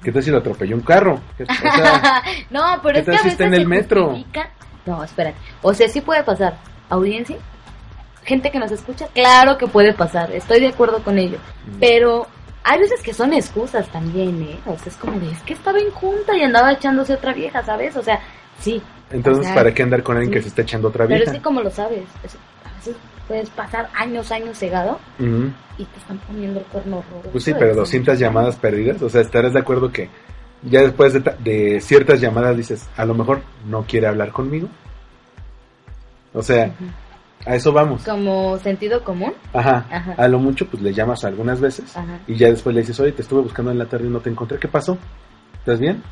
¿Qué 0.02 0.12
tal 0.12 0.22
si 0.22 0.30
lo 0.30 0.38
atropelló 0.38 0.76
un 0.76 0.82
carro? 0.82 1.20
¿Qué- 1.36 1.44
o 1.44 1.46
sea, 1.46 2.22
no, 2.50 2.80
pero 2.82 3.04
¿qué 3.04 3.10
es 3.12 3.16
que 3.18 3.18
si 3.24 3.28
está 3.28 3.44
en 3.46 3.54
el 3.54 3.66
metro? 3.66 4.10
justifica- 4.10 4.50
No, 4.86 5.02
espérate. 5.04 5.36
O 5.62 5.72
sea, 5.74 5.88
sí 5.88 6.00
puede 6.00 6.22
pasar. 6.24 6.56
Audiencia, 6.88 7.36
gente 8.24 8.50
que 8.50 8.58
nos 8.58 8.70
escucha, 8.72 9.06
claro 9.14 9.56
que 9.58 9.66
puede 9.66 9.92
pasar. 9.94 10.30
Estoy 10.32 10.60
de 10.60 10.68
acuerdo 10.68 11.02
con 11.02 11.18
ello. 11.18 11.38
Mm. 11.66 11.78
Pero 11.80 12.26
hay 12.64 12.78
veces 12.80 13.00
que 13.02 13.14
son 13.14 13.32
excusas 13.32 13.88
también, 13.88 14.42
¿eh? 14.42 14.58
O 14.66 14.76
sea, 14.76 14.88
es 14.88 14.96
como 14.96 15.18
de, 15.18 15.30
es 15.30 15.40
que 15.42 15.54
estaba 15.54 15.78
en 15.78 15.90
junta 15.90 16.36
y 16.36 16.42
andaba 16.42 16.72
echándose 16.72 17.14
otra 17.14 17.32
vieja, 17.32 17.62
¿sabes? 17.64 17.96
O 17.96 18.02
sea, 18.02 18.20
sí. 18.58 18.82
entonces, 19.10 19.40
o 19.42 19.46
sea, 19.46 19.54
¿para 19.54 19.72
qué 19.72 19.82
andar 19.82 20.02
con 20.02 20.16
alguien 20.16 20.32
sí. 20.32 20.38
que 20.38 20.42
se 20.42 20.48
está 20.48 20.62
echando 20.62 20.88
otra 20.88 21.06
Pero 21.06 21.16
vieja? 21.18 21.30
es 21.32 21.36
que 21.38 21.42
como 21.42 21.60
lo 21.62 21.70
sabes, 21.70 22.02
es- 22.22 22.36
a 22.64 22.76
veces 22.76 22.96
puedes 23.30 23.48
pasar 23.50 23.88
años, 23.94 24.32
años 24.32 24.58
cegado 24.58 24.98
Ujú. 25.20 25.52
y 25.78 25.84
te 25.84 25.98
están 26.00 26.18
poniendo 26.26 26.58
el 26.58 26.66
cuerno 26.66 27.04
rojo. 27.12 27.28
Pues 27.30 27.44
sí, 27.44 27.54
pero 27.56 27.76
200 27.76 28.18
llamadas 28.18 28.56
perdidas, 28.56 29.00
o 29.02 29.08
sea, 29.08 29.20
estarás 29.20 29.52
de 29.52 29.60
acuerdo 29.60 29.92
que 29.92 30.10
ya 30.64 30.80
después 30.80 31.12
de, 31.12 31.20
de 31.38 31.80
ciertas 31.80 32.20
llamadas 32.20 32.56
dices, 32.56 32.88
a 32.96 33.04
lo 33.04 33.14
mejor 33.14 33.42
no 33.68 33.84
quiere 33.84 34.08
hablar 34.08 34.32
conmigo. 34.32 34.66
O 36.34 36.42
sea, 36.42 36.74
a 37.46 37.54
eso 37.54 37.72
vamos. 37.72 38.02
Como 38.02 38.58
sentido 38.58 39.04
común. 39.04 39.32
Ajá. 39.52 39.86
Ajá. 39.88 40.14
A 40.18 40.26
lo 40.26 40.40
mucho, 40.40 40.66
pues 40.66 40.82
le 40.82 40.92
llamas 40.92 41.24
algunas 41.24 41.60
veces 41.60 41.96
Ajá. 41.96 42.18
y 42.26 42.34
ya 42.34 42.48
después 42.48 42.74
le 42.74 42.80
dices, 42.80 42.98
oye, 42.98 43.12
te 43.12 43.22
estuve 43.22 43.42
buscando 43.42 43.70
en 43.70 43.78
la 43.78 43.86
tarde 43.86 44.08
y 44.08 44.10
no 44.10 44.18
te 44.18 44.30
encontré, 44.30 44.58
¿qué 44.58 44.66
pasó? 44.66 44.98
¿Estás 45.60 45.78
bien? 45.78 46.02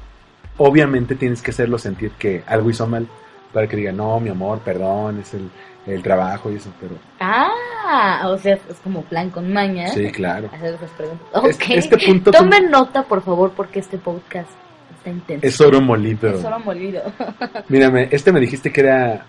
Obviamente 0.56 1.16
tienes 1.16 1.42
que 1.42 1.50
hacerlo 1.50 1.78
sentir 1.78 2.12
que 2.12 2.44
algo 2.46 2.70
hizo 2.70 2.86
mal 2.86 3.08
para 3.52 3.66
que 3.66 3.76
diga, 3.76 3.92
no, 3.92 4.18
mi 4.20 4.28
amor, 4.30 4.60
perdón, 4.60 5.20
es 5.20 5.34
el, 5.34 5.50
el 5.86 6.02
trabajo 6.02 6.50
y 6.50 6.56
eso, 6.56 6.70
pero 6.80 6.94
Ah, 7.20 8.22
o 8.26 8.36
sea, 8.38 8.54
es 8.54 8.76
como 8.84 9.02
plan 9.02 9.30
con 9.30 9.52
maña. 9.52 9.88
sí, 9.88 10.10
claro. 10.10 10.50
Hacer 10.52 10.74
esas 10.74 10.90
preguntas. 10.90 11.26
Es- 11.44 11.56
Ok. 11.56 11.64
este 11.70 11.98
punto- 11.98 12.30
Tomen 12.30 12.70
nota, 12.70 13.02
por 13.04 13.22
favor, 13.22 13.52
porque 13.56 13.78
este 13.80 13.96
podcast 13.98 14.50
está 14.96 15.10
intenso. 15.10 15.46
Es 15.46 15.60
oro 15.60 15.80
molido. 15.80 16.28
Es 16.30 16.44
oro 16.44 16.58
molido. 16.60 17.02
Mírame, 17.68 18.08
este 18.10 18.32
me 18.32 18.40
dijiste 18.40 18.70
que 18.72 18.80
era 18.82 19.24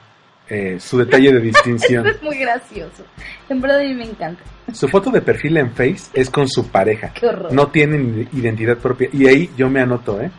eh, 0.50 0.78
su 0.80 0.98
detalle 0.98 1.32
de 1.32 1.40
distinción. 1.40 2.06
es 2.08 2.22
muy 2.24 2.38
gracioso. 2.38 3.04
En 3.48 3.62
verdad 3.62 3.80
a 3.80 3.84
mí 3.84 3.94
me 3.94 4.06
encanta. 4.06 4.42
Su 4.74 4.88
foto 4.88 5.10
de 5.12 5.22
perfil 5.22 5.58
en 5.58 5.72
Face 5.72 6.10
es 6.14 6.30
con 6.30 6.48
su 6.48 6.68
pareja. 6.68 7.12
Qué 7.14 7.28
horror. 7.28 7.52
No 7.54 7.68
tienen 7.68 8.28
identidad 8.34 8.78
propia. 8.78 9.10
Y 9.14 9.28
ahí 9.28 9.50
yo 9.58 9.70
me 9.70 9.80
anoto, 9.82 10.20
¿eh? 10.22 10.30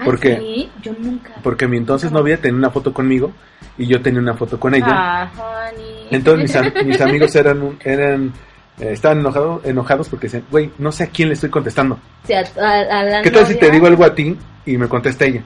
Ah, 0.00 0.04
¿por 0.04 0.18
qué? 0.18 0.36
Sí, 0.38 0.70
yo 0.82 0.92
nunca. 0.98 1.32
Porque 1.42 1.66
mi 1.68 1.76
entonces 1.76 2.10
novia 2.12 2.36
tenía 2.40 2.56
una 2.58 2.70
foto 2.70 2.92
conmigo 2.92 3.32
y 3.78 3.86
yo 3.86 4.00
tenía 4.02 4.20
una 4.20 4.34
foto 4.34 4.58
con 4.58 4.74
ella. 4.74 4.86
Ah, 4.88 5.30
honey. 5.36 6.08
Entonces 6.10 6.62
mis, 6.74 6.84
mis 6.86 7.00
amigos 7.00 7.34
eran, 7.36 7.60
un- 7.62 7.78
eran 7.84 8.32
eh, 8.78 8.92
estaban 8.92 9.18
enojados, 9.20 9.64
enojados 9.64 10.08
porque 10.08 10.26
decían, 10.26 10.44
güey, 10.50 10.70
no 10.78 10.90
sé 10.90 11.04
a 11.04 11.06
quién 11.08 11.28
le 11.28 11.34
estoy 11.34 11.50
contestando. 11.50 11.98
O 12.24 12.26
sea, 12.26 12.40
a, 12.58 13.00
a 13.00 13.02
la 13.04 13.22
¿Qué 13.22 13.30
tal 13.30 13.46
si 13.46 13.56
te 13.56 13.70
digo 13.70 13.86
algo 13.86 14.04
a 14.04 14.14
ti 14.14 14.36
y 14.66 14.76
me 14.78 14.88
contesta 14.88 15.24
ella? 15.26 15.42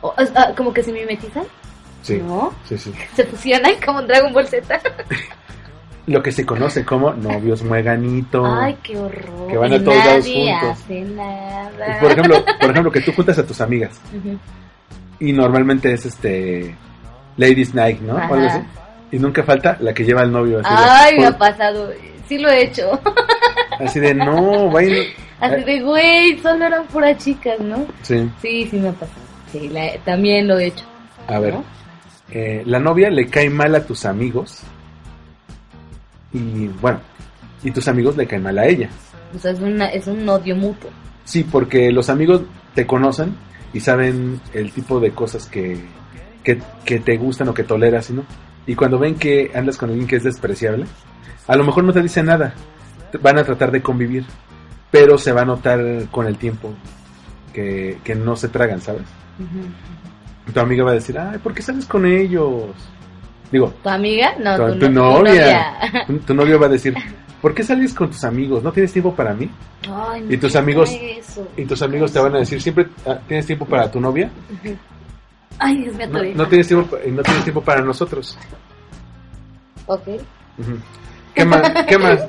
O- 0.00 0.14
ah, 0.16 0.52
como 0.56 0.72
que 0.72 0.82
se 0.82 0.92
mimetizan, 0.92 1.44
Sí, 2.02 2.18
¿no? 2.18 2.52
sí, 2.68 2.76
sí. 2.78 2.92
Se 3.14 3.24
fusionan 3.24 3.72
como 3.84 4.00
en 4.00 4.06
Dragon 4.06 4.32
Ball 4.32 4.46
Z. 4.46 4.78
Lo 6.06 6.22
que 6.22 6.32
se 6.32 6.44
conoce 6.44 6.84
como 6.84 7.12
novios 7.14 7.62
mueganito. 7.62 8.44
Ay, 8.44 8.76
qué 8.82 8.98
horror. 8.98 9.48
Que 9.48 9.56
van 9.56 9.72
a 9.72 9.82
todos 9.82 9.96
lados 9.96 10.26
nadie 10.26 10.52
juntos. 10.52 10.78
hace 10.84 11.00
nada. 11.02 11.98
Por 12.00 12.10
ejemplo, 12.12 12.44
por 12.60 12.70
ejemplo, 12.70 12.92
que 12.92 13.00
tú 13.00 13.12
juntas 13.12 13.38
a 13.38 13.46
tus 13.46 13.60
amigas 13.60 13.98
y 15.18 15.32
normalmente 15.32 15.92
es 15.92 16.04
este 16.06 16.74
Ladies 17.36 17.74
Night, 17.74 18.00
¿no? 18.00 18.16
O 18.16 18.34
algo 18.34 18.46
así. 18.46 18.60
Y 19.12 19.18
nunca 19.18 19.42
falta 19.44 19.76
la 19.80 19.94
que 19.94 20.04
lleva 20.04 20.22
al 20.22 20.32
novio 20.32 20.58
así 20.62 20.68
Ay, 20.76 21.14
de, 21.14 21.20
me 21.20 21.26
ha 21.28 21.38
pasado. 21.38 21.90
Sí 22.28 22.38
lo 22.38 22.48
he 22.50 22.64
hecho. 22.64 23.00
así 23.80 24.00
de 24.00 24.14
no, 24.14 24.70
vayan. 24.70 25.06
Así 25.40 25.62
de, 25.64 25.80
güey, 25.80 26.38
solo 26.40 26.64
eran 26.64 26.86
puras 26.86 27.16
chicas, 27.18 27.58
¿no? 27.60 27.86
Sí, 28.02 28.28
Sí, 28.42 28.66
sí 28.70 28.76
me 28.78 28.88
ha 28.88 28.92
pasado. 28.92 29.20
Sí, 29.52 29.68
la- 29.68 29.96
también 30.04 30.48
lo 30.48 30.58
he 30.58 30.66
hecho. 30.66 30.84
a 31.28 31.38
ver. 31.38 31.54
¿no? 31.54 31.64
eh, 32.30 32.62
la 32.66 32.78
novia 32.80 33.10
le 33.10 33.28
cae 33.28 33.48
mal 33.50 33.74
a 33.74 33.84
tus 33.84 34.04
amigos 34.06 34.60
y 36.34 36.68
bueno, 36.80 37.00
y 37.62 37.70
tus 37.70 37.88
amigos 37.88 38.16
le 38.16 38.26
caen 38.26 38.42
mal 38.42 38.58
a 38.58 38.66
ella. 38.66 38.90
O 39.34 39.38
sea, 39.38 39.52
es, 39.52 39.60
una, 39.60 39.86
es 39.86 40.06
un 40.06 40.28
odio 40.28 40.54
mutuo. 40.54 40.90
Sí, 41.24 41.44
porque 41.44 41.90
los 41.90 42.10
amigos 42.10 42.42
te 42.74 42.86
conocen 42.86 43.34
y 43.72 43.80
saben 43.80 44.40
el 44.52 44.70
tipo 44.72 45.00
de 45.00 45.12
cosas 45.12 45.46
que, 45.46 45.80
que, 46.42 46.60
que 46.84 47.00
te 47.00 47.16
gustan 47.16 47.48
o 47.48 47.54
que 47.54 47.64
toleras, 47.64 48.10
¿no? 48.10 48.24
Y 48.66 48.74
cuando 48.74 48.98
ven 48.98 49.14
que 49.14 49.50
andas 49.54 49.78
con 49.78 49.90
alguien 49.90 50.06
que 50.06 50.16
es 50.16 50.24
despreciable, 50.24 50.84
a 51.46 51.56
lo 51.56 51.64
mejor 51.64 51.84
no 51.84 51.92
te 51.92 52.02
dicen 52.02 52.26
nada, 52.26 52.54
van 53.22 53.38
a 53.38 53.44
tratar 53.44 53.70
de 53.70 53.82
convivir, 53.82 54.24
pero 54.90 55.18
se 55.18 55.32
va 55.32 55.42
a 55.42 55.46
notar 55.46 55.80
con 56.10 56.26
el 56.26 56.36
tiempo 56.36 56.74
que, 57.52 57.98
que 58.04 58.14
no 58.14 58.36
se 58.36 58.48
tragan, 58.48 58.80
¿sabes? 58.80 59.02
Tu 60.52 60.60
amiga 60.60 60.84
va 60.84 60.90
a 60.90 60.94
decir, 60.94 61.18
ay, 61.18 61.38
¿por 61.38 61.54
qué 61.54 61.62
sales 61.62 61.86
con 61.86 62.06
ellos? 62.06 62.66
Digo, 63.50 63.72
¿Tu 63.82 63.88
amiga? 63.88 64.34
No, 64.40 64.56
tu, 64.72 64.78
tu 64.80 64.90
no- 64.90 65.18
novia. 65.22 65.74
tu, 66.06 66.18
tu 66.18 66.34
novio 66.34 66.58
va 66.58 66.66
a 66.66 66.70
decir, 66.70 66.94
¿por 67.40 67.54
qué 67.54 67.62
sales 67.62 67.94
con 67.94 68.08
tus 68.10 68.24
amigos? 68.24 68.62
¿No 68.62 68.72
tienes 68.72 68.92
tiempo 68.92 69.14
para 69.14 69.32
mí? 69.34 69.48
Ay, 69.90 70.26
Y 70.30 70.36
tus 70.36 70.56
amigos- 70.56 70.90
eso. 70.92 71.46
Y 71.56 71.64
tus 71.64 71.80
amigos 71.82 72.12
te 72.12 72.18
van 72.18 72.34
a 72.34 72.38
decir, 72.38 72.60
¿siempre 72.60 72.88
ah, 73.06 73.18
tienes 73.28 73.46
tiempo 73.46 73.64
para 73.66 73.90
tu 73.90 74.00
novia? 74.00 74.30
Ay, 75.58 75.76
Dios 75.82 75.94
mío, 75.94 76.06
No, 76.10 76.22
no 76.34 76.48
tienes 76.48 76.66
tiempo, 76.66 76.96
no 77.06 77.22
tienes 77.22 77.44
tiempo 77.44 77.60
para 77.62 77.80
nosotros. 77.82 78.36
Ok. 79.86 80.02
¿Qué 81.34 81.44
más? 81.44 81.72
¿Qué 81.86 81.98
más? 81.98 82.28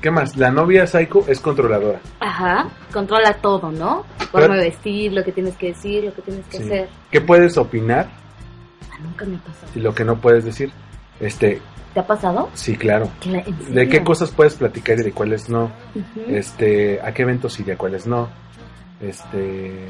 ¿Qué 0.00 0.10
más? 0.10 0.36
La 0.36 0.50
novia 0.50 0.86
psycho 0.86 1.24
es 1.28 1.38
controladora. 1.40 2.00
Ajá, 2.20 2.68
controla 2.92 3.34
todo, 3.34 3.70
¿no? 3.70 4.04
Forma 4.32 4.56
de 4.56 4.64
vestir, 4.64 5.12
lo 5.12 5.22
que 5.22 5.32
tienes 5.32 5.56
que 5.56 5.68
decir, 5.68 6.04
lo 6.04 6.12
que 6.14 6.22
tienes 6.22 6.44
que 6.46 6.56
Sí. 6.58 6.62
hacer. 6.64 6.88
¿Qué 7.10 7.20
puedes 7.20 7.56
opinar 7.56 8.08
nunca 9.02 9.24
me 9.24 9.36
ha 9.36 9.40
pasado. 9.40 9.66
y 9.74 9.80
lo 9.80 9.94
que 9.94 10.04
no 10.04 10.16
puedes 10.20 10.44
decir? 10.44 10.70
Este, 11.20 11.60
¿Te 11.94 12.00
ha 12.00 12.06
pasado? 12.06 12.48
sí, 12.54 12.76
claro. 12.76 13.08
Cla- 13.22 13.44
¿en 13.46 13.74
¿De 13.74 13.88
qué 13.88 14.02
cosas 14.02 14.30
puedes 14.30 14.54
platicar 14.54 14.98
y 14.98 15.02
de 15.02 15.12
cuáles 15.12 15.48
no? 15.48 15.70
Este, 16.28 17.00
¿a 17.02 17.12
qué 17.12 17.22
eventos 17.22 17.58
y 17.60 17.64
de 17.64 17.76
cuáles 17.76 18.06
no? 18.06 18.28
Este, 19.00 19.88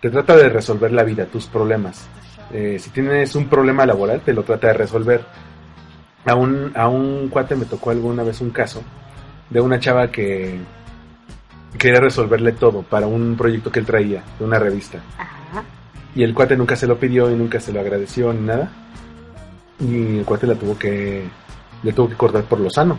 te 0.00 0.10
trata 0.10 0.36
de 0.36 0.48
resolver 0.48 0.92
la 0.92 1.02
vida, 1.04 1.26
tus 1.26 1.46
problemas. 1.46 2.06
Eh, 2.52 2.78
si 2.78 2.90
tienes 2.90 3.34
un 3.34 3.46
problema 3.48 3.86
laboral, 3.86 4.20
te 4.20 4.32
lo 4.32 4.42
trata 4.42 4.68
de 4.68 4.74
resolver. 4.74 5.24
A 6.24 6.34
un, 6.36 6.70
a 6.76 6.86
un 6.88 7.28
cuate 7.28 7.56
me 7.56 7.64
tocó 7.64 7.90
alguna 7.90 8.22
vez 8.22 8.40
un 8.40 8.50
caso 8.50 8.82
de 9.50 9.60
una 9.60 9.80
chava 9.80 10.10
que 10.12 10.60
quería 11.78 12.00
resolverle 12.00 12.52
todo 12.52 12.82
para 12.82 13.06
un 13.08 13.36
proyecto 13.36 13.72
que 13.72 13.80
él 13.80 13.86
traía, 13.86 14.22
de 14.38 14.44
una 14.44 14.58
revista. 14.58 14.98
Ajá. 15.18 15.64
Y 16.14 16.22
el 16.22 16.34
cuate 16.34 16.56
nunca 16.56 16.76
se 16.76 16.86
lo 16.86 16.98
pidió 16.98 17.30
y 17.30 17.34
nunca 17.34 17.60
se 17.60 17.72
lo 17.72 17.80
agradeció 17.80 18.32
ni 18.32 18.42
nada. 18.42 18.70
Y 19.80 20.18
el 20.18 20.24
cuate 20.24 20.46
la 20.46 20.54
tuvo 20.54 20.78
que, 20.78 21.24
le 21.82 21.92
tuvo 21.92 22.08
que 22.08 22.16
cortar 22.16 22.44
por 22.44 22.60
lo 22.60 22.70
sano. 22.70 22.98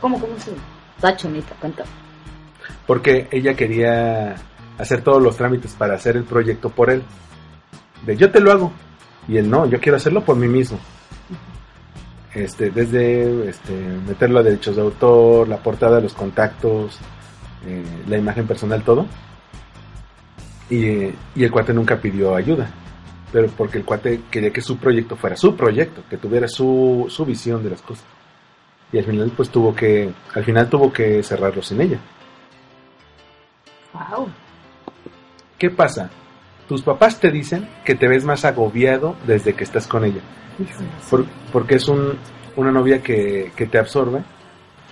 ¿Cómo, 0.00 0.20
cómo 0.20 0.38
se 0.38 0.52
Está 0.96 1.16
chonita, 1.16 1.54
cuenta. 1.60 1.84
Porque 2.86 3.28
ella 3.32 3.54
quería 3.54 4.36
hacer 4.78 5.02
todos 5.02 5.20
los 5.20 5.36
trámites 5.36 5.74
para 5.74 5.94
hacer 5.94 6.16
el 6.16 6.24
proyecto 6.24 6.70
por 6.70 6.90
él. 6.90 7.02
De 8.06 8.16
yo 8.16 8.30
te 8.30 8.40
lo 8.40 8.52
hago. 8.52 8.72
Y 9.28 9.36
él 9.36 9.50
no, 9.50 9.66
yo 9.66 9.80
quiero 9.80 9.96
hacerlo 9.96 10.24
por 10.24 10.36
mí 10.36 10.48
mismo. 10.48 10.78
Este, 12.34 12.70
desde 12.70 13.48
este, 13.48 13.72
meterlo 14.06 14.38
a 14.38 14.42
derechos 14.42 14.76
de 14.76 14.82
autor, 14.82 15.48
la 15.48 15.58
portada, 15.58 16.00
los 16.00 16.14
contactos, 16.14 16.98
eh, 17.66 17.84
la 18.08 18.16
imagen 18.16 18.46
personal, 18.46 18.82
todo. 18.82 19.06
Y, 20.74 21.12
y 21.34 21.44
el 21.44 21.50
cuate 21.50 21.72
nunca 21.74 21.96
pidió 22.00 22.34
ayuda. 22.34 22.70
Pero 23.30 23.48
porque 23.48 23.78
el 23.78 23.84
cuate 23.84 24.20
quería 24.30 24.52
que 24.52 24.60
su 24.60 24.76
proyecto 24.78 25.16
fuera 25.16 25.36
su 25.36 25.54
proyecto, 25.56 26.02
que 26.08 26.16
tuviera 26.18 26.48
su, 26.48 27.06
su 27.08 27.24
visión 27.24 27.62
de 27.62 27.70
las 27.70 27.82
cosas. 27.82 28.04
Y 28.92 28.98
al 28.98 29.04
final 29.04 29.32
pues 29.36 29.48
tuvo 29.50 29.74
que, 29.74 30.10
al 30.34 30.44
final 30.44 30.68
tuvo 30.68 30.92
que 30.92 31.22
cerrarlo 31.22 31.62
sin 31.62 31.80
ella. 31.80 31.98
Wow. 33.92 34.28
¿Qué 35.58 35.70
pasa? 35.70 36.10
Tus 36.68 36.82
papás 36.82 37.18
te 37.20 37.30
dicen 37.30 37.68
que 37.84 37.94
te 37.94 38.08
ves 38.08 38.24
más 38.24 38.44
agobiado 38.44 39.16
desde 39.26 39.54
que 39.54 39.64
estás 39.64 39.86
con 39.86 40.04
ella. 40.04 40.20
Por- 41.10 41.26
porque 41.52 41.76
es 41.76 41.88
un, 41.88 42.18
una 42.56 42.70
novia 42.72 43.02
que, 43.02 43.52
que 43.56 43.66
te 43.66 43.78
absorbe. 43.78 44.22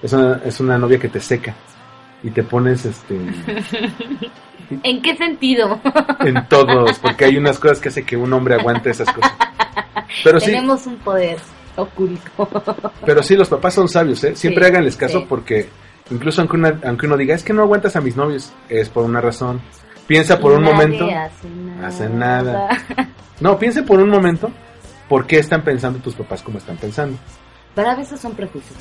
Es 0.03 0.13
una, 0.13 0.41
es 0.45 0.61
una 0.61 0.79
novia 0.79 0.99
que 0.99 1.09
te 1.09 1.21
seca. 1.21 1.55
Y 2.23 2.31
te 2.31 2.43
pones 2.43 2.85
este, 2.85 3.19
¿En 4.83 5.03
qué 5.03 5.17
sentido? 5.17 5.81
en 6.21 6.47
todos. 6.49 6.99
Porque 6.99 7.25
hay 7.27 7.37
unas 7.37 7.59
cosas 7.59 7.81
que 7.81 7.89
hace 7.89 8.05
que 8.05 8.17
un 8.17 8.33
hombre 8.33 8.55
aguante 8.55 8.91
esas 8.91 9.13
cosas. 9.13 9.33
Pero 10.25 10.41
sí, 10.41 10.47
Tenemos 10.47 10.87
un 10.87 10.97
poder. 10.97 11.39
Oculto. 11.77 12.49
Pero 13.07 13.23
sí, 13.23 13.37
los 13.37 13.49
papás 13.49 13.75
son 13.75 13.89
sabios, 13.89 14.23
¿eh? 14.25 14.35
Siempre 14.37 14.65
Sí, 14.65 14.71
háganles 14.71 14.97
caso 14.97 15.21
sí. 15.21 15.27
porque 15.29 15.69
incluso 16.11 16.41
aunque, 16.43 16.57
una- 16.57 16.81
aunque 16.85 17.07
uno 17.07 17.17
diga, 17.17 17.35
es 17.35 17.43
que 17.45 17.53
no 17.53 17.63
aguantas 17.63 17.97
a 17.97 18.01
mis 18.01 18.17
novios, 18.17 18.53
es 18.69 18.89
por 18.89 19.05
una 19.05 19.21
razón. 19.21 19.61
Piensa 20.07 20.39
por 20.41 20.53
un 20.53 20.65
momento. 20.65 21.05
Hace 21.05 21.49
nada. 21.49 21.87
hace 21.89 22.09
nada. 22.09 22.69
No, 23.41 23.59
piensa 23.59 23.83
por 23.85 24.01
un 24.01 24.11
momento 24.11 24.51
por 25.09 25.27
qué 25.27 25.39
están 25.39 25.63
pensando 25.63 25.99
tus 26.01 26.15
papás 26.15 26.43
como 26.43 26.59
están 26.59 26.77
pensando. 26.77 27.17
Pero 27.75 27.89
a 27.89 27.95
veces 27.95 28.21
son 28.21 28.33
prejuicios. 28.35 28.77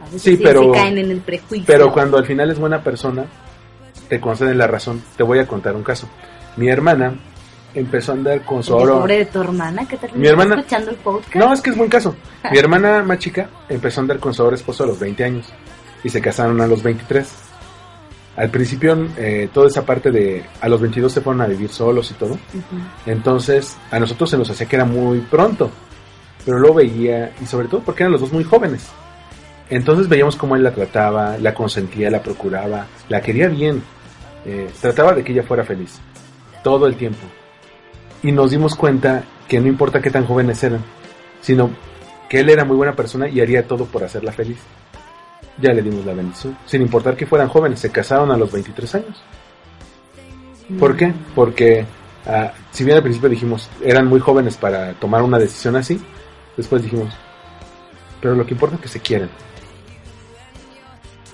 A 0.00 0.04
veces 0.04 0.22
Sí, 0.22 0.36
pero- 0.40 0.70
caen 0.70 0.98
en 0.98 1.10
el 1.10 1.18
prejuicio. 1.18 1.66
Pero 1.66 1.90
cuando 1.92 2.16
al 2.18 2.24
final 2.26 2.50
es 2.52 2.58
buena 2.60 2.82
persona, 2.82 3.24
te 4.08 4.20
conceden 4.20 4.58
la 4.58 4.66
razón. 4.66 5.02
Te 5.16 5.22
voy 5.22 5.38
a 5.38 5.46
contar 5.46 5.74
un 5.76 5.82
caso. 5.82 6.08
Mi 6.56 6.68
hermana 6.68 7.14
empezó 7.74 8.12
a 8.12 8.14
andar 8.14 8.42
con 8.42 8.62
su 8.62 8.72
ahora- 8.74 9.06
de 9.14 9.24
tu 9.26 9.40
hermana, 9.40 9.86
que 9.88 9.96
tal 9.96 10.10
vez 10.10 10.18
Mi 10.18 10.26
está 10.26 10.30
hermana- 10.42 10.60
escuchando 10.60 10.90
el 10.90 10.96
podcast? 10.96 11.34
No, 11.34 11.52
es 11.52 11.60
que 11.60 11.70
es 11.70 11.76
buen 11.76 11.90
caso. 11.90 12.14
Mi 12.52 12.58
hermana 12.58 13.02
más 13.02 13.18
chica 13.18 13.48
empezó 13.68 14.00
a 14.00 14.02
andar 14.02 14.18
con 14.20 14.32
su 14.34 14.42
ahora 14.42 14.56
esposo 14.56 14.84
a 14.84 14.86
los 14.86 14.98
20 14.98 15.24
años 15.24 15.46
y 16.04 16.08
se 16.08 16.20
casaron 16.20 16.60
a 16.60 16.66
los 16.66 16.82
23. 16.82 17.28
Al 18.36 18.50
principio, 18.50 18.96
eh, 19.16 19.48
toda 19.52 19.68
esa 19.68 19.86
parte 19.86 20.10
de 20.10 20.44
a 20.60 20.68
los 20.68 20.80
22 20.80 21.12
se 21.12 21.20
fueron 21.20 21.40
a 21.42 21.46
vivir 21.46 21.68
solos 21.70 22.10
y 22.10 22.14
todo. 22.14 22.36
Entonces, 23.06 23.76
a 23.90 23.98
nosotros 24.00 24.30
se 24.30 24.36
nos 24.38 24.50
hacía 24.50 24.66
que 24.66 24.76
era 24.76 24.84
muy 24.84 25.20
pronto. 25.20 25.70
Pero 26.44 26.58
lo 26.58 26.74
veía, 26.74 27.32
y 27.40 27.46
sobre 27.46 27.68
todo 27.68 27.80
porque 27.80 28.02
eran 28.02 28.12
los 28.12 28.20
dos 28.20 28.32
muy 28.32 28.44
jóvenes. 28.44 28.86
Entonces 29.70 30.08
veíamos 30.08 30.36
cómo 30.36 30.56
él 30.56 30.62
la 30.62 30.72
trataba, 30.72 31.38
la 31.38 31.54
consentía, 31.54 32.10
la 32.10 32.22
procuraba, 32.22 32.86
la 33.08 33.20
quería 33.22 33.48
bien. 33.48 33.82
Eh, 34.44 34.70
trataba 34.80 35.12
de 35.12 35.24
que 35.24 35.32
ella 35.32 35.42
fuera 35.42 35.64
feliz. 35.64 36.00
Todo 36.62 36.86
el 36.86 36.96
tiempo. 36.96 37.26
Y 38.22 38.32
nos 38.32 38.50
dimos 38.50 38.74
cuenta 38.74 39.24
que 39.48 39.60
no 39.60 39.68
importa 39.68 40.00
qué 40.00 40.10
tan 40.10 40.26
jóvenes 40.26 40.62
eran, 40.64 40.82
sino 41.40 41.70
que 42.28 42.40
él 42.40 42.48
era 42.48 42.64
muy 42.64 42.76
buena 42.76 42.94
persona 42.94 43.28
y 43.28 43.40
haría 43.40 43.66
todo 43.66 43.84
por 43.84 44.04
hacerla 44.04 44.32
feliz. 44.32 44.58
Ya 45.58 45.72
le 45.72 45.82
dimos 45.82 46.04
la 46.04 46.14
bendición, 46.14 46.56
sin 46.66 46.82
importar 46.82 47.16
que 47.16 47.26
fueran 47.26 47.48
jóvenes, 47.48 47.78
se 47.78 47.90
casaron 47.90 48.30
a 48.30 48.36
los 48.36 48.50
23 48.50 48.94
años. 48.96 49.22
¿Por 50.78 50.96
qué? 50.96 51.12
Porque 51.34 51.84
ah, 52.26 52.52
si 52.70 52.84
bien 52.84 52.96
al 52.96 53.02
principio 53.02 53.28
dijimos 53.28 53.68
eran 53.82 54.06
muy 54.06 54.18
jóvenes 54.18 54.56
para 54.56 54.94
tomar 54.94 55.22
una 55.22 55.38
decisión 55.38 55.76
así, 55.76 56.00
después 56.56 56.82
dijimos, 56.82 57.12
pero 58.20 58.34
lo 58.34 58.46
que 58.46 58.54
importa 58.54 58.76
es 58.76 58.82
que 58.82 58.88
se 58.88 59.00
quieren. 59.00 59.28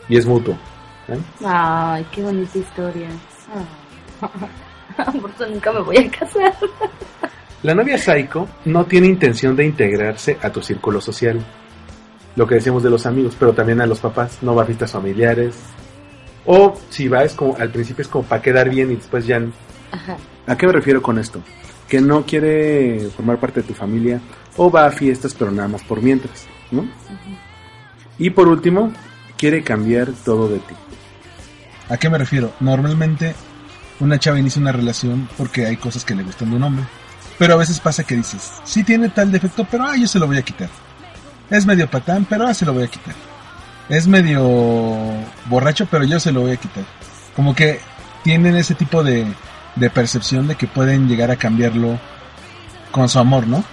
Y 0.08 0.16
es 0.16 0.26
mutuo. 0.26 0.56
¿Eh? 1.10 1.18
Ay, 1.44 2.06
qué 2.12 2.22
bonita 2.22 2.58
historia. 2.58 3.08
Ah. 3.54 4.28
Por 5.20 5.30
eso 5.30 5.46
nunca 5.46 5.72
me 5.72 5.80
voy 5.80 5.96
a 5.96 6.10
casar. 6.10 6.54
La 7.62 7.74
novia 7.74 7.98
Saiko 7.98 8.48
no 8.64 8.84
tiene 8.84 9.06
intención 9.06 9.54
de 9.54 9.66
integrarse 9.66 10.38
a 10.42 10.50
tu 10.50 10.62
círculo 10.62 11.00
social. 11.00 11.44
Lo 12.36 12.46
que 12.46 12.56
decíamos 12.56 12.82
de 12.82 12.90
los 12.90 13.06
amigos, 13.06 13.36
pero 13.38 13.52
también 13.52 13.80
a 13.80 13.86
los 13.86 14.00
papás. 14.00 14.38
No 14.42 14.54
va 14.54 14.62
a 14.62 14.66
fiestas 14.66 14.92
familiares. 14.92 15.56
O 16.46 16.74
si 16.88 17.08
va, 17.08 17.22
es 17.22 17.34
como, 17.34 17.56
al 17.56 17.70
principio 17.70 18.02
es 18.02 18.08
como 18.08 18.24
para 18.24 18.40
quedar 18.40 18.70
bien 18.70 18.90
y 18.90 18.96
después 18.96 19.26
ya... 19.26 19.42
Ajá. 19.92 20.16
¿A 20.46 20.56
qué 20.56 20.66
me 20.66 20.72
refiero 20.72 21.02
con 21.02 21.18
esto? 21.18 21.42
Que 21.88 22.00
no 22.00 22.24
quiere 22.24 23.08
formar 23.14 23.38
parte 23.38 23.60
de 23.60 23.68
tu 23.68 23.74
familia 23.74 24.20
o 24.56 24.70
va 24.70 24.86
a 24.86 24.90
fiestas 24.90 25.34
pero 25.34 25.50
nada 25.50 25.68
más 25.68 25.82
por 25.82 26.02
mientras, 26.02 26.46
¿no? 26.70 26.88
Y 28.18 28.30
por 28.30 28.48
último, 28.48 28.92
quiere 29.36 29.62
cambiar 29.62 30.08
todo 30.24 30.48
de 30.48 30.58
ti. 30.58 30.74
¿A 31.90 31.96
qué 31.96 32.08
me 32.08 32.18
refiero? 32.18 32.52
Normalmente 32.60 33.34
una 33.98 34.18
chava 34.18 34.38
inicia 34.38 34.62
una 34.62 34.72
relación 34.72 35.28
porque 35.36 35.66
hay 35.66 35.76
cosas 35.76 36.04
que 36.04 36.14
le 36.14 36.22
gustan 36.22 36.50
de 36.50 36.56
un 36.56 36.62
hombre. 36.62 36.84
Pero 37.38 37.54
a 37.54 37.56
veces 37.56 37.80
pasa 37.80 38.04
que 38.04 38.16
dices, 38.16 38.50
sí 38.64 38.84
tiene 38.84 39.08
tal 39.08 39.32
defecto, 39.32 39.66
pero 39.70 39.84
ah, 39.84 39.96
yo 39.96 40.06
se 40.06 40.18
lo 40.18 40.26
voy 40.26 40.38
a 40.38 40.42
quitar. 40.42 40.68
Es 41.50 41.66
medio 41.66 41.90
patán, 41.90 42.26
pero 42.28 42.46
ah, 42.46 42.54
se 42.54 42.64
lo 42.64 42.72
voy 42.72 42.84
a 42.84 42.88
quitar. 42.88 43.14
Es 43.88 44.06
medio 44.06 44.42
borracho, 45.46 45.86
pero 45.90 46.04
yo 46.04 46.20
se 46.20 46.32
lo 46.32 46.42
voy 46.42 46.52
a 46.52 46.56
quitar. 46.56 46.84
Como 47.34 47.54
que 47.54 47.80
tienen 48.22 48.56
ese 48.56 48.74
tipo 48.74 49.02
de, 49.02 49.26
de 49.74 49.90
percepción 49.90 50.46
de 50.46 50.54
que 50.54 50.66
pueden 50.66 51.08
llegar 51.08 51.30
a 51.30 51.36
cambiarlo 51.36 51.98
con 52.92 53.08
su 53.08 53.18
amor, 53.18 53.46
¿no? 53.46 53.64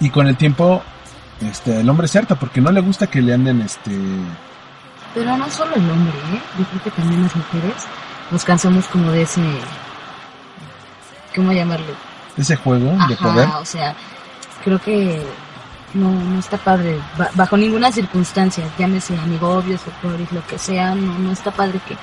Y 0.00 0.10
con 0.10 0.26
el 0.26 0.36
tiempo, 0.36 0.82
este, 1.40 1.80
el 1.80 1.88
hombre 1.88 2.08
se 2.08 2.18
harta 2.18 2.34
porque 2.34 2.60
no 2.60 2.72
le 2.72 2.80
gusta 2.80 3.06
que 3.06 3.22
le 3.22 3.32
anden, 3.32 3.62
este, 3.62 3.92
Pero 5.14 5.36
no 5.36 5.50
solo 5.50 5.74
el 5.74 5.90
hombre, 5.90 6.12
¿eh? 6.34 6.40
Yo 6.58 6.64
creo 6.66 6.82
que 6.84 6.90
también 6.92 7.22
las 7.22 7.34
mujeres 7.34 7.74
nos 8.30 8.44
cansamos 8.44 8.86
como 8.86 9.10
de 9.10 9.22
ese... 9.22 9.42
¿Cómo 11.34 11.52
llamarlo? 11.52 11.86
ese 12.36 12.56
juego 12.56 12.96
de 13.08 13.16
poder. 13.16 13.48
o 13.60 13.64
sea, 13.66 13.94
creo 14.64 14.78
que 14.78 15.22
no, 15.94 16.10
no 16.10 16.38
está 16.38 16.56
padre. 16.56 16.98
Ba- 17.18 17.28
bajo 17.34 17.56
ninguna 17.56 17.92
circunstancia, 17.92 18.64
llámese 18.78 19.18
amigobios 19.18 19.80
o 19.86 19.90
pobres, 20.00 20.30
lo 20.32 20.44
que 20.46 20.58
sea, 20.58 20.94
no, 20.94 21.18
no 21.18 21.32
está 21.32 21.50
padre 21.50 21.80
que, 21.86 21.94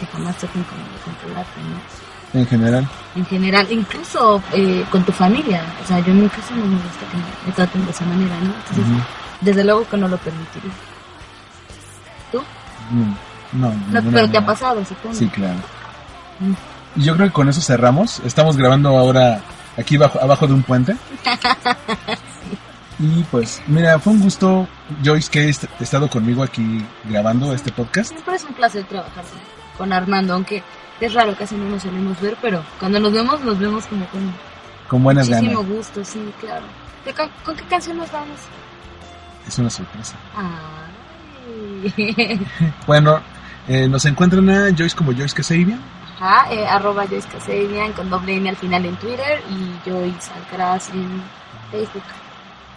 que 0.00 0.06
jamás 0.12 0.36
traten 0.38 0.64
como 0.64 0.82
de 0.82 0.98
controlarte, 1.04 1.60
¿no? 1.60 2.06
en 2.40 2.46
general. 2.46 2.88
En 3.14 3.24
general, 3.26 3.66
incluso 3.70 4.42
eh, 4.52 4.84
con 4.90 5.04
tu 5.04 5.12
familia. 5.12 5.62
O 5.84 5.86
sea, 5.86 6.00
yo 6.00 6.10
en 6.12 6.22
mi 6.22 6.28
caso 6.28 6.54
no 6.54 6.64
me 6.66 6.74
gusta 6.76 7.06
que 7.10 7.46
me, 7.46 7.52
traten 7.52 7.84
de 7.84 7.90
esa 7.92 8.04
manera, 8.06 8.34
¿no? 8.40 8.52
Entonces, 8.70 9.04
desde 9.40 9.64
luego 9.64 9.88
que 9.88 9.96
no 9.96 10.08
lo 10.08 10.16
permitiría. 10.18 10.72
Mm, 12.90 13.60
No, 13.60 13.72
No, 13.90 14.10
pero 14.10 14.30
te 14.30 14.38
ha 14.38 14.44
pasado, 14.46 14.84
supongo. 14.84 15.14
Sí, 15.14 15.28
claro. 15.28 15.58
Y 16.96 17.02
yo 17.02 17.14
creo 17.14 17.26
que 17.28 17.32
con 17.32 17.48
eso 17.48 17.60
cerramos. 17.60 18.20
Estamos 18.20 18.56
grabando 18.56 18.96
ahora 18.96 19.40
aquí 19.78 19.96
bajo, 19.96 20.20
abajo 20.20 20.46
de 20.46 20.54
un 20.54 20.62
puente. 20.62 20.96
Y 22.98 23.22
pues, 23.24 23.62
mira, 23.66 23.98
fue 23.98 24.14
un 24.14 24.22
gusto, 24.22 24.66
Joyce, 25.04 25.30
que 25.30 25.50
has 25.50 25.68
estado 25.80 26.08
conmigo 26.08 26.42
aquí 26.42 26.82
grabando 27.04 27.52
este 27.52 27.70
podcast. 27.70 28.08
Siempre 28.10 28.36
es 28.36 28.44
un 28.44 28.54
placer 28.54 28.84
trabajar 28.84 29.22
con- 29.76 29.92
Armando, 29.92 30.32
aunque 30.32 30.62
es 30.98 31.12
raro, 31.12 31.36
casi 31.36 31.56
no 31.56 31.66
nos 31.68 31.82
solemos 31.82 32.18
ver, 32.22 32.38
pero 32.40 32.62
cuando 32.80 32.98
nos 32.98 33.12
vemos, 33.12 33.38
nos 33.42 33.58
vemos 33.58 33.84
como 33.86 34.06
con 34.06 34.32
Con 34.88 35.02
buenas 35.02 35.28
muchísimo 35.28 35.60
ganas. 35.60 35.76
gusto, 35.76 36.02
sí, 36.06 36.32
claro. 36.40 36.64
¿De 37.04 37.12
ca- 37.12 37.28
¿Con 37.44 37.54
qué 37.54 37.64
canción 37.64 37.98
nos 37.98 38.10
vamos? 38.10 38.38
Es 39.46 39.58
una 39.58 39.68
sorpresa. 39.68 40.14
Ay. 40.34 40.46
Bueno, 42.86 43.20
eh, 43.68 43.88
nos 43.88 44.04
encuentran 44.04 44.48
a 44.50 44.74
Joyce 44.76 44.96
como 44.96 45.12
Joyce 45.12 45.34
Casabia. 45.34 45.78
Ajá, 46.18 46.52
eh, 46.52 46.66
arroba 46.66 47.06
Joyce 47.06 47.28
Casabian 47.28 47.92
con 47.92 48.08
doble 48.08 48.36
N 48.36 48.48
al 48.48 48.56
final 48.56 48.86
en 48.86 48.96
Twitter 48.96 49.40
y 49.50 49.88
Joyce 49.88 50.30
Alcaraz 50.34 50.88
en 50.90 51.22
Facebook. 51.70 52.02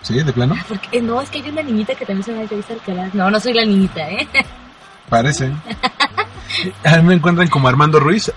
Sí, 0.01 0.21
de 0.21 0.33
plano. 0.33 0.55
Porque, 0.67 0.97
eh, 0.97 1.01
no, 1.01 1.21
es 1.21 1.29
que 1.29 1.39
hay 1.39 1.49
una 1.49 1.61
niñita 1.61 1.95
que 1.95 2.05
también 2.05 2.23
se 2.23 2.33
llama 2.33 2.47
Joyce 2.49 2.73
Alcaraz. 2.73 3.13
No, 3.13 3.31
no 3.31 3.39
soy 3.39 3.53
la 3.53 3.65
niñita, 3.65 4.09
¿eh? 4.09 4.27
Parece. 5.09 5.51
A 6.83 6.97
mí 6.97 7.03
me 7.03 7.13
encuentran 7.15 7.47
como 7.47 7.67
Armando 7.67 7.99
Ruiz, 7.99 8.31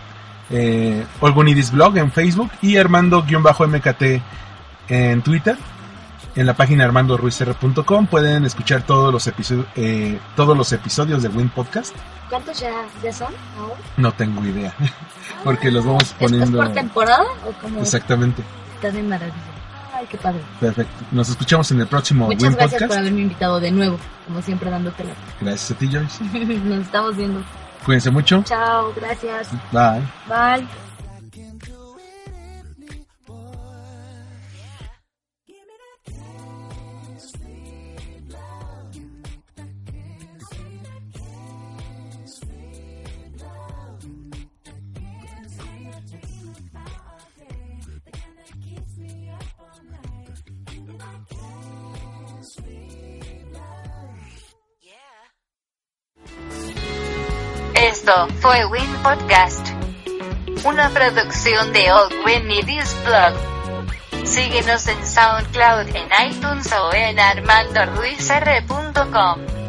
eh, 0.50 1.04
Olgunidis 1.20 1.70
Blog 1.70 1.98
en 1.98 2.10
Facebook 2.12 2.50
y 2.62 2.76
Armando-MKT 2.76 4.02
en 4.88 5.22
Twitter. 5.22 5.56
En 6.34 6.46
la 6.46 6.54
página 6.54 6.84
armandoruizr.com 6.84 8.06
pueden 8.06 8.44
escuchar 8.44 8.82
todos 8.82 9.12
los 9.12 9.26
episodios, 9.26 9.66
eh, 9.76 10.18
todos 10.34 10.56
los 10.56 10.72
episodios 10.72 11.22
de 11.22 11.28
Win 11.28 11.50
Podcast. 11.50 11.94
¿Cuántos 12.30 12.58
ya, 12.58 12.72
ya 13.02 13.12
son 13.12 13.34
ahora? 13.58 13.74
No 13.98 14.12
tengo 14.12 14.42
idea, 14.44 14.74
porque 15.44 15.70
los 15.70 15.84
vamos 15.84 16.04
¿Es, 16.04 16.10
es 16.12 16.16
poniendo 16.18 16.58
por 16.58 16.72
temporada 16.72 17.26
o 17.46 17.52
como 17.60 17.80
exactamente. 17.80 18.42
está 18.76 18.90
de 18.90 19.02
maravilla? 19.02 19.36
Ay, 19.94 20.06
qué 20.10 20.16
padre. 20.16 20.40
Perfecto. 20.58 21.04
Nos 21.10 21.28
escuchamos 21.28 21.70
en 21.70 21.80
el 21.80 21.86
próximo 21.86 22.24
Muchas 22.26 22.44
Win 22.44 22.54
gracias 22.54 22.82
por 22.84 22.96
haberme 22.96 23.20
invitado 23.20 23.60
de 23.60 23.70
nuevo, 23.70 23.98
como 24.26 24.40
siempre 24.40 24.70
dándote 24.70 25.04
la... 25.04 25.12
Gracias 25.40 25.70
a 25.70 25.74
ti, 25.74 25.90
Joyce. 25.92 26.24
Nos 26.64 26.80
estamos 26.80 27.14
viendo. 27.14 27.42
Cuídense 27.84 28.10
mucho. 28.10 28.42
Chao, 28.44 28.92
gracias. 28.96 29.50
Bye. 29.70 30.00
Bye. 30.26 30.91
Esto 58.04 58.26
fue 58.40 58.64
Win 58.64 58.92
Podcast. 59.04 59.64
Una 60.64 60.90
producción 60.90 61.72
de 61.72 61.92
Old 61.92 62.12
Win 62.26 62.48
This 62.66 62.96
Blog. 63.04 63.32
Síguenos 64.26 64.88
en 64.88 65.06
SoundCloud, 65.06 65.86
en 65.94 66.08
iTunes 66.28 66.72
o 66.72 66.92
en 66.92 67.20
armandoruizr.com. 67.20 69.61